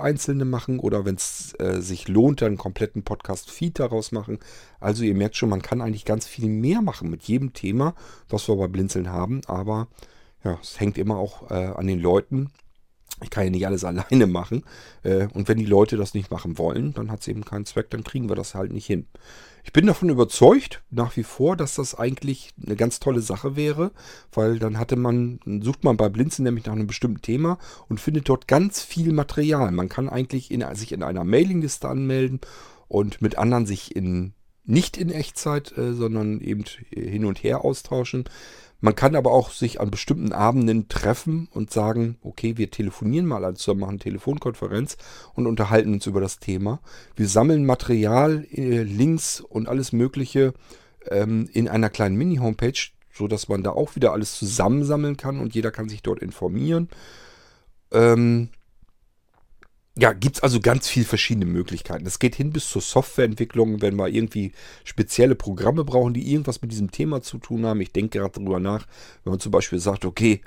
einzelne 0.00 0.44
machen 0.44 0.78
oder 0.78 1.04
wenn 1.04 1.14
es 1.14 1.54
äh, 1.58 1.80
sich 1.80 2.08
lohnt, 2.08 2.42
dann 2.42 2.48
einen 2.48 2.58
kompletten 2.58 3.02
Podcast-Feed 3.02 3.78
daraus 3.78 4.12
machen. 4.12 4.38
Also 4.80 5.04
ihr 5.04 5.14
merkt 5.14 5.36
schon, 5.36 5.48
man 5.48 5.62
kann 5.62 5.80
eigentlich 5.80 6.04
ganz 6.04 6.26
viel 6.26 6.48
mehr 6.48 6.82
machen 6.82 7.10
mit 7.10 7.22
jedem 7.24 7.52
Thema, 7.52 7.94
was 8.28 8.48
wir 8.48 8.56
bei 8.56 8.68
Blinzeln 8.68 9.10
haben. 9.10 9.40
Aber 9.46 9.88
ja, 10.44 10.58
es 10.60 10.80
hängt 10.80 10.98
immer 10.98 11.16
auch 11.16 11.50
äh, 11.50 11.54
an 11.54 11.86
den 11.86 12.00
Leuten. 12.00 12.50
Ich 13.22 13.30
kann 13.30 13.44
ja 13.44 13.50
nicht 13.50 13.66
alles 13.66 13.84
alleine 13.84 14.26
machen. 14.26 14.64
Äh, 15.02 15.28
und 15.32 15.48
wenn 15.48 15.58
die 15.58 15.64
Leute 15.64 15.96
das 15.96 16.14
nicht 16.14 16.30
machen 16.30 16.58
wollen, 16.58 16.92
dann 16.94 17.10
hat 17.10 17.20
es 17.20 17.28
eben 17.28 17.44
keinen 17.44 17.66
Zweck, 17.66 17.90
dann 17.90 18.04
kriegen 18.04 18.28
wir 18.28 18.36
das 18.36 18.54
halt 18.54 18.72
nicht 18.72 18.86
hin. 18.86 19.06
Ich 19.64 19.72
bin 19.72 19.86
davon 19.86 20.08
überzeugt, 20.08 20.82
nach 20.90 21.16
wie 21.16 21.22
vor, 21.22 21.56
dass 21.56 21.76
das 21.76 21.94
eigentlich 21.94 22.50
eine 22.64 22.76
ganz 22.76 22.98
tolle 22.98 23.20
Sache 23.20 23.54
wäre, 23.54 23.92
weil 24.32 24.58
dann 24.58 24.78
hatte 24.78 24.96
man, 24.96 25.38
sucht 25.62 25.84
man 25.84 25.96
bei 25.96 26.08
Blinzen 26.08 26.42
nämlich 26.42 26.66
nach 26.66 26.72
einem 26.72 26.88
bestimmten 26.88 27.22
Thema 27.22 27.58
und 27.88 28.00
findet 28.00 28.28
dort 28.28 28.48
ganz 28.48 28.82
viel 28.82 29.12
Material. 29.12 29.70
Man 29.70 29.88
kann 29.88 30.08
eigentlich 30.08 30.50
in, 30.50 30.64
sich 30.74 30.92
in 30.92 31.02
einer 31.02 31.24
Mailingliste 31.24 31.88
anmelden 31.88 32.40
und 32.88 33.22
mit 33.22 33.38
anderen 33.38 33.66
sich 33.66 33.94
in 33.94 34.34
nicht 34.64 34.96
in 34.96 35.10
Echtzeit, 35.10 35.76
äh, 35.76 35.92
sondern 35.92 36.40
eben 36.40 36.64
hin 36.90 37.24
und 37.24 37.42
her 37.42 37.64
austauschen. 37.64 38.24
Man 38.82 38.96
kann 38.96 39.14
aber 39.14 39.30
auch 39.30 39.52
sich 39.52 39.80
an 39.80 39.92
bestimmten 39.92 40.32
Abenden 40.32 40.88
treffen 40.88 41.48
und 41.52 41.70
sagen, 41.70 42.18
okay, 42.20 42.58
wir 42.58 42.68
telefonieren 42.68 43.26
mal, 43.26 43.44
also 43.44 43.76
machen 43.76 44.00
Telefonkonferenz 44.00 44.96
und 45.34 45.46
unterhalten 45.46 45.94
uns 45.94 46.06
über 46.08 46.20
das 46.20 46.40
Thema. 46.40 46.80
Wir 47.14 47.28
sammeln 47.28 47.64
Material, 47.64 48.44
äh, 48.50 48.82
Links 48.82 49.40
und 49.40 49.68
alles 49.68 49.92
Mögliche 49.92 50.52
ähm, 51.08 51.48
in 51.52 51.68
einer 51.68 51.90
kleinen 51.90 52.16
Mini-Homepage, 52.16 52.90
sodass 53.12 53.48
man 53.48 53.62
da 53.62 53.70
auch 53.70 53.94
wieder 53.94 54.12
alles 54.12 54.36
zusammensammeln 54.36 55.16
kann 55.16 55.38
und 55.38 55.54
jeder 55.54 55.70
kann 55.70 55.88
sich 55.88 56.02
dort 56.02 56.18
informieren. 56.18 56.88
Ähm, 57.92 58.48
ja, 59.98 60.12
gibt 60.12 60.36
es 60.36 60.42
also 60.42 60.58
ganz 60.60 60.88
viele 60.88 61.04
verschiedene 61.04 61.44
Möglichkeiten. 61.44 62.04
Das 62.04 62.18
geht 62.18 62.34
hin 62.34 62.50
bis 62.50 62.68
zur 62.70 62.80
Softwareentwicklung, 62.80 63.82
wenn 63.82 63.96
wir 63.96 64.08
irgendwie 64.08 64.52
spezielle 64.84 65.34
Programme 65.34 65.84
brauchen, 65.84 66.14
die 66.14 66.32
irgendwas 66.32 66.62
mit 66.62 66.72
diesem 66.72 66.90
Thema 66.90 67.20
zu 67.20 67.38
tun 67.38 67.66
haben. 67.66 67.80
Ich 67.82 67.92
denke 67.92 68.18
gerade 68.18 68.32
darüber 68.34 68.58
nach, 68.58 68.86
wenn 69.24 69.32
man 69.32 69.40
zum 69.40 69.52
Beispiel 69.52 69.78
sagt, 69.78 70.06
okay, 70.06 70.40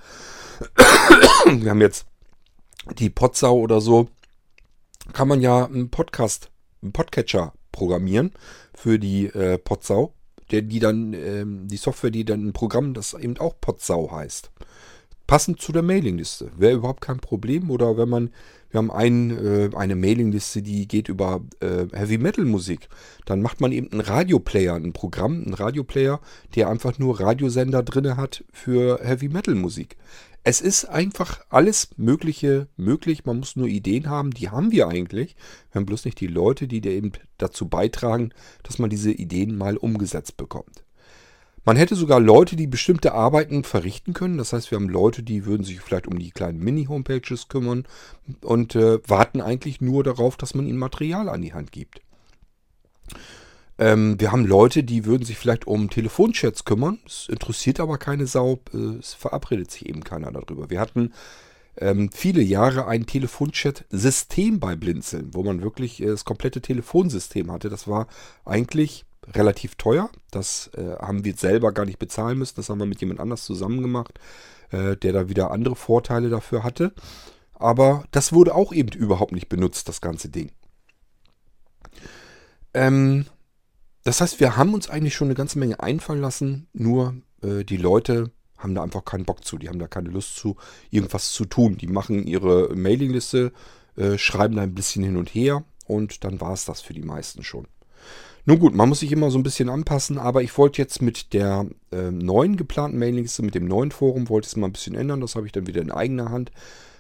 wir 1.46 1.70
haben 1.70 1.82
jetzt 1.82 2.08
die 2.98 3.12
Potsau 3.12 3.60
oder 3.60 3.82
so, 3.82 4.10
kann 5.14 5.28
man 5.28 5.42
ja 5.42 5.66
einen 5.66 5.90
Podcast, 5.92 6.50
einen 6.82 6.92
Podcatcher 6.92 7.54
programmieren 7.72 8.32
für 8.74 8.98
die 8.98 9.28
äh, 9.28 9.60
Potsau, 9.60 10.14
der, 10.50 10.64
die 10.64 10.80
dann, 10.80 11.14
ähm, 11.14 11.68
die 11.68 11.78
Software, 11.78 12.10
die 12.10 12.26
dann 12.26 12.48
ein 12.48 12.54
Programm, 12.54 12.96
das 12.96 13.14
eben 13.14 13.38
auch 13.38 13.60
Potsau 13.62 14.12
heißt. 14.12 14.50
Passend 15.28 15.60
zu 15.60 15.72
der 15.72 15.82
Mailingliste. 15.82 16.52
Wäre 16.56 16.76
überhaupt 16.76 17.02
kein 17.02 17.20
Problem. 17.20 17.72
Oder 17.72 17.98
wenn 17.98 18.10
man 18.10 18.30
wir 18.76 18.80
haben 18.80 18.92
ein, 18.92 19.32
äh, 19.32 19.70
eine 19.74 19.96
Mailingliste, 19.96 20.62
die 20.62 20.86
geht 20.86 21.08
über 21.08 21.40
äh, 21.62 21.86
Heavy 21.94 22.18
Metal 22.18 22.44
Musik. 22.44 22.90
Dann 23.26 23.42
macht 23.42 23.62
man 23.62 23.72
eben 23.72 23.90
einen 23.90 24.02
Radioplayer, 24.02 24.76
ein 24.76 24.92
Programm, 24.92 25.44
einen 25.46 25.54
Radioplayer, 25.54 26.20
der 26.56 26.68
einfach 26.68 27.00
nur 27.00 27.22
Radiosender 27.22 27.84
drin 27.84 28.18
hat 28.18 28.44
für 28.52 29.00
Heavy 29.02 29.30
Metal 29.30 29.56
Musik. 29.56 29.96
Es 30.44 30.60
ist 30.60 30.84
einfach 30.84 31.40
alles 31.50 31.92
Mögliche 31.96 32.68
möglich. 32.76 33.24
Man 33.24 33.40
muss 33.40 33.56
nur 33.56 33.68
Ideen 33.68 34.10
haben. 34.10 34.32
Die 34.32 34.50
haben 34.50 34.74
wir 34.74 34.90
eigentlich. 34.90 35.38
Wir 35.72 35.80
haben 35.80 35.86
bloß 35.86 36.04
nicht 36.04 36.20
die 36.20 36.28
Leute, 36.28 36.68
die 36.68 36.86
eben 36.86 37.14
dazu 37.38 37.70
beitragen, 37.70 38.32
dass 38.64 38.78
man 38.78 38.90
diese 38.90 39.12
Ideen 39.12 39.58
mal 39.58 39.78
umgesetzt 39.78 40.36
bekommt. 40.36 40.85
Man 41.66 41.78
hätte 41.78 41.96
sogar 41.96 42.20
Leute, 42.20 42.56
die 42.56 42.68
bestimmte 42.68 43.14
Arbeiten 43.14 43.64
verrichten 43.64 44.14
können. 44.14 44.38
Das 44.38 44.54
heißt, 44.54 44.70
wir 44.70 44.78
haben 44.78 44.88
Leute, 44.88 45.24
die 45.24 45.46
würden 45.46 45.64
sich 45.64 45.82
vielleicht 45.82 46.08
um 46.08 46.20
die 46.20 46.30
kleinen 46.30 46.60
Mini-Homepages 46.60 47.48
kümmern 47.48 47.88
und 48.42 48.76
äh, 48.76 49.00
warten 49.10 49.42
eigentlich 49.42 49.82
nur 49.82 50.04
darauf, 50.04 50.38
dass 50.38 50.54
man 50.54 50.68
ihnen 50.68 50.78
Material 50.78 51.28
an 51.28 51.42
die 51.42 51.54
Hand 51.54 51.72
gibt. 51.72 52.02
Ähm, 53.80 54.20
wir 54.20 54.32
haben 54.32 54.46
Leute, 54.46 54.84
die 54.84 55.06
würden 55.06 55.26
sich 55.26 55.38
vielleicht 55.38 55.66
um 55.66 55.90
Telefonchats 55.90 56.66
kümmern. 56.66 57.00
Es 57.06 57.28
interessiert 57.30 57.80
aber 57.80 57.98
keine 57.98 58.28
Sau. 58.28 58.60
Äh, 58.72 59.00
es 59.00 59.16
verabredet 59.16 59.72
sich 59.72 59.90
eben 59.90 60.04
keiner 60.04 60.32
darüber. 60.32 60.70
Wir 60.70 60.80
hatten 60.80 61.14
ähm, 61.78 62.10
viele 62.14 62.42
Jahre 62.42 62.88
ein 62.88 63.06
Telefonchat-System 63.06 64.60
bei 64.60 64.76
Blinzeln, 64.76 65.34
wo 65.34 65.44
man 65.44 65.62
wirklich 65.62 66.02
äh, 66.02 66.06
das 66.06 66.26
komplette 66.26 66.62
Telefonsystem 66.62 67.52
hatte. 67.52 67.70
Das 67.70 67.88
war 67.88 68.08
eigentlich 68.46 69.06
relativ 69.34 69.76
teuer. 69.76 70.10
Das 70.32 70.70
äh, 70.76 70.96
haben 71.00 71.24
wir 71.24 71.36
selber 71.36 71.72
gar 71.72 71.86
nicht 71.86 72.00
bezahlen 72.00 72.38
müssen. 72.38 72.56
Das 72.56 72.70
haben 72.70 72.80
wir 72.80 72.86
mit 72.86 73.02
jemand 73.02 73.20
anders 73.20 73.44
zusammen 73.44 73.82
gemacht, 73.82 74.20
äh, 74.72 74.96
der 74.98 75.14
da 75.14 75.30
wieder 75.30 75.52
andere 75.52 75.76
Vorteile 75.76 76.30
dafür 76.30 76.64
hatte. 76.64 76.94
Aber 77.54 78.04
das 78.12 78.34
wurde 78.34 78.54
auch 78.54 78.74
eben 78.74 78.90
überhaupt 78.90 79.32
nicht 79.32 79.50
benutzt, 79.50 79.88
das 79.88 80.02
ganze 80.02 80.30
Ding. 80.30 80.52
Ähm, 82.74 83.26
das 84.04 84.22
heißt, 84.22 84.40
wir 84.40 84.58
haben 84.58 84.74
uns 84.74 84.90
eigentlich 84.90 85.16
schon 85.16 85.28
eine 85.28 85.36
ganze 85.36 85.58
Menge 85.58 85.80
einfallen 85.80 86.22
lassen, 86.22 86.68
nur 86.74 87.16
äh, 87.42 87.64
die 87.64 87.78
Leute 87.78 88.32
haben 88.58 88.76
da 88.76 88.84
einfach 88.84 89.06
keinen 89.06 89.26
Bock 89.26 89.44
zu, 89.44 89.58
die 89.58 89.70
haben 89.70 89.80
da 89.80 89.88
keine 89.88 90.10
Lust 90.10 90.36
zu, 90.36 90.58
irgendwas 90.90 91.32
zu 91.32 91.46
tun. 91.46 91.78
Die 91.78 91.88
machen 91.88 92.26
ihre 92.28 92.74
Mailingliste 92.76 93.52
äh, 93.96 94.18
schreiben 94.18 94.56
da 94.56 94.62
ein 94.62 94.76
bisschen 94.76 95.04
hin 95.04 95.18
und 95.18 95.30
her 95.30 95.64
und 95.88 96.24
dann 96.24 96.42
war 96.42 96.54
es 96.54 96.66
das 96.66 96.82
für 96.82 96.94
die 96.94 97.04
meisten 97.04 97.44
schon. 97.44 97.68
Nun 98.48 98.60
gut, 98.60 98.76
man 98.76 98.90
muss 98.90 99.00
sich 99.00 99.12
immer 99.12 99.32
so 99.32 99.40
ein 99.40 99.44
bisschen 99.44 99.70
anpassen, 99.70 100.20
aber 100.20 100.44
ich 100.44 100.56
wollte 100.56 100.80
jetzt 100.80 101.02
mit 101.02 101.34
der 101.34 101.66
äh, 101.92 102.12
neuen 102.12 102.58
geplanten 102.58 103.00
Mailingliste, 103.00 103.42
mit 103.42 103.56
dem 103.56 103.66
neuen 103.66 103.90
Forum, 103.90 104.30
wollte 104.30 104.48
es 104.48 104.56
mal 104.56 104.68
ein 104.68 104.74
bisschen 104.74 104.94
ändern. 104.94 105.22
Das 105.22 105.36
habe 105.36 105.48
ich 105.48 105.52
dann 105.52 105.66
wieder 105.66 105.82
in 105.82 105.92
eigener 105.92 106.30
Hand. 106.30 106.52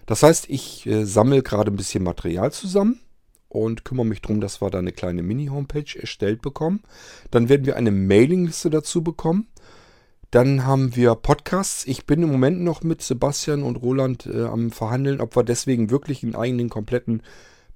Das 0.08 0.24
heißt, 0.24 0.50
ich 0.50 0.88
äh, 0.88 1.06
sammle 1.06 1.44
gerade 1.44 1.72
ein 1.72 1.76
bisschen 1.76 2.04
Material 2.04 2.52
zusammen 2.52 3.00
und 3.48 3.86
kümmere 3.86 4.08
mich 4.08 4.22
darum, 4.22 4.42
dass 4.42 4.60
wir 4.60 4.72
da 4.72 4.80
eine 4.80 4.92
kleine 4.92 5.22
Mini-Homepage 5.22 6.00
erstellt 6.00 6.42
bekommen. 6.42 6.82
Dann 7.30 7.48
werden 7.48 7.68
wir 7.68 7.76
eine 7.76 7.92
Mailingliste 7.92 8.72
dazu 8.72 9.04
bekommen. 9.04 9.48
Dann 10.32 10.66
haben 10.66 10.96
wir 10.96 11.14
Podcasts. 11.14 11.86
Ich 11.86 12.08
bin 12.08 12.24
im 12.24 12.32
Moment 12.32 12.62
noch 12.62 12.82
mit 12.82 13.04
Sebastian 13.04 13.62
und 13.62 13.76
Roland 13.76 14.26
äh, 14.26 14.46
am 14.46 14.72
Verhandeln, 14.72 15.22
ob 15.22 15.36
wir 15.36 15.44
deswegen 15.44 15.92
wirklich 15.92 16.24
einen 16.24 16.36
eigenen 16.36 16.70
kompletten 16.70 17.22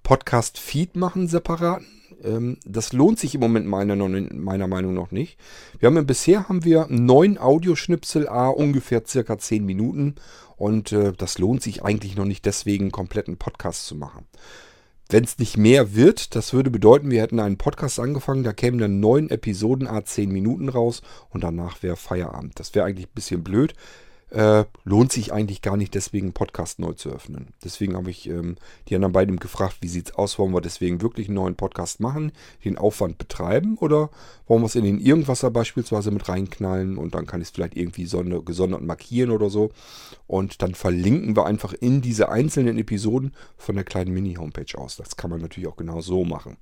Podcast-Feed 0.02 0.96
machen, 0.96 1.28
separaten. 1.28 1.99
Ähm, 2.24 2.58
das 2.66 2.94
lohnt 2.94 3.20
sich 3.20 3.36
im 3.36 3.42
Moment 3.42 3.66
meiner, 3.66 3.96
meiner 3.96 4.68
Meinung 4.68 4.94
nach 4.94 5.12
nicht. 5.12 5.38
Wir 5.80 5.88
haben 5.88 6.06
bisher 6.06 6.50
haben 6.50 6.64
wir 6.64 6.88
neun 6.90 7.38
Audioschnipsel, 7.38 8.28
a 8.28 8.50
ungefähr 8.50 9.04
circa 9.06 9.38
zehn 9.38 9.66
Minuten. 9.66 10.16
Und 10.58 10.92
äh, 10.92 11.14
das 11.14 11.38
lohnt 11.38 11.62
sich 11.62 11.84
eigentlich 11.84 12.16
noch 12.16 12.26
nicht 12.26 12.46
deswegen, 12.46 12.86
einen 12.86 12.92
kompletten 12.92 13.38
Podcast 13.38 13.86
zu 13.86 13.96
machen. 13.96 14.26
Wenn 15.12 15.24
es 15.24 15.40
nicht 15.40 15.58
mehr 15.58 15.96
wird, 15.96 16.36
das 16.36 16.54
würde 16.54 16.70
bedeuten, 16.70 17.10
wir 17.10 17.22
hätten 17.22 17.40
einen 17.40 17.58
Podcast 17.58 18.00
angefangen, 18.00 18.44
da 18.44 18.54
kämen 18.54 18.80
dann 18.80 19.00
neun 19.00 19.30
Episoden, 19.30 19.88
a 19.88 20.06
zehn 20.06 20.32
Minuten 20.32 20.70
raus 20.70 21.02
und 21.30 21.44
danach 21.44 21.82
wäre 21.82 21.96
Feierabend. 21.96 22.60
Das 22.60 22.76
wäre 22.76 22.86
eigentlich 22.86 23.08
ein 23.08 23.16
bisschen 23.16 23.44
blöd 23.44 23.74
äh, 24.32 24.66
lohnt 24.84 25.12
sich 25.12 25.34
eigentlich 25.34 25.62
gar 25.62 25.78
nicht, 25.78 25.96
deswegen 25.96 26.28
einen 26.28 26.34
Podcast 26.34 26.80
neu 26.80 26.94
zu 26.94 27.10
öffnen. 27.10 27.48
Deswegen 27.64 27.96
habe 27.96 28.12
ich 28.12 28.28
ähm, 28.28 28.58
die 28.88 28.96
anderen 28.96 29.14
beiden 29.14 29.38
gefragt, 29.38 29.78
wie 29.82 29.88
sieht 29.88 30.10
es 30.10 30.16
aus, 30.16 30.38
wollen 30.38 30.54
wir 30.54 30.62
deswegen 30.62 31.02
wirklich 31.02 31.28
einen 31.28 31.36
neuen 31.36 31.56
Podcast 31.56 32.00
machen, 32.00 32.32
den 32.64 32.78
Aufwand 32.78 33.18
betreiben 33.18 33.78
oder 33.78 34.10
wollen 34.48 34.62
wir 34.62 34.68
es 34.68 34.76
in 34.76 34.84
den 34.84 35.00
Irgendwasser 35.00 35.52
beispielsweise 35.52 36.12
mit 36.12 36.30
reinknallen 36.30 36.98
und 36.98 37.16
dann 37.16 37.26
kann 37.26 37.42
ich 37.42 37.48
es 37.48 37.52
vielleicht 37.52 37.76
irgendwie 37.76 38.06
sonder, 38.06 38.42
gesondert 38.42 38.82
markieren 38.82 39.32
oder 39.32 39.50
so. 39.50 39.72
Und 40.28 40.62
dann 40.62 40.76
verlinken 40.76 41.36
wir 41.36 41.46
einfach 41.46 41.74
in 41.74 42.02
diese 42.02 42.30
einzelnen 42.30 42.78
Episoden 42.78 43.34
von 43.58 43.76
der 43.76 43.84
kleinen 43.84 44.14
Mini-Homepage 44.14 44.78
aus. 44.78 44.96
Das 44.96 45.18
kann 45.18 45.32
man 45.32 45.42
natürlich 45.42 45.68
auch 45.68 45.78
genau 45.78 46.02
so 46.02 46.24
machen. 46.24 46.58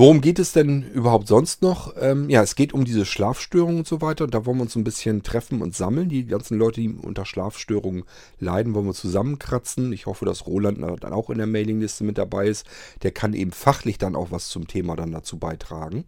Worum 0.00 0.22
geht 0.22 0.38
es 0.38 0.52
denn 0.52 0.82
überhaupt 0.94 1.28
sonst 1.28 1.60
noch? 1.60 1.94
Ähm, 2.00 2.30
ja, 2.30 2.42
es 2.42 2.54
geht 2.54 2.72
um 2.72 2.86
diese 2.86 3.04
Schlafstörungen 3.04 3.80
und 3.80 3.86
so 3.86 4.00
weiter. 4.00 4.26
Da 4.26 4.46
wollen 4.46 4.56
wir 4.56 4.62
uns 4.62 4.74
ein 4.74 4.82
bisschen 4.82 5.22
treffen 5.22 5.60
und 5.60 5.76
sammeln. 5.76 6.08
Die 6.08 6.24
ganzen 6.24 6.56
Leute, 6.56 6.80
die 6.80 6.88
unter 6.88 7.26
Schlafstörungen 7.26 8.04
leiden, 8.38 8.72
wollen 8.72 8.86
wir 8.86 8.94
zusammenkratzen. 8.94 9.92
Ich 9.92 10.06
hoffe, 10.06 10.24
dass 10.24 10.46
Roland 10.46 10.78
dann 10.80 11.12
auch 11.12 11.28
in 11.28 11.36
der 11.36 11.46
Mailingliste 11.46 12.02
mit 12.04 12.16
dabei 12.16 12.46
ist. 12.46 12.64
Der 13.02 13.10
kann 13.10 13.34
eben 13.34 13.52
fachlich 13.52 13.98
dann 13.98 14.16
auch 14.16 14.30
was 14.30 14.48
zum 14.48 14.66
Thema 14.66 14.96
dann 14.96 15.12
dazu 15.12 15.38
beitragen. 15.38 16.06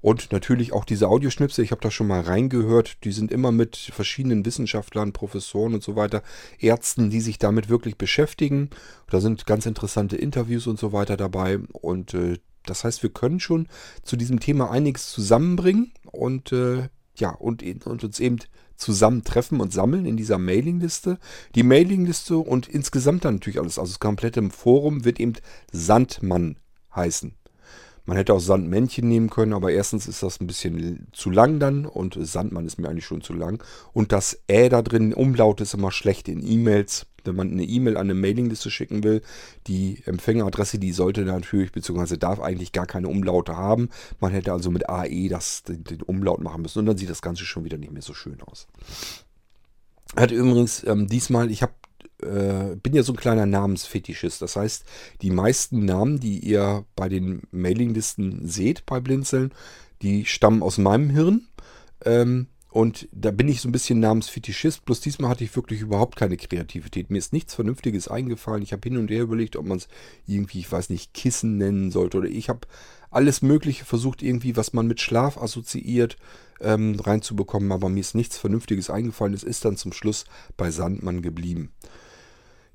Und 0.00 0.32
natürlich 0.32 0.72
auch 0.72 0.86
diese 0.86 1.08
Audioschnipsel, 1.08 1.62
ich 1.62 1.72
habe 1.72 1.82
da 1.82 1.90
schon 1.90 2.06
mal 2.06 2.22
reingehört, 2.22 3.04
die 3.04 3.12
sind 3.12 3.30
immer 3.30 3.52
mit 3.52 3.76
verschiedenen 3.76 4.46
Wissenschaftlern, 4.46 5.12
Professoren 5.12 5.74
und 5.74 5.82
so 5.82 5.94
weiter, 5.94 6.22
Ärzten, 6.58 7.10
die 7.10 7.20
sich 7.20 7.38
damit 7.38 7.68
wirklich 7.68 7.98
beschäftigen. 7.98 8.70
Da 9.10 9.20
sind 9.20 9.44
ganz 9.44 9.66
interessante 9.66 10.16
Interviews 10.16 10.66
und 10.66 10.78
so 10.78 10.94
weiter 10.94 11.18
dabei. 11.18 11.58
Und 11.72 12.14
äh, 12.14 12.38
das 12.66 12.84
heißt, 12.84 13.02
wir 13.02 13.10
können 13.10 13.40
schon 13.40 13.68
zu 14.02 14.16
diesem 14.16 14.40
Thema 14.40 14.70
einiges 14.70 15.10
zusammenbringen 15.10 15.92
und 16.10 16.52
äh, 16.52 16.88
ja, 17.16 17.30
und, 17.30 17.62
und 17.86 18.04
uns 18.04 18.20
eben 18.20 18.38
zusammentreffen 18.76 19.60
und 19.60 19.72
sammeln 19.72 20.04
in 20.06 20.16
dieser 20.16 20.38
Mailingliste. 20.38 21.18
Die 21.54 21.62
Mailingliste 21.62 22.36
und 22.36 22.68
insgesamt 22.68 23.24
dann 23.24 23.36
natürlich 23.36 23.58
alles, 23.58 23.78
also 23.78 23.92
das 23.92 24.00
komplette 24.00 24.42
Forum 24.50 25.04
wird 25.04 25.18
eben 25.18 25.34
Sandmann 25.72 26.56
heißen. 26.94 27.34
Man 28.04 28.16
hätte 28.16 28.34
auch 28.34 28.40
Sandmännchen 28.40 29.08
nehmen 29.08 29.30
können, 29.30 29.52
aber 29.52 29.72
erstens 29.72 30.06
ist 30.06 30.22
das 30.22 30.40
ein 30.40 30.46
bisschen 30.46 31.08
zu 31.12 31.28
lang 31.28 31.58
dann 31.58 31.86
und 31.86 32.16
Sandmann 32.20 32.64
ist 32.64 32.78
mir 32.78 32.88
eigentlich 32.88 33.04
schon 33.04 33.20
zu 33.20 33.32
lang. 33.32 33.62
Und 33.92 34.12
das 34.12 34.38
Ä 34.48 34.68
da 34.68 34.82
drin, 34.82 35.12
Umlaut 35.12 35.60
ist 35.60 35.74
immer 35.74 35.90
schlecht 35.90 36.28
in 36.28 36.46
E-Mails 36.46 37.06
wenn 37.26 37.36
man 37.36 37.50
eine 37.50 37.64
E-Mail 37.64 37.96
an 37.96 38.06
eine 38.06 38.14
Mailingliste 38.14 38.70
schicken 38.70 39.04
will, 39.04 39.22
die 39.66 40.02
Empfängeradresse, 40.06 40.78
die 40.78 40.92
sollte 40.92 41.22
natürlich, 41.22 41.72
beziehungsweise 41.72 42.18
darf 42.18 42.40
eigentlich 42.40 42.72
gar 42.72 42.86
keine 42.86 43.08
Umlaute 43.08 43.56
haben. 43.56 43.88
Man 44.20 44.32
hätte 44.32 44.52
also 44.52 44.70
mit 44.70 44.88
AE 44.88 45.28
das, 45.28 45.62
den, 45.62 45.84
den 45.84 46.02
Umlaut 46.02 46.40
machen 46.40 46.62
müssen 46.62 46.80
und 46.80 46.86
dann 46.86 46.98
sieht 46.98 47.10
das 47.10 47.22
Ganze 47.22 47.44
schon 47.44 47.64
wieder 47.64 47.78
nicht 47.78 47.92
mehr 47.92 48.02
so 48.02 48.14
schön 48.14 48.40
aus. 48.42 48.66
Hat 50.16 50.30
übrigens 50.30 50.84
ähm, 50.86 51.08
diesmal, 51.08 51.50
ich 51.50 51.62
habe 51.62 51.72
äh, 52.22 52.76
bin 52.76 52.94
ja 52.94 53.02
so 53.02 53.12
ein 53.12 53.16
kleiner 53.16 53.46
Namensfetischist. 53.46 54.40
Das 54.40 54.56
heißt, 54.56 54.84
die 55.22 55.30
meisten 55.30 55.84
Namen, 55.84 56.20
die 56.20 56.38
ihr 56.38 56.84
bei 56.94 57.08
den 57.08 57.42
Mailinglisten 57.50 58.48
seht 58.48 58.86
bei 58.86 59.00
Blinzeln, 59.00 59.52
die 60.02 60.24
stammen 60.24 60.62
aus 60.62 60.78
meinem 60.78 61.10
Hirn. 61.10 61.48
Ähm, 62.04 62.46
und 62.70 63.08
da 63.12 63.30
bin 63.30 63.48
ich 63.48 63.60
so 63.60 63.68
ein 63.68 63.72
bisschen 63.72 64.00
namens 64.00 64.28
Fetischist. 64.28 64.84
Bloß 64.84 65.00
diesmal 65.00 65.30
hatte 65.30 65.44
ich 65.44 65.56
wirklich 65.56 65.80
überhaupt 65.80 66.16
keine 66.16 66.36
Kreativität. 66.36 67.10
Mir 67.10 67.18
ist 67.18 67.32
nichts 67.32 67.54
Vernünftiges 67.54 68.08
eingefallen. 68.08 68.62
Ich 68.62 68.72
habe 68.72 68.86
hin 68.86 68.98
und 68.98 69.10
her 69.10 69.22
überlegt, 69.22 69.56
ob 69.56 69.66
man 69.66 69.78
es 69.78 69.88
irgendwie, 70.26 70.58
ich 70.58 70.70
weiß 70.70 70.90
nicht, 70.90 71.14
Kissen 71.14 71.56
nennen 71.56 71.90
sollte. 71.90 72.18
Oder 72.18 72.28
ich 72.28 72.48
habe 72.48 72.66
alles 73.10 73.40
Mögliche 73.40 73.84
versucht, 73.84 74.22
irgendwie, 74.22 74.56
was 74.56 74.74
man 74.74 74.86
mit 74.86 75.00
Schlaf 75.00 75.38
assoziiert, 75.38 76.16
ähm, 76.60 77.00
reinzubekommen. 77.00 77.72
Aber 77.72 77.88
mir 77.88 78.00
ist 78.00 78.14
nichts 78.14 78.36
Vernünftiges 78.36 78.90
eingefallen. 78.90 79.32
Es 79.32 79.42
ist 79.42 79.64
dann 79.64 79.76
zum 79.76 79.92
Schluss 79.92 80.26
bei 80.58 80.70
Sandmann 80.70 81.22
geblieben. 81.22 81.72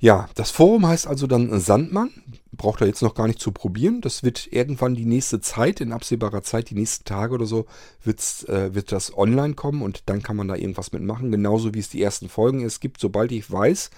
Ja, 0.02 0.28
das 0.34 0.49
Forum 0.49 0.88
heißt 0.88 1.06
also 1.06 1.28
dann 1.28 1.60
Sandmann. 1.60 2.10
Braucht 2.52 2.82
er 2.82 2.88
jetzt 2.88 3.04
noch 3.04 3.14
gar 3.14 3.28
nicht 3.28 3.39
zu 3.39 3.52
probieren. 3.52 4.02
Das 4.02 4.24
wird 4.24 4.52
irgendwann 4.52 4.95
die 4.95 5.06
nächste 5.06 5.41
Zeit, 5.41 5.80
in 5.80 5.93
absehbarer 5.93 6.41
Zeit, 6.41 6.72
die 6.72 6.76
nächsten 6.76 7.06
Tage 7.06 7.36
oder 7.36 7.45
so, 7.45 7.68
äh, 8.04 8.74
wird 8.74 8.91
das 8.91 9.16
online 9.16 9.54
kommen 9.54 9.84
und 9.84 10.10
dann 10.10 10.24
kann 10.24 10.36
man 10.36 10.47
da 10.47 10.56
irgendwas 10.56 10.91
mitmachen. 10.91 11.32
Genauso 11.32 11.76
wie 11.76 11.80
es 11.80 11.89
die 11.89 12.02
ersten 12.02 12.30
Folgen 12.30 12.66
es 12.66 12.80
gibt. 12.80 12.99
Sobald 12.99 13.32
ich 13.32 13.49
weiß, 13.49 13.91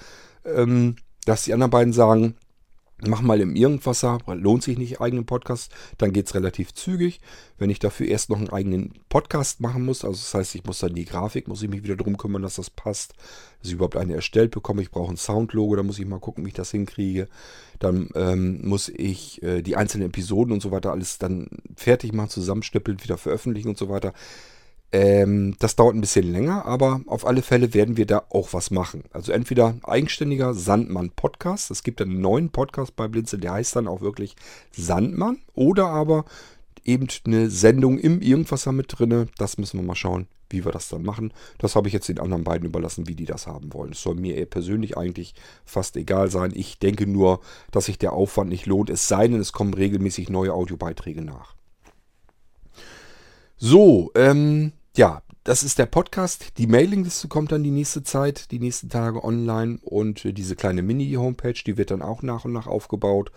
ähm, 0.46 0.98
dass 1.26 1.44
die 1.44 1.54
anderen 1.54 1.72
beiden 1.72 1.94
sagen, 1.94 2.36
Mach 3.08 3.22
mal 3.22 3.42
im 3.42 3.56
Irgendwasser, 3.56 4.20
lohnt 4.28 4.64
sich 4.64 4.78
nicht 4.78 5.02
eigenen 5.02 5.26
Podcast, 5.26 5.72
dann 5.98 6.14
geht 6.14 6.28
es 6.28 6.36
relativ 6.36 6.74
zügig. 6.74 7.20
Wenn 7.58 7.70
ich 7.70 7.80
dafür 7.80 8.08
erst 8.08 8.30
noch 8.30 8.38
einen 8.38 8.50
eigenen 8.50 8.94
Podcast 9.10 9.62
machen 9.62 9.86
muss, 9.86 10.04
also 10.04 10.16
das 10.16 10.34
heißt, 10.34 10.56
ich 10.56 10.64
muss 10.64 10.80
dann 10.80 10.94
die 10.96 11.06
Grafik, 11.06 11.48
muss 11.48 11.62
ich 11.64 11.70
mich 11.70 11.84
wieder 11.84 11.96
darum 11.96 12.18
kümmern, 12.18 12.42
dass 12.42 12.56
das 12.56 12.70
passt, 12.70 13.14
dass 13.60 13.68
ich 13.68 13.74
überhaupt 13.74 13.98
eine 13.98 14.16
erstellt 14.16 14.52
bekomme. 14.52 14.82
Ich 14.82 14.92
brauche 14.92 15.12
ein 15.12 15.18
Soundlogo, 15.18 15.76
da 15.76 15.84
muss 15.84 16.00
ich 16.00 16.06
mal 16.06 16.20
gucken, 16.20 16.46
wie 16.46 16.50
ich 16.50 16.56
das 16.56 16.72
hinkriege. 16.72 17.28
Dann 17.80 18.10
ähm, 18.16 18.68
muss 18.68 18.90
ich 18.90 19.42
äh, 19.44 19.62
die 19.62 19.76
einzelnen 19.76 20.08
Episoden 20.08 20.54
und 20.54 20.62
so 20.62 20.72
weiter 20.72 20.92
alles 20.92 21.18
dann 21.18 21.48
fertig 21.76 22.14
machen, 22.14 22.30
zusammenstüppeln, 22.30 23.04
wieder 23.04 23.18
veröffentlichen 23.18 23.70
und 23.70 23.78
so 23.78 23.90
weiter. 23.90 24.14
Ähm, 24.94 25.56
das 25.58 25.76
dauert 25.76 25.96
ein 25.96 26.02
bisschen 26.02 26.32
länger, 26.32 26.66
aber 26.66 27.02
auf 27.08 27.26
alle 27.26 27.42
Fälle 27.42 27.74
werden 27.74 27.98
wir 27.98 28.06
da 28.06 28.26
auch 28.30 28.54
was 28.54 28.70
machen. 28.70 29.04
Also 29.12 29.32
entweder 29.32 29.76
eigenständiger 29.82 30.54
Sandmann-Podcast. 30.54 31.72
Es 31.72 31.82
gibt 31.82 32.00
einen 32.00 32.22
neuen 32.22 32.52
Podcast 32.52 32.96
bei 32.96 33.08
Blinze, 33.08 33.40
der 33.40 33.54
heißt 33.54 33.76
dann 33.76 33.88
auch 33.88 34.02
wirklich 34.02 34.36
Sandmann. 34.72 35.40
Oder 35.56 35.88
aber 35.88 36.26
eben 36.86 37.08
eine 37.26 37.50
Sendung 37.50 37.98
im 37.98 38.22
Irgendwas 38.22 38.68
mit 38.68 38.86
drinne. 38.88 39.26
Das 39.40 39.58
müssen 39.58 39.80
wir 39.80 39.84
mal 39.84 39.96
schauen, 39.96 40.28
wie 40.52 40.64
wir 40.64 40.72
das 40.72 40.90
dann 40.90 41.02
machen. 41.02 41.34
Das 41.58 41.76
habe 41.76 41.88
ich 41.88 41.94
jetzt 41.96 42.08
den 42.08 42.20
anderen 42.20 42.44
beiden 42.44 42.68
überlassen, 42.68 43.08
wie 43.08 43.16
die 43.16 43.26
das 43.26 43.48
haben 43.48 43.74
wollen. 43.74 43.94
Es 43.94 44.04
soll 44.04 44.14
mir 44.14 44.46
persönlich 44.46 44.96
eigentlich 44.96 45.34
fast 45.66 45.98
egal 45.98 46.30
sein. 46.30 46.52
Ich 46.54 46.78
denke 46.78 47.08
nur, 47.08 47.40
dass 47.72 47.86
sich 47.86 47.98
der 47.98 48.14
Aufwand 48.14 48.52
nicht 48.52 48.68
lohnt. 48.68 48.92
Es 48.92 49.08
sei 49.08 49.28
denn, 49.28 49.40
es 49.40 49.54
kommen 49.54 49.74
regelmäßig 49.74 50.30
neue 50.30 50.54
Audiobeiträge 50.54 51.24
nach. 51.24 51.56
So, 53.58 54.12
ähm, 54.14 54.74
ja, 54.96 55.22
das 55.44 55.64
ist 55.64 55.80
der 55.80 55.88
Podcast. 55.88 56.58
Die 56.58 56.68
Mailingliste 56.68 57.28
kommt 57.28 57.52
dann 57.52 57.64
die 57.64 57.72
nächste 57.72 58.04
Zeit, 58.04 58.52
die 58.52 58.60
nächsten 58.60 58.90
Tage 58.90 59.24
online 59.24 59.80
und 59.84 60.24
äh, 60.24 60.34
diese 60.34 60.56
kleine 60.56 60.84
Mini-Homepage, 60.84 61.62
die 61.66 61.78
wird 61.78 61.92
dann 61.92 62.02
auch 62.02 62.22
nach 62.22 62.46
und 62.46 62.54
nach 62.54 62.68
aufgebaut. 62.68 63.32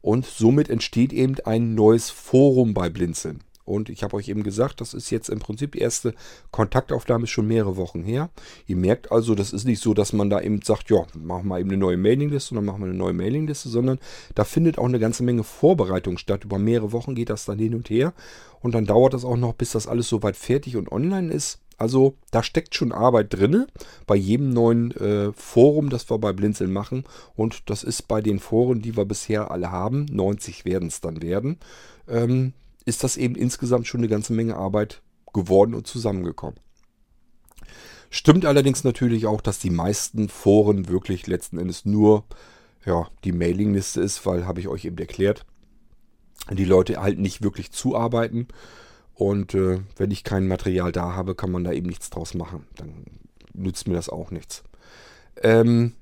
Und 0.00 0.26
somit 0.26 0.68
entsteht 0.68 1.12
eben 1.12 1.36
ein 1.44 1.74
neues 1.74 2.10
Forum 2.10 2.74
bei 2.74 2.90
Blinzeln. 2.90 3.40
Und 3.64 3.88
ich 3.88 4.02
habe 4.02 4.16
euch 4.16 4.28
eben 4.28 4.42
gesagt, 4.42 4.80
das 4.80 4.94
ist 4.94 5.10
jetzt 5.10 5.28
im 5.28 5.38
Prinzip 5.38 5.72
die 5.72 5.78
erste 5.78 6.14
Kontaktaufnahme, 6.50 7.24
ist 7.24 7.30
schon 7.30 7.46
mehrere 7.46 7.76
Wochen 7.76 8.02
her. 8.02 8.30
Ihr 8.66 8.76
merkt 8.76 9.10
also, 9.10 9.34
das 9.34 9.52
ist 9.52 9.64
nicht 9.64 9.82
so, 9.82 9.94
dass 9.94 10.12
man 10.12 10.30
da 10.30 10.40
eben 10.40 10.60
sagt, 10.62 10.90
ja, 10.90 11.04
machen 11.14 11.48
wir 11.48 11.58
eben 11.58 11.70
eine 11.70 11.78
neue 11.78 11.96
Mailingliste 11.96 12.52
und 12.52 12.56
dann 12.56 12.64
machen 12.66 12.80
wir 12.80 12.88
eine 12.88 12.98
neue 12.98 13.14
Mailingliste, 13.14 13.68
sondern 13.68 13.98
da 14.34 14.44
findet 14.44 14.78
auch 14.78 14.84
eine 14.84 14.98
ganze 14.98 15.22
Menge 15.22 15.44
Vorbereitung 15.44 16.18
statt. 16.18 16.44
Über 16.44 16.58
mehrere 16.58 16.92
Wochen 16.92 17.14
geht 17.14 17.30
das 17.30 17.44
dann 17.46 17.58
hin 17.58 17.74
und 17.74 17.88
her. 17.90 18.12
Und 18.60 18.74
dann 18.74 18.86
dauert 18.86 19.14
das 19.14 19.24
auch 19.24 19.36
noch, 19.36 19.54
bis 19.54 19.72
das 19.72 19.86
alles 19.86 20.08
soweit 20.08 20.36
fertig 20.36 20.76
und 20.76 20.90
online 20.90 21.32
ist. 21.32 21.60
Also 21.76 22.14
da 22.30 22.42
steckt 22.42 22.74
schon 22.74 22.92
Arbeit 22.92 23.34
drin 23.34 23.66
bei 24.06 24.14
jedem 24.14 24.50
neuen 24.50 24.92
äh, 24.92 25.32
Forum, 25.32 25.90
das 25.90 26.08
wir 26.08 26.18
bei 26.18 26.32
Blinzeln 26.32 26.72
machen. 26.72 27.04
Und 27.34 27.68
das 27.68 27.82
ist 27.82 28.08
bei 28.08 28.20
den 28.20 28.38
Foren, 28.38 28.80
die 28.80 28.96
wir 28.96 29.04
bisher 29.04 29.50
alle 29.50 29.70
haben, 29.70 30.06
90 30.10 30.64
werden 30.64 30.88
es 30.88 31.00
dann 31.00 31.22
werden, 31.22 31.58
ähm, 32.08 32.52
ist 32.84 33.04
das 33.04 33.16
eben 33.16 33.34
insgesamt 33.34 33.86
schon 33.86 34.00
eine 34.00 34.08
ganze 34.08 34.32
Menge 34.32 34.56
Arbeit 34.56 35.02
geworden 35.32 35.74
und 35.74 35.86
zusammengekommen. 35.86 36.58
Stimmt 38.10 38.44
allerdings 38.44 38.84
natürlich 38.84 39.26
auch, 39.26 39.40
dass 39.40 39.58
die 39.58 39.70
meisten 39.70 40.28
Foren 40.28 40.88
wirklich 40.88 41.26
letzten 41.26 41.58
Endes 41.58 41.84
nur 41.84 42.24
ja, 42.84 43.08
die 43.24 43.32
Mailingliste 43.32 44.00
ist, 44.00 44.24
weil, 44.26 44.46
habe 44.46 44.60
ich 44.60 44.68
euch 44.68 44.84
eben 44.84 44.98
erklärt, 44.98 45.46
die 46.50 46.64
Leute 46.64 47.00
halt 47.00 47.18
nicht 47.18 47.42
wirklich 47.42 47.72
zuarbeiten. 47.72 48.48
Und 49.14 49.54
äh, 49.54 49.80
wenn 49.96 50.10
ich 50.10 50.24
kein 50.24 50.48
Material 50.48 50.92
da 50.92 51.14
habe, 51.14 51.34
kann 51.34 51.50
man 51.50 51.64
da 51.64 51.72
eben 51.72 51.88
nichts 51.88 52.10
draus 52.10 52.34
machen. 52.34 52.66
Dann 52.76 53.04
nützt 53.52 53.88
mir 53.88 53.94
das 53.94 54.08
auch 54.08 54.30
nichts. 54.30 54.64
Ähm, 55.42 55.94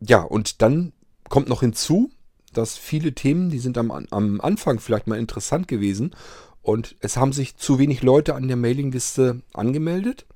ja, 0.00 0.22
und 0.22 0.62
dann 0.62 0.92
kommt 1.28 1.48
noch 1.48 1.60
hinzu, 1.60 2.10
dass 2.52 2.76
viele 2.76 3.14
Themen, 3.14 3.50
die 3.50 3.58
sind 3.58 3.78
am, 3.78 3.90
am 3.90 4.40
Anfang 4.40 4.80
vielleicht 4.80 5.06
mal 5.06 5.18
interessant 5.18 5.68
gewesen 5.68 6.14
und 6.62 6.96
es 7.00 7.16
haben 7.16 7.32
sich 7.32 7.56
zu 7.56 7.78
wenig 7.78 8.02
Leute 8.02 8.34
an 8.34 8.48
der 8.48 8.56
Mailingliste 8.56 9.42
angemeldet. 9.54 10.26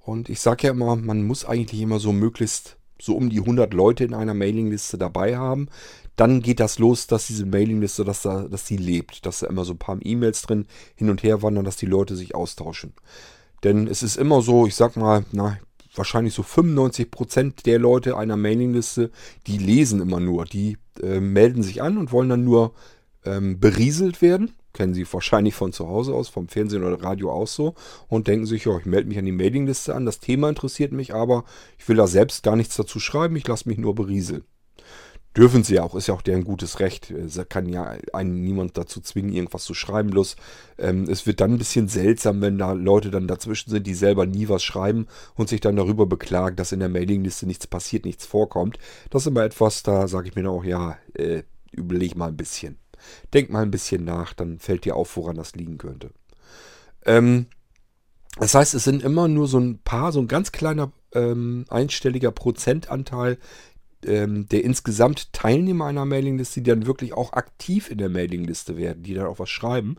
Und 0.00 0.28
ich 0.28 0.40
sage 0.40 0.66
ja 0.66 0.72
immer, 0.72 0.96
man 0.96 1.24
muss 1.24 1.44
eigentlich 1.44 1.80
immer 1.80 2.00
so 2.00 2.12
möglichst 2.12 2.76
so 3.00 3.16
um 3.16 3.30
die 3.30 3.40
100 3.40 3.74
Leute 3.74 4.04
in 4.04 4.14
einer 4.14 4.34
Mailingliste 4.34 4.98
dabei 4.98 5.36
haben. 5.36 5.68
Dann 6.14 6.40
geht 6.40 6.60
das 6.60 6.78
los, 6.78 7.06
dass 7.06 7.26
diese 7.26 7.46
Mailingliste, 7.46 8.04
dass, 8.04 8.22
da, 8.22 8.42
dass 8.42 8.64
die 8.64 8.76
lebt, 8.76 9.26
dass 9.26 9.40
da 9.40 9.46
immer 9.46 9.64
so 9.64 9.72
ein 9.72 9.78
paar 9.78 9.98
E-Mails 10.00 10.42
drin 10.42 10.66
hin 10.94 11.10
und 11.10 11.22
her 11.22 11.42
wandern, 11.42 11.64
dass 11.64 11.76
die 11.76 11.86
Leute 11.86 12.14
sich 12.16 12.34
austauschen. 12.34 12.92
Denn 13.64 13.86
es 13.86 14.02
ist 14.02 14.16
immer 14.16 14.42
so, 14.42 14.66
ich 14.66 14.74
sag 14.74 14.96
mal, 14.96 15.24
na, 15.32 15.58
wahrscheinlich 15.94 16.34
so 16.34 16.42
95% 16.42 17.64
der 17.64 17.78
Leute 17.78 18.16
einer 18.16 18.36
Mailingliste, 18.36 19.10
die 19.46 19.58
lesen 19.58 20.00
immer 20.00 20.20
nur. 20.20 20.44
Die 20.44 20.78
äh, 21.02 21.20
melden 21.20 21.62
sich 21.62 21.82
an 21.82 21.98
und 21.98 22.12
wollen 22.12 22.28
dann 22.28 22.44
nur 22.44 22.74
ähm, 23.24 23.60
berieselt 23.60 24.22
werden. 24.22 24.52
Kennen 24.72 24.94
Sie 24.94 25.06
wahrscheinlich 25.12 25.54
von 25.54 25.72
zu 25.72 25.86
Hause 25.86 26.14
aus, 26.14 26.30
vom 26.30 26.48
Fernsehen 26.48 26.82
oder 26.82 27.02
Radio 27.02 27.30
aus 27.30 27.54
so. 27.54 27.74
Und 28.08 28.26
denken 28.26 28.46
sich, 28.46 28.64
ja, 28.64 28.76
ich 28.78 28.86
melde 28.86 29.08
mich 29.08 29.18
an 29.18 29.26
die 29.26 29.32
Mailingliste 29.32 29.94
an. 29.94 30.06
Das 30.06 30.18
Thema 30.18 30.48
interessiert 30.48 30.92
mich, 30.92 31.14
aber 31.14 31.44
ich 31.78 31.86
will 31.88 31.96
da 31.96 32.06
selbst 32.06 32.42
gar 32.42 32.56
nichts 32.56 32.76
dazu 32.76 32.98
schreiben. 32.98 33.36
Ich 33.36 33.46
lasse 33.46 33.68
mich 33.68 33.78
nur 33.78 33.94
berieseln. 33.94 34.44
Dürfen 35.36 35.64
sie 35.64 35.76
ja 35.76 35.82
auch, 35.82 35.94
ist 35.94 36.08
ja 36.08 36.14
auch 36.14 36.20
deren 36.20 36.44
gutes 36.44 36.78
Recht. 36.78 37.10
Es 37.10 37.40
kann 37.48 37.66
ja 37.66 37.96
einen 38.12 38.42
niemand 38.42 38.76
dazu 38.76 39.00
zwingen, 39.00 39.32
irgendwas 39.32 39.64
zu 39.64 39.72
schreiben. 39.72 40.10
Bloß 40.10 40.36
ähm, 40.76 41.04
es 41.08 41.26
wird 41.26 41.40
dann 41.40 41.52
ein 41.52 41.58
bisschen 41.58 41.88
seltsam, 41.88 42.42
wenn 42.42 42.58
da 42.58 42.72
Leute 42.72 43.10
dann 43.10 43.26
dazwischen 43.26 43.70
sind, 43.70 43.86
die 43.86 43.94
selber 43.94 44.26
nie 44.26 44.50
was 44.50 44.62
schreiben 44.62 45.06
und 45.34 45.48
sich 45.48 45.60
dann 45.60 45.76
darüber 45.76 46.04
beklagen, 46.04 46.56
dass 46.56 46.72
in 46.72 46.80
der 46.80 46.90
Mailingliste 46.90 47.46
nichts 47.46 47.66
passiert, 47.66 48.04
nichts 48.04 48.26
vorkommt. 48.26 48.78
Das 49.08 49.22
ist 49.22 49.28
immer 49.28 49.44
etwas, 49.44 49.82
da 49.82 50.06
sage 50.06 50.28
ich 50.28 50.34
mir 50.34 50.42
dann 50.42 50.52
auch, 50.52 50.64
ja, 50.64 50.98
äh, 51.14 51.44
überleg 51.70 52.14
mal 52.14 52.28
ein 52.28 52.36
bisschen. 52.36 52.78
Denk 53.32 53.48
mal 53.48 53.62
ein 53.62 53.70
bisschen 53.70 54.04
nach, 54.04 54.34
dann 54.34 54.58
fällt 54.58 54.84
dir 54.84 54.96
auf, 54.96 55.16
woran 55.16 55.36
das 55.36 55.54
liegen 55.54 55.78
könnte. 55.78 56.10
Ähm, 57.06 57.46
das 58.38 58.54
heißt, 58.54 58.74
es 58.74 58.84
sind 58.84 59.02
immer 59.02 59.28
nur 59.28 59.46
so 59.46 59.58
ein 59.58 59.78
paar, 59.78 60.12
so 60.12 60.20
ein 60.20 60.28
ganz 60.28 60.52
kleiner 60.52 60.92
ähm, 61.14 61.64
einstelliger 61.68 62.32
Prozentanteil 62.32 63.38
ähm, 64.06 64.46
der 64.48 64.64
insgesamt 64.64 65.32
Teilnehmer 65.32 65.86
einer 65.86 66.04
Mailingliste, 66.04 66.60
die 66.60 66.70
dann 66.70 66.86
wirklich 66.86 67.12
auch 67.12 67.32
aktiv 67.32 67.90
in 67.90 67.98
der 67.98 68.08
Mailingliste 68.08 68.76
werden, 68.76 69.02
die 69.02 69.14
dann 69.14 69.26
auch 69.26 69.38
was 69.38 69.50
schreiben. 69.50 69.96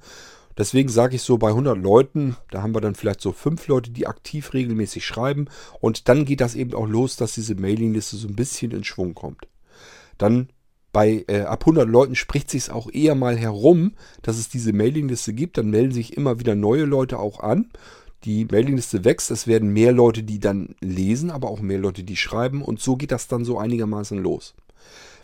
Deswegen 0.57 0.89
sage 0.89 1.15
ich 1.15 1.23
so, 1.23 1.37
bei 1.37 1.49
100 1.49 1.77
Leuten, 1.77 2.35
da 2.51 2.61
haben 2.61 2.75
wir 2.75 2.81
dann 2.81 2.95
vielleicht 2.95 3.21
so 3.21 3.31
fünf 3.31 3.67
Leute, 3.67 3.89
die 3.89 4.05
aktiv 4.05 4.53
regelmäßig 4.53 5.05
schreiben. 5.05 5.47
Und 5.79 6.09
dann 6.09 6.25
geht 6.25 6.41
das 6.41 6.53
eben 6.53 6.73
auch 6.75 6.87
los, 6.87 7.15
dass 7.15 7.33
diese 7.33 7.55
Mailingliste 7.55 8.17
so 8.17 8.27
ein 8.27 8.35
bisschen 8.35 8.71
in 8.71 8.83
Schwung 8.83 9.15
kommt. 9.15 9.47
Dann 10.19 10.49
bei 10.91 11.25
äh, 11.27 11.41
ab 11.41 11.63
100 11.63 11.89
Leuten 11.89 12.15
spricht 12.15 12.51
sich 12.51 12.69
auch 12.69 12.87
eher 12.91 13.15
mal 13.15 13.35
herum, 13.35 13.93
dass 14.21 14.37
es 14.37 14.49
diese 14.49 14.73
Mailingliste 14.73 15.33
gibt. 15.33 15.57
Dann 15.57 15.71
melden 15.71 15.91
sich 15.91 16.15
immer 16.15 16.39
wieder 16.39 16.53
neue 16.53 16.85
Leute 16.85 17.17
auch 17.17 17.39
an 17.39 17.71
die 18.25 18.45
Mailingliste 18.45 19.03
wächst, 19.03 19.31
es 19.31 19.47
werden 19.47 19.73
mehr 19.73 19.91
Leute, 19.91 20.23
die 20.23 20.39
dann 20.39 20.75
lesen, 20.79 21.31
aber 21.31 21.49
auch 21.49 21.59
mehr 21.59 21.79
Leute, 21.79 22.03
die 22.03 22.15
schreiben 22.15 22.61
und 22.61 22.79
so 22.79 22.95
geht 22.95 23.11
das 23.11 23.27
dann 23.27 23.45
so 23.45 23.57
einigermaßen 23.57 24.17
los. 24.17 24.53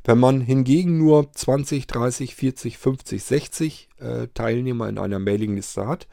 Wenn 0.04 0.20
man 0.20 0.42
hingegen 0.42 0.98
nur 0.98 1.32
20, 1.32 1.88
30, 1.88 2.36
40, 2.36 2.78
50, 2.78 3.24
60 3.24 3.90
äh, 4.00 4.28
Teilnehmer 4.34 4.88
in 4.90 4.98
einer 4.98 5.20
Mailingliste 5.20 5.88
hat, 5.88 6.08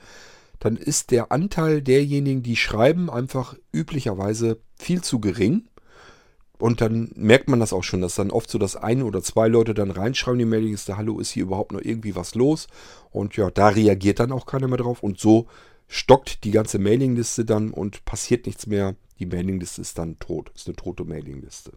dann 0.59 0.77
ist 0.77 1.11
der 1.11 1.33
Anteil 1.33 1.83
derjenigen, 1.83 2.43
die 2.43 2.57
schreiben, 2.57 3.11
einfach 3.11 3.57
üblicherweise 3.73 4.59
viel 4.77 5.03
zu 5.03 5.21
gering. 5.21 5.69
Und 6.59 6.81
dann 6.81 7.11
merkt 7.15 7.49
man 7.49 7.61
das 7.61 7.75
auch 7.75 7.85
schon, 7.85 8.01
dass 8.01 8.15
dann 8.15 8.31
oft 8.31 8.49
so, 8.49 8.59
dass 8.59 8.77
ein 8.77 9.03
oder 9.03 9.23
zwei 9.23 9.47
Leute 9.47 9.75
dann 9.75 9.91
reinschreiben 9.91 10.41
in 10.41 10.47
die 10.47 10.51
Mailingliste, 10.51 10.97
hallo, 10.97 11.21
ist 11.21 11.31
hier 11.31 11.43
überhaupt 11.43 11.73
noch 11.73 11.83
irgendwie 11.83 12.17
was 12.17 12.35
los? 12.35 12.67
Und 13.11 13.37
ja, 13.37 13.51
da 13.51 13.69
reagiert 13.69 14.21
dann 14.21 14.33
auch 14.33 14.47
keiner 14.47 14.67
mehr 14.67 14.79
drauf. 14.79 15.03
Und 15.03 15.21
so 15.21 15.47
stockt 15.89 16.45
die 16.45 16.51
ganze 16.51 16.79
Mailingliste 16.79 17.45
dann 17.45 17.71
und 17.71 18.05
passiert 18.05 18.47
nichts 18.47 18.67
mehr. 18.67 18.97
Die 19.19 19.27
Mailingliste 19.27 19.81
ist 19.81 19.99
dann 19.99 20.19
tot, 20.19 20.51
ist 20.55 20.67
eine 20.67 20.77
tote 20.77 21.05
Mailingliste. 21.05 21.73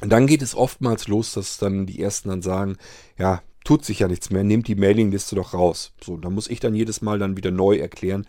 Und 0.00 0.10
dann 0.10 0.26
geht 0.26 0.42
es 0.42 0.54
oftmals 0.54 1.08
los, 1.08 1.32
dass 1.32 1.58
dann 1.58 1.86
die 1.86 2.02
ersten 2.02 2.28
dann 2.28 2.42
sagen, 2.42 2.76
ja, 3.18 3.42
tut 3.64 3.84
sich 3.84 4.00
ja 4.00 4.08
nichts 4.08 4.30
mehr, 4.30 4.44
nehmt 4.44 4.68
die 4.68 4.74
Mailingliste 4.74 5.36
doch 5.36 5.54
raus. 5.54 5.92
So, 6.02 6.16
da 6.16 6.30
muss 6.30 6.48
ich 6.48 6.60
dann 6.60 6.74
jedes 6.74 7.00
Mal 7.00 7.18
dann 7.18 7.36
wieder 7.36 7.50
neu 7.50 7.76
erklären, 7.78 8.26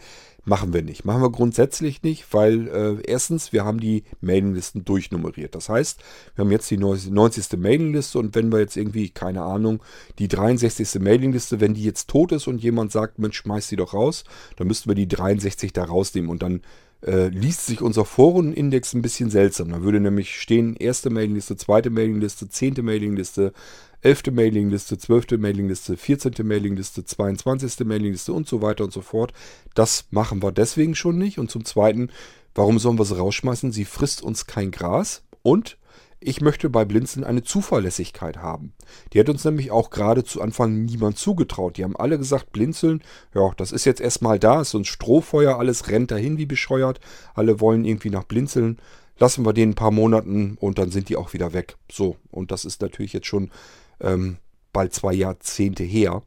Machen 0.47 0.73
wir 0.73 0.81
nicht. 0.81 1.03
Machen 1.03 1.21
wir 1.21 1.29
grundsätzlich 1.29 2.03
nicht, 2.03 2.33
weil 2.33 2.69
äh, 2.69 3.01
erstens, 3.05 3.51
wir 3.51 3.65
haben 3.65 3.81
die 3.81 4.05
Mailinglisten 4.21 4.85
durchnummeriert. 4.85 5.53
Das 5.55 5.67
heißt, 5.67 5.99
wir 6.35 6.45
haben 6.45 6.51
jetzt 6.51 6.71
die 6.71 6.77
90. 6.77 7.57
Mailingliste 7.57 8.17
und 8.17 8.33
wenn 8.33 8.49
wir 8.49 8.59
jetzt 8.59 8.77
irgendwie, 8.77 9.09
keine 9.09 9.41
Ahnung, 9.41 9.83
die 10.19 10.29
63. 10.29 11.01
Mailingliste, 11.01 11.59
wenn 11.59 11.73
die 11.73 11.83
jetzt 11.83 12.07
tot 12.07 12.31
ist 12.31 12.47
und 12.47 12.63
jemand 12.63 12.93
sagt, 12.93 13.19
Mensch, 13.19 13.35
schmeiß 13.35 13.67
sie 13.67 13.75
doch 13.75 13.93
raus, 13.93 14.23
dann 14.55 14.67
müssten 14.67 14.89
wir 14.89 14.95
die 14.95 15.09
63 15.09 15.73
da 15.73 15.83
rausnehmen 15.83 16.29
und 16.29 16.41
dann 16.41 16.61
äh, 17.05 17.27
liest 17.27 17.65
sich 17.65 17.81
unser 17.81 18.05
Forenindex 18.05 18.93
ein 18.93 19.01
bisschen 19.01 19.29
seltsam. 19.29 19.69
Da 19.69 19.81
würde 19.81 19.99
nämlich 19.99 20.39
stehen, 20.39 20.75
erste 20.75 21.09
Mailingliste, 21.09 21.55
zweite 21.55 21.89
Mailingliste, 21.89 22.49
zehnte 22.49 22.83
Mailingliste, 22.83 23.53
11. 24.01 24.31
Mailingliste, 24.31 24.97
12. 24.97 25.37
Mailingliste, 25.37 25.97
14. 25.97 26.33
Mailingliste, 26.43 27.03
22. 27.03 27.85
Mailingliste 27.85 28.33
und 28.33 28.47
so 28.47 28.61
weiter 28.61 28.83
und 28.83 28.93
so 28.93 29.01
fort. 29.01 29.33
Das 29.73 30.05
machen 30.11 30.41
wir 30.41 30.51
deswegen 30.51 30.95
schon 30.95 31.17
nicht. 31.17 31.39
Und 31.39 31.49
zum 31.51 31.65
Zweiten, 31.65 32.09
warum 32.53 32.79
sollen 32.79 32.99
wir 32.99 33.05
sie 33.05 33.17
rausschmeißen? 33.17 33.71
Sie 33.71 33.85
frisst 33.85 34.21
uns 34.21 34.45
kein 34.45 34.71
Gras 34.71 35.23
und 35.41 35.77
ich 36.19 36.41
möchte 36.41 36.69
bei 36.69 36.83
Blinzeln 36.83 37.23
eine 37.23 37.43
Zuverlässigkeit 37.43 38.37
haben. 38.37 38.73
Die 39.13 39.19
hat 39.19 39.29
uns 39.29 39.45
nämlich 39.45 39.71
auch 39.71 39.89
gerade 39.89 40.23
zu 40.23 40.41
Anfang 40.41 40.85
niemand 40.85 41.17
zugetraut. 41.17 41.77
Die 41.77 41.83
haben 41.83 41.95
alle 41.95 42.17
gesagt, 42.17 42.51
Blinzeln, 42.51 43.03
ja, 43.35 43.51
das 43.57 43.71
ist 43.71 43.85
jetzt 43.85 44.01
erstmal 44.01 44.39
da, 44.39 44.61
ist 44.61 44.71
so 44.71 44.79
ein 44.79 44.85
Strohfeuer, 44.85 45.59
alles 45.59 45.89
rennt 45.89 46.11
dahin 46.11 46.37
wie 46.37 46.47
bescheuert. 46.47 46.99
Alle 47.35 47.59
wollen 47.59 47.85
irgendwie 47.85 48.09
nach 48.09 48.23
Blinzeln. 48.23 48.77
Lassen 49.19 49.45
wir 49.45 49.53
den 49.53 49.71
ein 49.71 49.75
paar 49.75 49.91
Monaten 49.91 50.57
und 50.59 50.77
dann 50.79 50.91
sind 50.91 51.09
die 51.09 51.17
auch 51.17 51.33
wieder 51.33 51.53
weg. 51.53 51.77
So, 51.91 52.17
und 52.31 52.51
das 52.51 52.65
ist 52.65 52.81
natürlich 52.81 53.13
jetzt 53.13 53.27
schon 53.27 53.51
ähm, 53.99 54.37
bald 54.73 54.93
zwei 54.93 55.13
Jahrzehnte 55.13 55.83
her. 55.83 56.23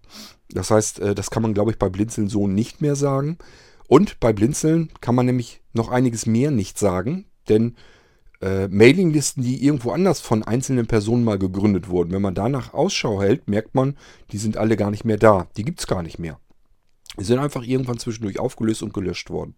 Das 0.48 0.70
heißt, 0.70 1.00
äh, 1.00 1.14
das 1.14 1.30
kann 1.30 1.42
man, 1.42 1.54
glaube 1.54 1.70
ich, 1.72 1.78
bei 1.78 1.88
Blinzeln 1.88 2.28
so 2.28 2.46
nicht 2.46 2.80
mehr 2.80 2.96
sagen. 2.96 3.38
Und 3.88 4.20
bei 4.20 4.32
Blinzeln 4.32 4.90
kann 5.00 5.14
man 5.16 5.26
nämlich 5.26 5.60
noch 5.72 5.88
einiges 5.90 6.26
mehr 6.26 6.52
nicht 6.52 6.78
sagen, 6.78 7.26
denn 7.48 7.74
äh, 8.40 8.68
Mailinglisten, 8.68 9.42
die 9.42 9.64
irgendwo 9.64 9.92
anders 9.92 10.20
von 10.20 10.42
einzelnen 10.42 10.86
Personen 10.86 11.24
mal 11.24 11.38
gegründet 11.38 11.88
wurden, 11.88 12.12
wenn 12.12 12.22
man 12.22 12.34
danach 12.34 12.72
Ausschau 12.72 13.20
hält, 13.20 13.48
merkt 13.48 13.74
man, 13.74 13.96
die 14.32 14.38
sind 14.38 14.56
alle 14.56 14.76
gar 14.76 14.90
nicht 14.90 15.04
mehr 15.04 15.18
da. 15.18 15.48
Die 15.56 15.64
gibt 15.64 15.80
es 15.80 15.86
gar 15.86 16.02
nicht 16.02 16.18
mehr. 16.18 16.38
Die 17.18 17.24
sind 17.24 17.38
einfach 17.38 17.62
irgendwann 17.62 17.98
zwischendurch 17.98 18.38
aufgelöst 18.38 18.82
und 18.82 18.94
gelöscht 18.94 19.30
worden. 19.30 19.54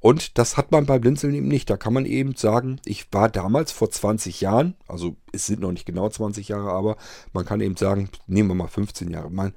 Und 0.00 0.38
das 0.38 0.56
hat 0.56 0.70
man 0.70 0.86
bei 0.86 0.98
Blinzeln 0.98 1.34
eben 1.34 1.48
nicht. 1.48 1.70
Da 1.70 1.76
kann 1.76 1.92
man 1.92 2.06
eben 2.06 2.34
sagen, 2.36 2.80
ich 2.84 3.12
war 3.12 3.28
damals 3.28 3.72
vor 3.72 3.90
20 3.90 4.40
Jahren, 4.40 4.74
also 4.86 5.16
es 5.32 5.46
sind 5.46 5.60
noch 5.60 5.72
nicht 5.72 5.86
genau 5.86 6.08
20 6.08 6.48
Jahre, 6.48 6.70
aber 6.70 6.96
man 7.32 7.44
kann 7.44 7.60
eben 7.60 7.76
sagen, 7.76 8.08
nehmen 8.26 8.48
wir 8.48 8.54
mal 8.54 8.68
15 8.68 9.10
Jahre. 9.10 9.30
Man, 9.30 9.54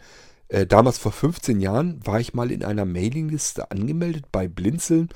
äh, 0.47 0.65
damals 0.65 0.97
vor 0.97 1.11
15 1.11 1.59
Jahren 1.59 1.99
war 2.05 2.19
ich 2.19 2.34
mal 2.34 2.51
in 2.51 2.63
einer 2.63 2.86
Mailingliste 2.86 3.69
angemeldet 3.69 4.26
bei 4.32 4.47
Blinzeln. 4.47 5.09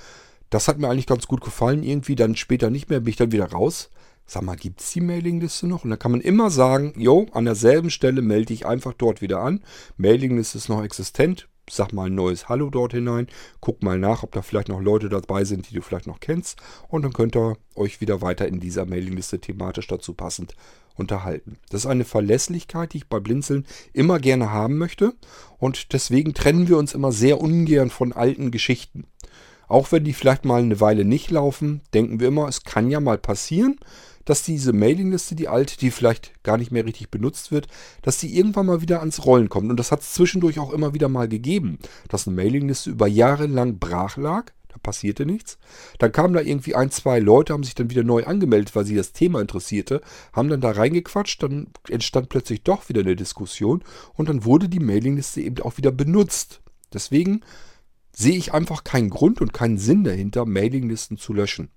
Das 0.55 0.69
hat 0.69 0.79
mir 0.79 0.87
eigentlich 0.87 1.05
ganz 1.05 1.27
gut 1.27 1.41
gefallen. 1.41 1.83
Irgendwie 1.83 2.15
dann 2.15 2.37
später 2.37 2.69
nicht 2.69 2.89
mehr, 2.89 3.01
bin 3.01 3.09
ich 3.09 3.17
dann 3.17 3.33
wieder 3.33 3.51
raus. 3.51 3.89
Sag 4.25 4.43
mal, 4.43 4.55
gibt 4.55 4.79
es 4.79 4.93
die 4.93 5.01
Mailingliste 5.01 5.67
noch? 5.67 5.83
Und 5.83 5.89
da 5.89 5.97
kann 5.97 6.11
man 6.11 6.21
immer 6.21 6.49
sagen, 6.49 6.93
jo, 6.95 7.25
an 7.33 7.43
derselben 7.43 7.89
Stelle 7.89 8.21
melde 8.21 8.53
ich 8.53 8.65
einfach 8.65 8.93
dort 8.93 9.21
wieder 9.21 9.41
an. 9.41 9.65
Mailingliste 9.97 10.57
ist 10.57 10.69
noch 10.69 10.81
existent 10.81 11.49
sag 11.69 11.93
mal 11.93 12.05
ein 12.05 12.15
neues 12.15 12.47
Hallo 12.47 12.69
dort 12.69 12.93
hinein, 12.93 13.27
guck 13.59 13.81
mal 13.81 13.97
nach, 13.97 14.23
ob 14.23 14.31
da 14.31 14.43
vielleicht 14.43 14.69
noch 14.69 14.81
Leute 14.81 15.09
dabei 15.09 15.45
sind, 15.45 15.69
die 15.69 15.73
du 15.73 15.81
vielleicht 15.81 16.05
noch 16.05 16.19
kennst 16.19 16.61
und 16.89 17.01
dann 17.01 17.11
könnt 17.11 17.35
ihr 17.35 17.57
euch 17.73 18.01
wieder 18.01 18.21
weiter 18.21 18.47
in 18.47 18.59
dieser 18.59 18.85
Mailingliste 18.85 19.39
thematisch 19.39 19.87
dazu 19.87 20.13
passend 20.13 20.55
unterhalten. 20.93 21.57
Das 21.69 21.81
ist 21.81 21.87
eine 21.87 22.05
Verlässlichkeit, 22.05 22.93
die 22.93 22.97
ich 22.97 23.09
bei 23.09 23.19
Blinzeln 23.19 23.65
immer 23.93 24.19
gerne 24.19 24.51
haben 24.51 24.77
möchte 24.77 25.15
und 25.57 25.91
deswegen 25.93 26.35
trennen 26.35 26.67
wir 26.67 26.77
uns 26.77 26.93
immer 26.93 27.11
sehr 27.11 27.41
ungern 27.41 27.89
von 27.89 28.13
alten 28.13 28.51
Geschichten. 28.51 29.07
Auch 29.67 29.91
wenn 29.91 30.03
die 30.03 30.13
vielleicht 30.13 30.45
mal 30.45 30.61
eine 30.61 30.79
Weile 30.79 31.05
nicht 31.05 31.31
laufen, 31.31 31.81
denken 31.93 32.19
wir 32.19 32.27
immer, 32.27 32.47
es 32.47 32.63
kann 32.63 32.89
ja 32.89 32.99
mal 32.99 33.17
passieren, 33.17 33.79
dass 34.25 34.43
diese 34.43 34.73
Mailingliste, 34.73 35.35
die 35.35 35.47
alte, 35.47 35.77
die 35.77 35.91
vielleicht 35.91 36.43
gar 36.43 36.57
nicht 36.57 36.71
mehr 36.71 36.85
richtig 36.85 37.09
benutzt 37.09 37.51
wird, 37.51 37.67
dass 38.01 38.17
die 38.17 38.35
irgendwann 38.35 38.65
mal 38.65 38.81
wieder 38.81 38.99
ans 38.99 39.25
Rollen 39.25 39.49
kommt. 39.49 39.69
Und 39.69 39.77
das 39.79 39.91
hat 39.91 40.01
es 40.01 40.13
zwischendurch 40.13 40.59
auch 40.59 40.73
immer 40.73 40.93
wieder 40.93 41.07
mal 41.07 41.27
gegeben, 41.27 41.77
dass 42.09 42.27
eine 42.27 42.35
Mailingliste 42.35 42.89
über 42.89 43.07
Jahre 43.07 43.45
lang 43.45 43.77
brach 43.77 44.17
lag. 44.17 44.51
da 44.69 44.77
passierte 44.81 45.25
nichts. 45.25 45.57
Dann 45.99 46.11
kamen 46.11 46.33
da 46.33 46.41
irgendwie 46.41 46.75
ein, 46.75 46.91
zwei 46.91 47.19
Leute, 47.19 47.53
haben 47.53 47.63
sich 47.63 47.75
dann 47.75 47.91
wieder 47.91 48.03
neu 48.03 48.25
angemeldet, 48.25 48.75
weil 48.75 48.85
sie 48.85 48.95
das 48.95 49.13
Thema 49.13 49.39
interessierte, 49.39 50.01
haben 50.33 50.49
dann 50.49 50.61
da 50.61 50.71
reingequatscht, 50.71 51.41
dann 51.43 51.67
entstand 51.87 52.29
plötzlich 52.29 52.63
doch 52.63 52.89
wieder 52.89 53.01
eine 53.01 53.15
Diskussion 53.15 53.83
und 54.15 54.27
dann 54.27 54.43
wurde 54.43 54.69
die 54.69 54.79
Mailingliste 54.79 55.41
eben 55.41 55.63
auch 55.63 55.77
wieder 55.77 55.91
benutzt. 55.91 56.61
Deswegen 56.93 57.41
sehe 58.15 58.37
ich 58.37 58.53
einfach 58.53 58.83
keinen 58.83 59.09
Grund 59.09 59.41
und 59.41 59.53
keinen 59.53 59.77
Sinn 59.77 60.03
dahinter, 60.03 60.45
Mailinglisten 60.45 61.17
zu 61.17 61.33
löschen. 61.33 61.69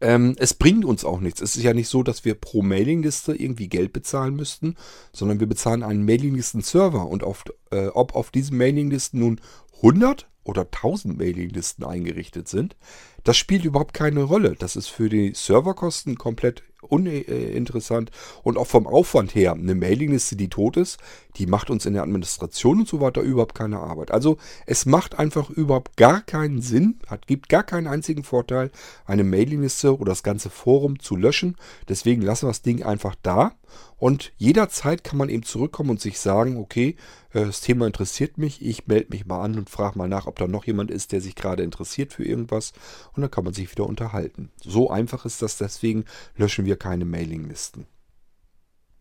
Ähm, 0.00 0.36
es 0.38 0.54
bringt 0.54 0.84
uns 0.84 1.04
auch 1.04 1.20
nichts. 1.20 1.40
Es 1.40 1.56
ist 1.56 1.62
ja 1.62 1.72
nicht 1.72 1.88
so, 1.88 2.02
dass 2.02 2.24
wir 2.24 2.34
pro 2.34 2.62
Mailingliste 2.62 3.34
irgendwie 3.34 3.68
Geld 3.68 3.92
bezahlen 3.92 4.34
müssten, 4.36 4.76
sondern 5.12 5.40
wir 5.40 5.46
bezahlen 5.46 5.82
einen 5.82 6.04
Mailinglisten-Server. 6.04 7.06
Und 7.06 7.24
auf, 7.24 7.44
äh, 7.70 7.86
ob 7.88 8.14
auf 8.14 8.30
diesen 8.30 8.58
Mailinglisten 8.58 9.20
nun 9.20 9.40
100 9.76 10.28
oder 10.46 10.62
1000 10.62 11.18
Mailinglisten 11.18 11.84
eingerichtet 11.84 12.48
sind, 12.48 12.76
das 13.24 13.36
spielt 13.36 13.64
überhaupt 13.64 13.92
keine 13.92 14.22
Rolle. 14.22 14.54
Das 14.56 14.76
ist 14.76 14.88
für 14.88 15.08
die 15.08 15.32
Serverkosten 15.34 16.16
komplett 16.16 16.62
uninteressant 16.80 18.10
und 18.44 18.56
auch 18.56 18.66
vom 18.66 18.86
Aufwand 18.86 19.34
her. 19.34 19.52
Eine 19.52 19.74
Mailingliste, 19.74 20.36
die 20.36 20.48
tot 20.48 20.76
ist, 20.76 20.98
die 21.36 21.46
macht 21.46 21.68
uns 21.68 21.86
in 21.86 21.94
der 21.94 22.02
Administration 22.02 22.80
und 22.80 22.88
so 22.88 23.00
weiter 23.00 23.22
überhaupt 23.22 23.56
keine 23.56 23.80
Arbeit. 23.80 24.12
Also 24.12 24.36
es 24.66 24.86
macht 24.86 25.18
einfach 25.18 25.50
überhaupt 25.50 25.96
gar 25.96 26.22
keinen 26.22 26.62
Sinn, 26.62 27.00
hat, 27.08 27.26
gibt 27.26 27.48
gar 27.48 27.64
keinen 27.64 27.88
einzigen 27.88 28.22
Vorteil, 28.22 28.70
eine 29.04 29.24
Mailingliste 29.24 29.96
oder 29.96 30.10
das 30.10 30.22
ganze 30.22 30.50
Forum 30.50 31.00
zu 31.00 31.16
löschen. 31.16 31.56
Deswegen 31.88 32.22
lassen 32.22 32.46
wir 32.46 32.50
das 32.50 32.62
Ding 32.62 32.84
einfach 32.84 33.16
da 33.22 33.52
und 33.98 34.32
jederzeit 34.36 35.04
kann 35.04 35.18
man 35.18 35.28
eben 35.28 35.42
zurückkommen 35.42 35.90
und 35.90 36.00
sich 36.00 36.20
sagen, 36.20 36.58
okay, 36.58 36.96
äh, 37.32 37.44
das 37.44 37.60
Thema 37.60 37.86
interessiert 37.86 38.38
mich, 38.38 38.64
ich 38.64 38.86
melde 38.86 39.08
mich 39.10 39.26
mal 39.26 39.42
an 39.42 39.56
und 39.56 39.70
frage 39.70 39.98
mal 39.98 40.08
nach, 40.08 40.26
ob 40.26 40.35
da 40.36 40.46
noch 40.46 40.64
jemand 40.64 40.90
ist, 40.90 41.12
der 41.12 41.20
sich 41.20 41.34
gerade 41.34 41.62
interessiert 41.62 42.12
für 42.12 42.24
irgendwas. 42.24 42.72
Und 43.14 43.22
dann 43.22 43.30
kann 43.30 43.44
man 43.44 43.54
sich 43.54 43.70
wieder 43.70 43.86
unterhalten. 43.86 44.50
So 44.62 44.90
einfach 44.90 45.24
ist 45.24 45.42
das, 45.42 45.58
deswegen 45.58 46.04
löschen 46.36 46.64
wir 46.64 46.76
keine 46.76 47.04
Mailinglisten. 47.04 47.86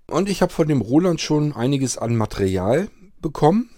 Und 0.07 0.29
ich 0.29 0.41
habe 0.41 0.53
von 0.53 0.67
dem 0.67 0.81
Roland 0.81 1.21
schon 1.21 1.53
einiges 1.53 1.97
an 1.97 2.15
Material 2.15 2.89
bekommen. 3.21 3.69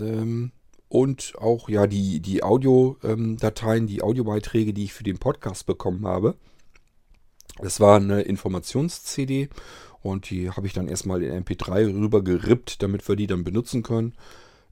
Ähm, 0.00 0.52
und 0.88 1.34
auch 1.38 1.68
ja 1.68 1.86
die, 1.86 2.20
die 2.20 2.42
Audiodateien, 2.42 3.84
ähm, 3.84 3.86
die 3.88 4.02
Audiobeiträge, 4.02 4.72
die 4.72 4.84
ich 4.84 4.92
für 4.92 5.04
den 5.04 5.18
Podcast 5.18 5.66
bekommen 5.66 6.06
habe. 6.06 6.36
Das 7.58 7.80
war 7.80 7.96
eine 7.96 8.22
Informations-CD 8.22 9.48
und 10.02 10.30
die 10.30 10.50
habe 10.50 10.66
ich 10.66 10.72
dann 10.72 10.88
erstmal 10.88 11.22
in 11.22 11.44
MP3 11.44 11.92
rüber 11.92 12.22
gerippt, 12.22 12.82
damit 12.82 13.08
wir 13.08 13.16
die 13.16 13.26
dann 13.26 13.44
benutzen 13.44 13.82
können. 13.82 14.14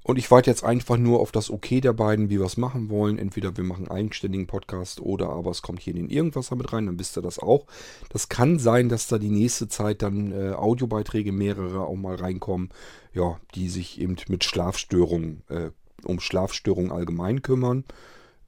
Und 0.04 0.18
ich 0.18 0.30
warte 0.30 0.50
jetzt 0.50 0.62
einfach 0.62 0.98
nur 0.98 1.20
auf 1.20 1.32
das 1.32 1.50
Okay 1.50 1.80
der 1.80 1.94
beiden, 1.94 2.28
wie 2.28 2.38
wir 2.38 2.44
es 2.44 2.58
machen 2.58 2.90
wollen. 2.90 3.18
Entweder 3.18 3.56
wir 3.56 3.64
machen 3.64 3.88
einen 3.88 3.98
eigenständigen 3.98 4.46
Podcast 4.46 5.00
oder 5.00 5.30
aber 5.30 5.50
es 5.50 5.62
kommt 5.62 5.80
hier 5.80 5.94
in 5.94 6.02
den 6.02 6.10
Irgendwas 6.10 6.50
mit 6.50 6.74
rein, 6.74 6.84
dann 6.84 6.98
wisst 6.98 7.16
ihr 7.16 7.22
das 7.22 7.38
auch. 7.38 7.66
Das 8.10 8.28
kann 8.28 8.58
sein, 8.58 8.90
dass 8.90 9.08
da 9.08 9.16
die 9.16 9.30
nächste 9.30 9.66
Zeit 9.66 10.02
dann 10.02 10.30
äh, 10.30 10.52
Audiobeiträge 10.52 11.32
mehrere 11.32 11.86
auch 11.86 11.96
mal 11.96 12.16
reinkommen, 12.16 12.68
ja, 13.14 13.40
die 13.54 13.70
sich 13.70 13.98
eben 13.98 14.16
mit 14.28 14.44
Schlafstörungen, 14.44 15.42
äh, 15.48 15.70
um 16.04 16.20
Schlafstörungen 16.20 16.92
allgemein 16.92 17.40
kümmern. 17.40 17.84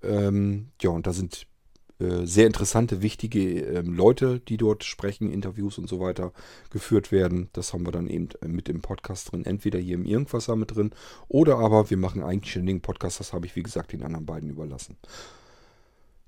Ähm, 0.02 0.68
ja, 0.82 0.90
und 0.90 1.06
da 1.06 1.14
sind 1.14 1.46
äh, 1.98 2.26
sehr 2.26 2.46
interessante, 2.46 3.00
wichtige 3.00 3.60
ähm, 3.60 3.94
Leute, 3.94 4.40
die 4.40 4.56
dort 4.56 4.84
sprechen, 4.84 5.30
Interviews 5.30 5.78
und 5.78 5.88
so 5.88 5.98
weiter 6.00 6.32
geführt 6.70 7.10
werden. 7.10 7.48
Das 7.52 7.72
haben 7.72 7.86
wir 7.86 7.92
dann 7.92 8.06
eben 8.06 8.28
äh, 8.42 8.48
mit 8.48 8.68
im 8.68 8.82
Podcast 8.82 9.32
drin. 9.32 9.44
Entweder 9.46 9.78
hier 9.78 9.94
im 9.94 10.04
Irgendwasser 10.04 10.56
mit 10.56 10.74
drin 10.74 10.90
oder 11.28 11.58
aber 11.58 11.88
wir 11.88 11.96
machen 11.96 12.20
einen 12.20 12.30
eigenständigen 12.30 12.82
Podcast. 12.82 13.20
Das 13.20 13.32
habe 13.32 13.46
ich, 13.46 13.56
wie 13.56 13.62
gesagt, 13.62 13.92
den 13.92 14.02
anderen 14.02 14.26
beiden 14.26 14.50
überlassen. 14.50 14.96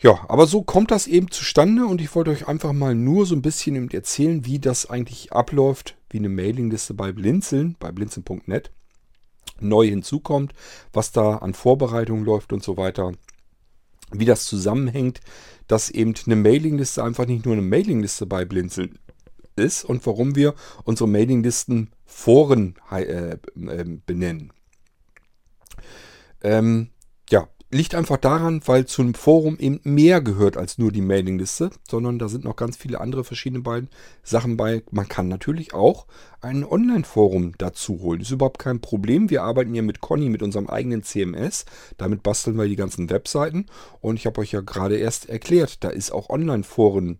Ja, 0.00 0.24
aber 0.28 0.46
so 0.46 0.62
kommt 0.62 0.90
das 0.90 1.06
eben 1.08 1.30
zustande 1.30 1.84
und 1.84 2.00
ich 2.00 2.14
wollte 2.14 2.30
euch 2.30 2.46
einfach 2.46 2.72
mal 2.72 2.94
nur 2.94 3.26
so 3.26 3.34
ein 3.34 3.42
bisschen 3.42 3.90
erzählen, 3.90 4.46
wie 4.46 4.60
das 4.60 4.88
eigentlich 4.88 5.32
abläuft, 5.32 5.96
wie 6.08 6.18
eine 6.18 6.28
Mailingliste 6.28 6.94
bei 6.94 7.12
Blinzeln, 7.12 7.74
bei 7.80 7.90
blinzeln.net 7.90 8.70
neu 9.60 9.86
hinzukommt, 9.88 10.52
was 10.92 11.10
da 11.10 11.38
an 11.38 11.52
Vorbereitungen 11.52 12.24
läuft 12.24 12.52
und 12.52 12.62
so 12.62 12.76
weiter, 12.76 13.12
wie 14.12 14.24
das 14.24 14.46
zusammenhängt, 14.46 15.20
dass 15.66 15.90
eben 15.90 16.14
eine 16.26 16.36
Mailingliste 16.36 17.04
einfach 17.04 17.26
nicht 17.26 17.44
nur 17.44 17.54
eine 17.54 17.62
Mailingliste 17.62 18.26
bei 18.26 18.44
Blinzeln 18.44 18.98
ist 19.56 19.84
und 19.84 20.04
warum 20.06 20.34
wir 20.34 20.54
unsere 20.84 21.08
Mailinglisten 21.08 21.90
Foren 22.06 22.76
äh, 22.90 23.32
äh, 23.32 23.38
benennen. 24.06 24.52
Ähm, 26.42 26.90
liegt 27.70 27.94
einfach 27.94 28.16
daran, 28.16 28.62
weil 28.64 28.86
zu 28.86 29.02
einem 29.02 29.14
Forum 29.14 29.58
eben 29.58 29.80
mehr 29.84 30.22
gehört 30.22 30.56
als 30.56 30.78
nur 30.78 30.90
die 30.90 31.02
Mailingliste, 31.02 31.70
sondern 31.88 32.18
da 32.18 32.28
sind 32.28 32.44
noch 32.44 32.56
ganz 32.56 32.76
viele 32.76 33.00
andere 33.00 33.24
verschiedene 33.24 33.88
Sachen 34.22 34.56
bei. 34.56 34.82
Man 34.90 35.08
kann 35.08 35.28
natürlich 35.28 35.74
auch 35.74 36.06
ein 36.40 36.64
Online-Forum 36.64 37.52
dazu 37.58 38.00
holen. 38.00 38.22
Ist 38.22 38.30
überhaupt 38.30 38.58
kein 38.58 38.80
Problem. 38.80 39.28
Wir 39.28 39.42
arbeiten 39.42 39.74
ja 39.74 39.82
mit 39.82 40.00
Conny, 40.00 40.30
mit 40.30 40.42
unserem 40.42 40.68
eigenen 40.68 41.02
CMS. 41.02 41.66
Damit 41.98 42.22
basteln 42.22 42.56
wir 42.56 42.68
die 42.68 42.76
ganzen 42.76 43.10
Webseiten. 43.10 43.66
Und 44.00 44.16
ich 44.16 44.26
habe 44.26 44.40
euch 44.40 44.52
ja 44.52 44.60
gerade 44.60 44.96
erst 44.96 45.28
erklärt, 45.28 45.84
da 45.84 45.90
ist 45.90 46.10
auch 46.10 46.30
Online-Foren 46.30 47.18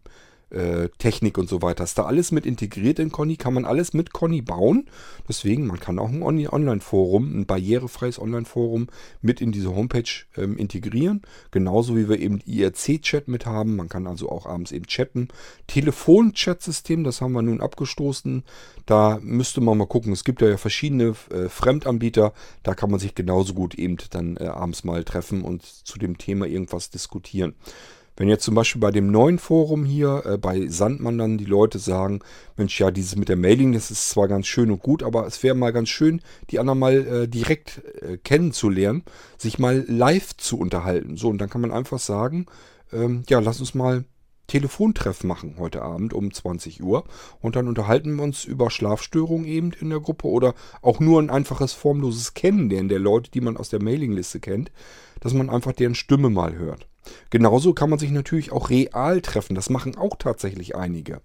äh, 0.50 0.88
Technik 0.98 1.38
und 1.38 1.48
so 1.48 1.62
weiter. 1.62 1.84
Ist 1.84 1.98
da 1.98 2.04
alles 2.04 2.32
mit 2.32 2.46
integriert 2.46 2.98
in 2.98 3.10
Conny, 3.12 3.36
kann 3.36 3.54
man 3.54 3.64
alles 3.64 3.92
mit 3.92 4.12
Conny 4.12 4.42
bauen. 4.42 4.86
Deswegen, 5.28 5.66
man 5.66 5.80
kann 5.80 5.98
auch 5.98 6.08
ein 6.08 6.22
Online-Forum, 6.22 7.40
ein 7.40 7.46
barrierefreies 7.46 8.20
Online-Forum 8.20 8.88
mit 9.20 9.40
in 9.40 9.52
diese 9.52 9.74
Homepage 9.74 10.08
ähm, 10.36 10.56
integrieren. 10.56 11.22
Genauso 11.50 11.96
wie 11.96 12.08
wir 12.08 12.18
eben 12.18 12.40
IRC-Chat 12.44 13.28
mit 13.28 13.46
haben. 13.46 13.76
Man 13.76 13.88
kann 13.88 14.06
also 14.06 14.28
auch 14.30 14.46
abends 14.46 14.72
eben 14.72 14.86
chatten. 14.86 15.28
Telefon-Chat-System, 15.66 17.04
das 17.04 17.20
haben 17.20 17.32
wir 17.32 17.42
nun 17.42 17.60
abgestoßen. 17.60 18.44
Da 18.86 19.18
müsste 19.22 19.60
man 19.60 19.78
mal 19.78 19.86
gucken. 19.86 20.12
Es 20.12 20.24
gibt 20.24 20.40
ja 20.40 20.56
verschiedene 20.56 21.14
äh, 21.30 21.48
Fremdanbieter. 21.48 22.32
Da 22.62 22.74
kann 22.74 22.90
man 22.90 23.00
sich 23.00 23.14
genauso 23.14 23.54
gut 23.54 23.74
eben 23.74 23.96
dann 24.10 24.36
äh, 24.36 24.46
abends 24.46 24.84
mal 24.84 25.04
treffen 25.04 25.42
und 25.42 25.62
zu 25.62 25.98
dem 25.98 26.18
Thema 26.18 26.46
irgendwas 26.46 26.90
diskutieren. 26.90 27.54
Wenn 28.18 28.28
jetzt 28.28 28.42
zum 28.42 28.56
Beispiel 28.56 28.80
bei 28.80 28.90
dem 28.90 29.12
neuen 29.12 29.38
Forum 29.38 29.84
hier, 29.84 30.24
äh, 30.26 30.38
bei 30.38 30.66
Sandmann 30.66 31.18
dann 31.18 31.38
die 31.38 31.44
Leute 31.44 31.78
sagen, 31.78 32.18
Mensch, 32.56 32.78
ja, 32.80 32.90
dieses 32.90 33.14
mit 33.14 33.28
der 33.28 33.36
Mailing, 33.36 33.72
das 33.72 33.92
ist 33.92 34.10
zwar 34.10 34.26
ganz 34.26 34.48
schön 34.48 34.72
und 34.72 34.82
gut, 34.82 35.04
aber 35.04 35.24
es 35.24 35.44
wäre 35.44 35.54
mal 35.54 35.72
ganz 35.72 35.88
schön, 35.88 36.20
die 36.50 36.58
anderen 36.58 36.80
mal 36.80 37.06
äh, 37.06 37.28
direkt 37.28 37.80
äh, 38.02 38.18
kennenzulernen, 38.18 39.04
sich 39.36 39.60
mal 39.60 39.84
live 39.86 40.36
zu 40.36 40.58
unterhalten. 40.58 41.16
So, 41.16 41.28
und 41.28 41.38
dann 41.38 41.48
kann 41.48 41.60
man 41.60 41.70
einfach 41.70 42.00
sagen, 42.00 42.46
ähm, 42.92 43.22
ja, 43.28 43.38
lass 43.38 43.60
uns 43.60 43.74
mal 43.74 44.04
Telefontreff 44.48 45.22
machen 45.22 45.56
heute 45.58 45.82
Abend 45.82 46.12
um 46.12 46.32
20 46.32 46.82
Uhr 46.82 47.04
und 47.40 47.54
dann 47.54 47.68
unterhalten 47.68 48.16
wir 48.16 48.24
uns 48.24 48.44
über 48.44 48.70
Schlafstörungen 48.70 49.46
eben 49.46 49.72
in 49.72 49.90
der 49.90 50.00
Gruppe 50.00 50.26
oder 50.26 50.54
auch 50.82 50.98
nur 50.98 51.20
ein 51.22 51.30
einfaches 51.30 51.74
formloses 51.74 52.34
Kennenlernen 52.34 52.88
der 52.88 52.98
Leute, 52.98 53.30
die 53.30 53.40
man 53.40 53.56
aus 53.56 53.68
der 53.68 53.82
Mailingliste 53.82 54.40
kennt, 54.40 54.72
dass 55.20 55.34
man 55.34 55.50
einfach 55.50 55.72
deren 55.72 55.94
Stimme 55.94 56.30
mal 56.30 56.56
hört. 56.56 56.88
Genauso 57.30 57.74
kann 57.74 57.90
man 57.90 57.98
sich 57.98 58.10
natürlich 58.10 58.52
auch 58.52 58.70
real 58.70 59.20
treffen. 59.20 59.54
Das 59.54 59.70
machen 59.70 59.96
auch 59.96 60.16
tatsächlich 60.18 60.76
einige. 60.76 61.20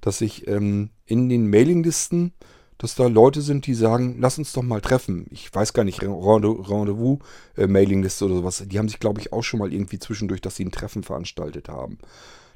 Dass 0.00 0.18
sich 0.18 0.46
ähm, 0.48 0.90
in 1.04 1.28
den 1.28 1.50
Mailinglisten, 1.50 2.32
dass 2.78 2.94
da 2.94 3.08
Leute 3.08 3.42
sind, 3.42 3.66
die 3.66 3.74
sagen, 3.74 4.16
lass 4.20 4.38
uns 4.38 4.52
doch 4.52 4.62
mal 4.62 4.80
treffen. 4.80 5.26
Ich 5.30 5.52
weiß 5.52 5.72
gar 5.72 5.84
nicht, 5.84 6.02
Rendezvous, 6.02 7.18
äh, 7.56 7.66
Mailingliste 7.66 8.24
oder 8.24 8.36
sowas. 8.36 8.62
Die 8.66 8.78
haben 8.78 8.88
sich, 8.88 9.00
glaube 9.00 9.20
ich, 9.20 9.32
auch 9.32 9.42
schon 9.42 9.58
mal 9.58 9.72
irgendwie 9.72 9.98
zwischendurch, 9.98 10.40
dass 10.40 10.56
sie 10.56 10.64
ein 10.64 10.72
Treffen 10.72 11.02
veranstaltet 11.02 11.68
haben. 11.68 11.98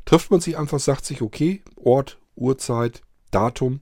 Trifft 0.05 0.31
man 0.31 0.41
sich 0.41 0.59
einfach, 0.59 0.81
sagt 0.81 1.05
sich, 1.05 1.23
okay, 1.23 1.63
Ort, 1.77 2.19
Uhrzeit, 2.37 3.03
Datum 3.31 3.81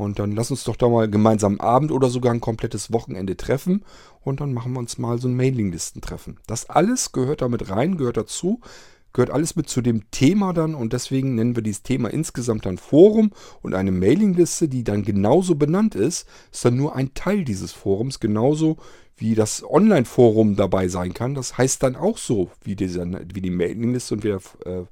und 0.00 0.18
dann 0.18 0.32
lass 0.32 0.50
uns 0.50 0.64
doch 0.64 0.76
da 0.76 0.88
mal 0.88 1.10
gemeinsam 1.10 1.60
Abend 1.60 1.92
oder 1.92 2.08
sogar 2.08 2.32
ein 2.32 2.40
komplettes 2.40 2.92
Wochenende 2.92 3.36
treffen. 3.36 3.84
Und 4.22 4.40
dann 4.40 4.54
machen 4.54 4.72
wir 4.72 4.78
uns 4.78 4.96
mal 4.98 5.18
so 5.18 5.28
ein 5.28 5.36
Mailinglisten-Treffen. 5.36 6.38
Das 6.46 6.70
alles 6.70 7.12
gehört 7.12 7.42
damit 7.42 7.70
rein, 7.70 7.98
gehört 7.98 8.16
dazu. 8.16 8.60
Gehört 9.12 9.30
alles 9.30 9.56
mit 9.56 9.68
zu 9.68 9.82
dem 9.82 10.10
Thema 10.12 10.52
dann 10.52 10.76
und 10.76 10.92
deswegen 10.92 11.34
nennen 11.34 11.56
wir 11.56 11.64
dieses 11.64 11.82
Thema 11.82 12.10
insgesamt 12.10 12.64
dann 12.64 12.78
Forum 12.78 13.32
und 13.60 13.74
eine 13.74 13.90
Mailingliste, 13.90 14.68
die 14.68 14.84
dann 14.84 15.02
genauso 15.02 15.56
benannt 15.56 15.96
ist, 15.96 16.28
ist 16.52 16.64
dann 16.64 16.76
nur 16.76 16.94
ein 16.94 17.12
Teil 17.12 17.44
dieses 17.44 17.72
Forums, 17.72 18.20
genauso 18.20 18.76
wie 19.16 19.34
das 19.34 19.64
Online-Forum 19.68 20.54
dabei 20.54 20.86
sein 20.86 21.12
kann. 21.12 21.34
Das 21.34 21.58
heißt 21.58 21.82
dann 21.82 21.96
auch 21.96 22.18
so, 22.18 22.52
wie, 22.62 22.76
diese, 22.76 23.04
wie 23.34 23.40
die 23.40 23.50
Mailingliste 23.50 24.14
und 24.14 24.22
wie 24.22 24.28
der, 24.28 24.40
äh, 24.64 24.84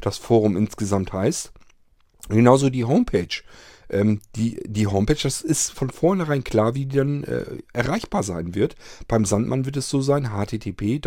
das 0.00 0.18
Forum 0.18 0.56
insgesamt 0.56 1.12
heißt. 1.12 1.52
genauso 2.28 2.70
die 2.70 2.84
Homepage. 2.84 3.42
Ähm, 3.88 4.20
die, 4.34 4.60
die 4.66 4.88
Homepage, 4.88 5.18
das 5.22 5.42
ist 5.42 5.70
von 5.70 5.90
vornherein 5.90 6.42
klar, 6.42 6.74
wie 6.74 6.86
die 6.86 6.96
dann 6.96 7.22
äh, 7.24 7.44
erreichbar 7.72 8.24
sein 8.24 8.54
wird. 8.54 8.74
Beim 9.06 9.24
Sandmann 9.24 9.64
wird 9.64 9.76
es 9.76 9.88
so 9.88 10.00
sein, 10.00 10.32
http 10.32 11.00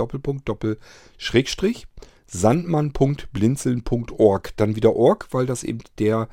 sandmann.blinzeln.org. 2.28 4.56
Dann 4.56 4.76
wieder 4.76 4.96
org, 4.96 5.28
weil 5.32 5.46
das 5.46 5.64
eben 5.64 5.80
der, 5.98 6.30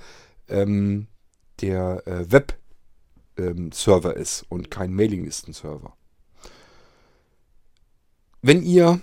ähm, 0.48 1.08
der 1.60 2.06
äh, 2.06 2.30
Web-Server 2.30 4.16
ähm, 4.16 4.22
ist 4.22 4.44
und 4.48 4.70
kein 4.70 4.92
Mailinglisten-Server. 4.92 5.96
Wenn 8.42 8.62
ihr 8.62 9.00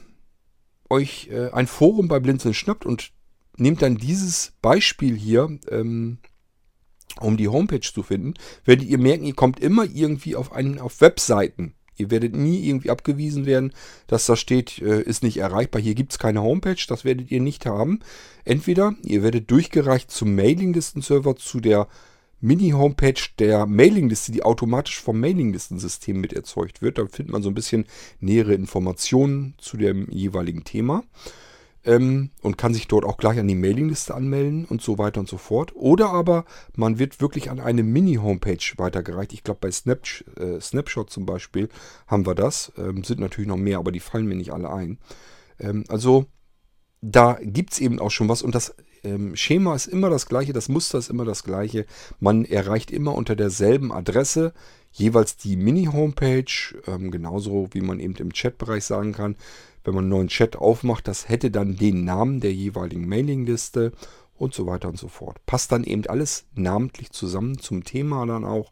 euch 0.90 1.30
äh, 1.32 1.50
ein 1.52 1.68
Forum 1.68 2.08
bei 2.08 2.20
Blinzeln 2.20 2.54
schnappt 2.54 2.86
und 2.86 3.12
nehmt 3.58 3.82
dann 3.82 3.98
dieses 3.98 4.54
Beispiel 4.62 5.16
hier, 5.16 5.60
ähm, 5.70 6.18
um 7.20 7.38
die 7.38 7.48
Homepage 7.48 7.82
zu 7.82 8.04
finden, 8.04 8.34
werdet 8.66 8.88
ihr 8.88 8.98
merken, 8.98 9.26
ihr 9.26 9.36
kommt 9.36 9.60
immer 9.60 9.86
irgendwie 9.86 10.36
auf, 10.36 10.52
einen, 10.52 10.80
auf 10.80 11.02
Webseiten. 11.02 11.74
Ihr 11.96 12.10
werdet 12.10 12.36
nie 12.36 12.68
irgendwie 12.68 12.90
abgewiesen 12.90 13.46
werden, 13.46 13.72
dass 14.08 14.26
da 14.26 14.36
steht, 14.36 14.80
äh, 14.82 15.02
ist 15.02 15.22
nicht 15.22 15.38
erreichbar. 15.38 15.80
Hier 15.80 15.94
gibt 15.94 16.12
es 16.12 16.20
keine 16.20 16.42
Homepage, 16.42 16.82
das 16.88 17.06
werdet 17.06 17.30
ihr 17.30 17.40
nicht 17.40 17.68
haben. 17.68 18.00
Entweder 18.46 18.96
ihr 19.04 19.22
werdet 19.22 19.52
durchgereicht 19.52 20.10
zum 20.10 20.34
Mailinglistenserver, 20.34 21.36
zu 21.36 21.60
der 21.60 21.88
Mini-Homepage 22.42 23.22
der 23.40 23.68
Mailingliste, 23.68 24.32
die 24.32 24.44
automatisch 24.44 25.00
vom 25.00 25.20
Mailinglistensystem 25.20 26.20
mit 26.20 26.34
erzeugt 26.34 26.82
wird. 26.82 26.98
Da 26.98 27.06
findet 27.06 27.32
man 27.32 27.44
so 27.44 27.50
ein 27.50 27.56
bisschen 27.56 27.86
nähere 28.20 28.54
Informationen 28.54 29.54
zu 29.60 29.78
dem 29.78 30.10
jeweiligen 30.10 30.64
Thema 30.64 31.04
ähm, 31.86 32.32
und 32.42 32.58
kann 32.58 32.74
sich 32.74 32.88
dort 32.88 33.06
auch 33.06 33.18
gleich 33.18 33.40
an 33.40 33.48
die 33.48 33.56
Mailingliste 33.56 34.14
anmelden 34.14 34.66
und 34.66 34.82
so 34.82 34.98
weiter 34.98 35.20
und 35.20 35.30
so 35.30 35.38
fort. 35.38 35.76
Oder 35.76 36.10
aber 36.10 36.46
man 36.76 37.00
wird 37.00 37.22
wirklich 37.22 37.50
an 37.50 37.60
eine 37.60 37.84
Mini-Homepage 37.84 38.64
weitergereicht. 38.78 39.34
Ich 39.34 39.44
glaube, 39.44 39.60
bei 39.62 39.72
Snap, 39.72 40.02
äh, 40.38 40.60
Snapshot 40.60 41.10
zum 41.10 41.26
Beispiel 41.26 41.70
haben 42.08 42.26
wir 42.26 42.36
das. 42.36 42.72
Ähm, 42.78 43.04
sind 43.04 43.20
natürlich 43.20 43.48
noch 43.48 43.58
mehr, 43.58 43.80
aber 43.80 43.92
die 43.92 44.00
fallen 44.00 44.28
mir 44.28 44.36
nicht 44.36 44.54
alle 44.54 44.72
ein. 44.72 45.00
Ähm, 45.60 45.84
also 45.88 46.26
da 47.02 47.38
gibt 47.42 47.74
es 47.74 47.80
eben 47.80 48.00
auch 48.00 48.12
schon 48.12 48.30
was 48.30 48.42
und 48.42 48.56
das 48.56 48.76
ähm, 49.04 49.36
Schema 49.36 49.76
ist 49.76 49.88
immer 49.88 50.10
das 50.10 50.28
gleiche, 50.28 50.54
das 50.54 50.70
Muster 50.70 50.98
ist 50.98 51.10
immer 51.10 51.26
das 51.26 51.44
gleiche. 51.44 51.86
Man 52.20 52.46
erreicht 52.46 52.92
immer 52.92 53.14
unter 53.16 53.36
derselben 53.36 53.92
Adresse 53.92 54.54
jeweils 54.92 55.36
die 55.36 55.58
Mini-Homepage, 55.58 56.46
ähm, 56.88 57.12
genauso 57.12 57.68
wie 57.72 57.82
man 57.82 58.00
eben 58.00 58.16
im 58.16 58.32
Chatbereich 58.32 58.86
sagen 58.86 59.12
kann, 59.12 59.36
wenn 59.84 59.94
man 59.94 60.06
einen 60.06 60.10
neuen 60.10 60.28
Chat 60.28 60.56
aufmacht, 60.56 61.08
das 61.08 61.30
hätte 61.30 61.52
dann 61.52 61.76
den 61.76 62.06
Namen 62.06 62.40
der 62.40 62.54
jeweiligen 62.54 63.08
Mailingliste 63.08 63.92
und 64.36 64.54
so 64.54 64.66
weiter 64.66 64.90
und 64.90 64.98
so 64.98 65.08
fort. 65.08 65.46
Passt 65.46 65.72
dann 65.72 65.84
eben 65.84 66.06
alles 66.08 66.46
namentlich 66.56 67.12
zusammen 67.12 67.58
zum 67.58 67.84
Thema 67.84 68.26
dann 68.26 68.46
auch. 68.46 68.72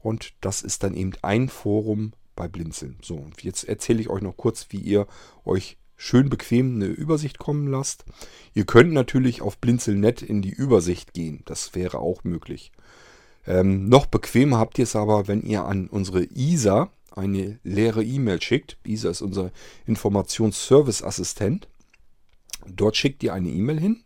Und 0.00 0.34
das 0.40 0.62
ist 0.62 0.82
dann 0.82 0.94
eben 0.94 1.12
ein 1.22 1.48
Forum 1.48 2.12
bei 2.36 2.48
Blinzeln. 2.48 2.98
So, 3.02 3.16
und 3.16 3.42
jetzt 3.42 3.64
erzähle 3.64 4.00
ich 4.00 4.10
euch 4.10 4.22
noch 4.22 4.36
kurz, 4.36 4.66
wie 4.70 4.78
ihr 4.78 5.06
euch 5.44 5.78
schön 5.96 6.28
bequem 6.28 6.74
eine 6.74 6.86
Übersicht 6.86 7.38
kommen 7.38 7.68
lasst. 7.68 8.04
Ihr 8.52 8.66
könnt 8.66 8.92
natürlich 8.92 9.42
auf 9.42 9.58
Blinzeln.net 9.58 10.22
in 10.22 10.42
die 10.42 10.50
Übersicht 10.50 11.14
gehen. 11.14 11.42
Das 11.46 11.74
wäre 11.74 11.98
auch 11.98 12.24
möglich. 12.24 12.72
Ähm, 13.46 13.88
noch 13.88 14.06
bequemer 14.06 14.58
habt 14.58 14.78
ihr 14.78 14.84
es 14.84 14.96
aber, 14.96 15.28
wenn 15.28 15.42
ihr 15.42 15.64
an 15.64 15.86
unsere 15.88 16.24
ISA, 16.24 16.90
eine 17.16 17.58
leere 17.62 18.04
E-Mail 18.04 18.42
schickt. 18.42 18.76
ISA 18.84 19.10
ist 19.10 19.22
unser 19.22 19.52
Informationsservice-Assistent. 19.86 21.68
Dort 22.66 22.96
schickt 22.96 23.22
ihr 23.22 23.34
eine 23.34 23.50
E-Mail 23.50 23.78
hin. 23.78 24.02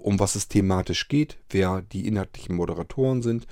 um 0.00 0.18
was 0.20 0.34
es 0.34 0.48
thematisch 0.48 1.08
geht, 1.08 1.38
wer 1.50 1.82
die 1.82 2.06
inhaltlichen 2.06 2.56
Moderatoren 2.56 3.22
sind, 3.22 3.46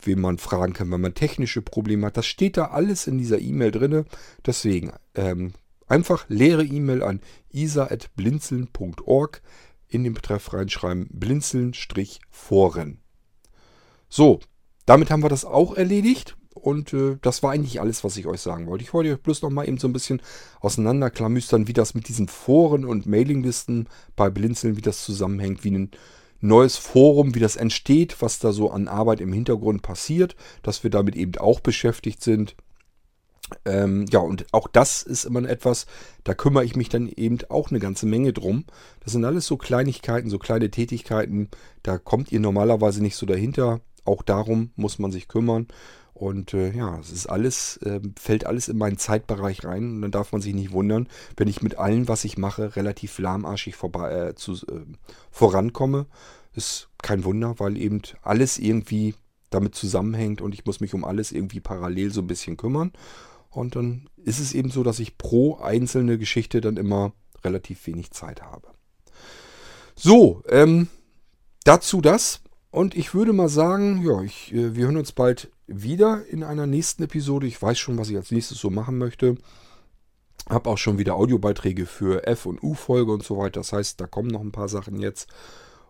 wen 0.00 0.20
man 0.20 0.38
fragen 0.38 0.72
kann, 0.72 0.90
wenn 0.90 1.00
man 1.00 1.14
technische 1.14 1.62
Probleme 1.62 2.06
hat. 2.06 2.16
Das 2.16 2.26
steht 2.26 2.56
da 2.56 2.66
alles 2.66 3.06
in 3.06 3.18
dieser 3.18 3.38
E-Mail 3.38 3.70
drin. 3.70 4.04
Deswegen 4.44 4.92
ähm, 5.14 5.52
einfach 5.86 6.26
leere 6.28 6.64
E-Mail 6.64 7.02
an 7.02 7.20
isa.blinzeln.org 7.50 9.42
in 9.88 10.04
den 10.04 10.14
Betreff 10.14 10.52
reinschreiben 10.52 11.08
blinzeln-foren. 11.10 12.98
So, 14.08 14.40
damit 14.86 15.10
haben 15.10 15.22
wir 15.22 15.28
das 15.28 15.44
auch 15.44 15.74
erledigt. 15.74 16.36
Und 16.54 16.92
äh, 16.92 17.16
das 17.22 17.42
war 17.42 17.52
eigentlich 17.52 17.80
alles, 17.80 18.02
was 18.02 18.16
ich 18.16 18.26
euch 18.26 18.40
sagen 18.40 18.66
wollte. 18.66 18.82
Ich 18.82 18.92
wollte 18.92 19.12
euch 19.12 19.20
bloß 19.20 19.42
noch 19.42 19.50
mal 19.50 19.68
eben 19.68 19.78
so 19.78 19.86
ein 19.86 19.92
bisschen 19.92 20.20
auseinanderklamüstern, 20.60 21.68
wie 21.68 21.72
das 21.72 21.94
mit 21.94 22.08
diesen 22.08 22.28
Foren 22.28 22.84
und 22.84 23.06
Mailinglisten 23.06 23.88
bei 24.16 24.30
Blinzeln, 24.30 24.76
wie 24.76 24.82
das 24.82 25.04
zusammenhängt, 25.04 25.62
wie 25.64 25.70
ein 25.70 25.90
neues 26.40 26.76
Forum, 26.76 27.34
wie 27.34 27.40
das 27.40 27.56
entsteht, 27.56 28.20
was 28.20 28.38
da 28.38 28.52
so 28.52 28.70
an 28.70 28.88
Arbeit 28.88 29.20
im 29.20 29.32
Hintergrund 29.32 29.82
passiert, 29.82 30.36
dass 30.62 30.82
wir 30.82 30.90
damit 30.90 31.14
eben 31.14 31.36
auch 31.36 31.60
beschäftigt 31.60 32.22
sind. 32.22 32.56
Ähm, 33.64 34.06
ja, 34.10 34.20
und 34.20 34.46
auch 34.52 34.68
das 34.68 35.02
ist 35.02 35.24
immer 35.24 35.48
etwas, 35.48 35.86
da 36.24 36.34
kümmere 36.34 36.64
ich 36.64 36.76
mich 36.76 36.88
dann 36.88 37.08
eben 37.08 37.38
auch 37.48 37.70
eine 37.70 37.80
ganze 37.80 38.06
Menge 38.06 38.32
drum. 38.32 38.64
Das 39.00 39.12
sind 39.12 39.24
alles 39.24 39.46
so 39.46 39.56
Kleinigkeiten, 39.56 40.30
so 40.30 40.38
kleine 40.38 40.70
Tätigkeiten, 40.70 41.48
da 41.82 41.98
kommt 41.98 42.32
ihr 42.32 42.40
normalerweise 42.40 43.02
nicht 43.02 43.16
so 43.16 43.26
dahinter. 43.26 43.80
Auch 44.04 44.22
darum 44.22 44.70
muss 44.76 44.98
man 44.98 45.12
sich 45.12 45.28
kümmern. 45.28 45.68
Und 46.20 46.52
äh, 46.52 46.70
ja, 46.72 46.98
es 46.98 47.10
ist 47.10 47.28
alles, 47.28 47.78
äh, 47.78 47.98
fällt 48.14 48.44
alles 48.44 48.68
in 48.68 48.76
meinen 48.76 48.98
Zeitbereich 48.98 49.64
rein. 49.64 49.94
Und 49.94 50.02
dann 50.02 50.10
darf 50.10 50.32
man 50.32 50.42
sich 50.42 50.52
nicht 50.52 50.70
wundern, 50.70 51.08
wenn 51.38 51.48
ich 51.48 51.62
mit 51.62 51.78
allem, 51.78 52.08
was 52.08 52.26
ich 52.26 52.36
mache, 52.36 52.76
relativ 52.76 53.18
lahmarschig 53.18 53.74
vorbei, 53.74 54.12
äh, 54.12 54.34
zu, 54.34 54.52
äh, 54.52 54.84
vorankomme. 55.30 56.04
Ist 56.52 56.90
kein 57.00 57.24
Wunder, 57.24 57.54
weil 57.56 57.78
eben 57.78 58.02
alles 58.20 58.58
irgendwie 58.58 59.14
damit 59.48 59.74
zusammenhängt 59.74 60.42
und 60.42 60.52
ich 60.52 60.66
muss 60.66 60.80
mich 60.80 60.92
um 60.92 61.06
alles 61.06 61.32
irgendwie 61.32 61.60
parallel 61.60 62.12
so 62.12 62.20
ein 62.20 62.26
bisschen 62.26 62.58
kümmern. 62.58 62.92
Und 63.48 63.74
dann 63.74 64.10
ist 64.22 64.40
es 64.40 64.52
eben 64.52 64.70
so, 64.70 64.82
dass 64.82 64.98
ich 64.98 65.16
pro 65.16 65.56
einzelne 65.56 66.18
Geschichte 66.18 66.60
dann 66.60 66.76
immer 66.76 67.14
relativ 67.42 67.86
wenig 67.86 68.10
Zeit 68.10 68.42
habe. 68.42 68.68
So, 69.96 70.42
ähm, 70.50 70.88
dazu 71.64 72.02
das. 72.02 72.42
Und 72.70 72.94
ich 72.94 73.14
würde 73.14 73.32
mal 73.32 73.48
sagen, 73.48 74.02
ja, 74.04 74.20
ich, 74.20 74.52
äh, 74.52 74.76
wir 74.76 74.84
hören 74.84 74.98
uns 74.98 75.12
bald 75.12 75.50
wieder 75.70 76.26
in 76.26 76.42
einer 76.42 76.66
nächsten 76.66 77.04
Episode. 77.04 77.46
Ich 77.46 77.60
weiß 77.60 77.78
schon, 77.78 77.96
was 77.96 78.10
ich 78.10 78.16
als 78.16 78.30
nächstes 78.30 78.58
so 78.58 78.70
machen 78.70 78.98
möchte. 78.98 79.36
Habe 80.48 80.68
auch 80.68 80.78
schon 80.78 80.98
wieder 80.98 81.14
Audiobeiträge 81.14 81.86
für 81.86 82.26
F- 82.26 82.46
und 82.46 82.62
U-Folge 82.62 83.12
und 83.12 83.22
so 83.22 83.38
weiter. 83.38 83.60
Das 83.60 83.72
heißt, 83.72 84.00
da 84.00 84.06
kommen 84.06 84.28
noch 84.28 84.40
ein 84.40 84.52
paar 84.52 84.68
Sachen 84.68 85.00
jetzt. 85.00 85.28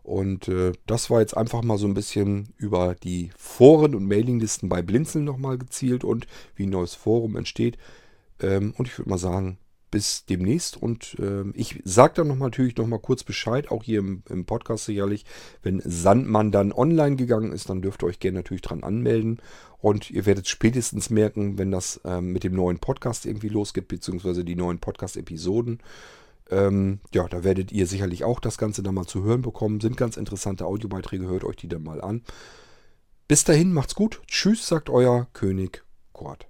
Und 0.02 0.48
äh, 0.48 0.72
das 0.86 1.10
war 1.10 1.20
jetzt 1.20 1.36
einfach 1.36 1.62
mal 1.62 1.78
so 1.78 1.86
ein 1.86 1.94
bisschen 1.94 2.52
über 2.56 2.94
die 2.94 3.30
Foren 3.36 3.94
und 3.94 4.06
Mailinglisten 4.06 4.68
bei 4.68 4.82
Blinzeln 4.82 5.24
nochmal 5.24 5.58
gezielt 5.58 6.04
und 6.04 6.26
wie 6.56 6.66
ein 6.66 6.70
neues 6.70 6.94
Forum 6.94 7.36
entsteht. 7.36 7.78
Ähm, 8.40 8.74
und 8.76 8.88
ich 8.88 8.98
würde 8.98 9.10
mal 9.10 9.18
sagen, 9.18 9.58
bis 9.90 10.24
demnächst. 10.24 10.76
Und 10.76 11.18
äh, 11.18 11.44
ich 11.54 11.80
sage 11.84 12.14
dann 12.16 12.28
noch 12.28 12.36
mal, 12.36 12.46
natürlich 12.46 12.76
noch 12.76 12.86
mal 12.86 12.98
kurz 12.98 13.24
Bescheid, 13.24 13.70
auch 13.70 13.82
hier 13.82 14.00
im, 14.00 14.22
im, 14.28 14.44
Podcast 14.44 14.84
sicherlich. 14.84 15.24
Wenn 15.62 15.82
Sandmann 15.84 16.52
dann 16.52 16.72
online 16.72 17.16
gegangen 17.16 17.52
ist, 17.52 17.68
dann 17.70 17.82
dürft 17.82 18.02
ihr 18.02 18.06
euch 18.06 18.20
gerne 18.20 18.38
natürlich 18.38 18.62
dran 18.62 18.82
anmelden. 18.82 19.40
Und 19.78 20.10
ihr 20.10 20.26
werdet 20.26 20.48
spätestens 20.48 21.10
merken, 21.10 21.58
wenn 21.58 21.70
das 21.70 22.00
ähm, 22.04 22.32
mit 22.32 22.44
dem 22.44 22.54
neuen 22.54 22.78
Podcast 22.78 23.26
irgendwie 23.26 23.48
losgeht, 23.48 23.88
beziehungsweise 23.88 24.44
die 24.44 24.56
neuen 24.56 24.78
Podcast-Episoden. 24.78 25.78
Ähm, 26.50 27.00
ja, 27.14 27.28
da 27.28 27.44
werdet 27.44 27.72
ihr 27.72 27.86
sicherlich 27.86 28.24
auch 28.24 28.40
das 28.40 28.58
Ganze 28.58 28.82
dann 28.82 28.94
mal 28.94 29.06
zu 29.06 29.22
hören 29.22 29.42
bekommen. 29.42 29.80
Sind 29.80 29.96
ganz 29.96 30.16
interessante 30.16 30.66
Audiobeiträge, 30.66 31.28
hört 31.28 31.44
euch 31.44 31.56
die 31.56 31.68
dann 31.68 31.82
mal 31.82 32.00
an. 32.00 32.22
Bis 33.28 33.44
dahin, 33.44 33.72
macht's 33.72 33.94
gut. 33.94 34.20
Tschüss, 34.26 34.66
sagt 34.66 34.90
euer 34.90 35.28
König 35.32 35.84
Kurt. 36.12 36.49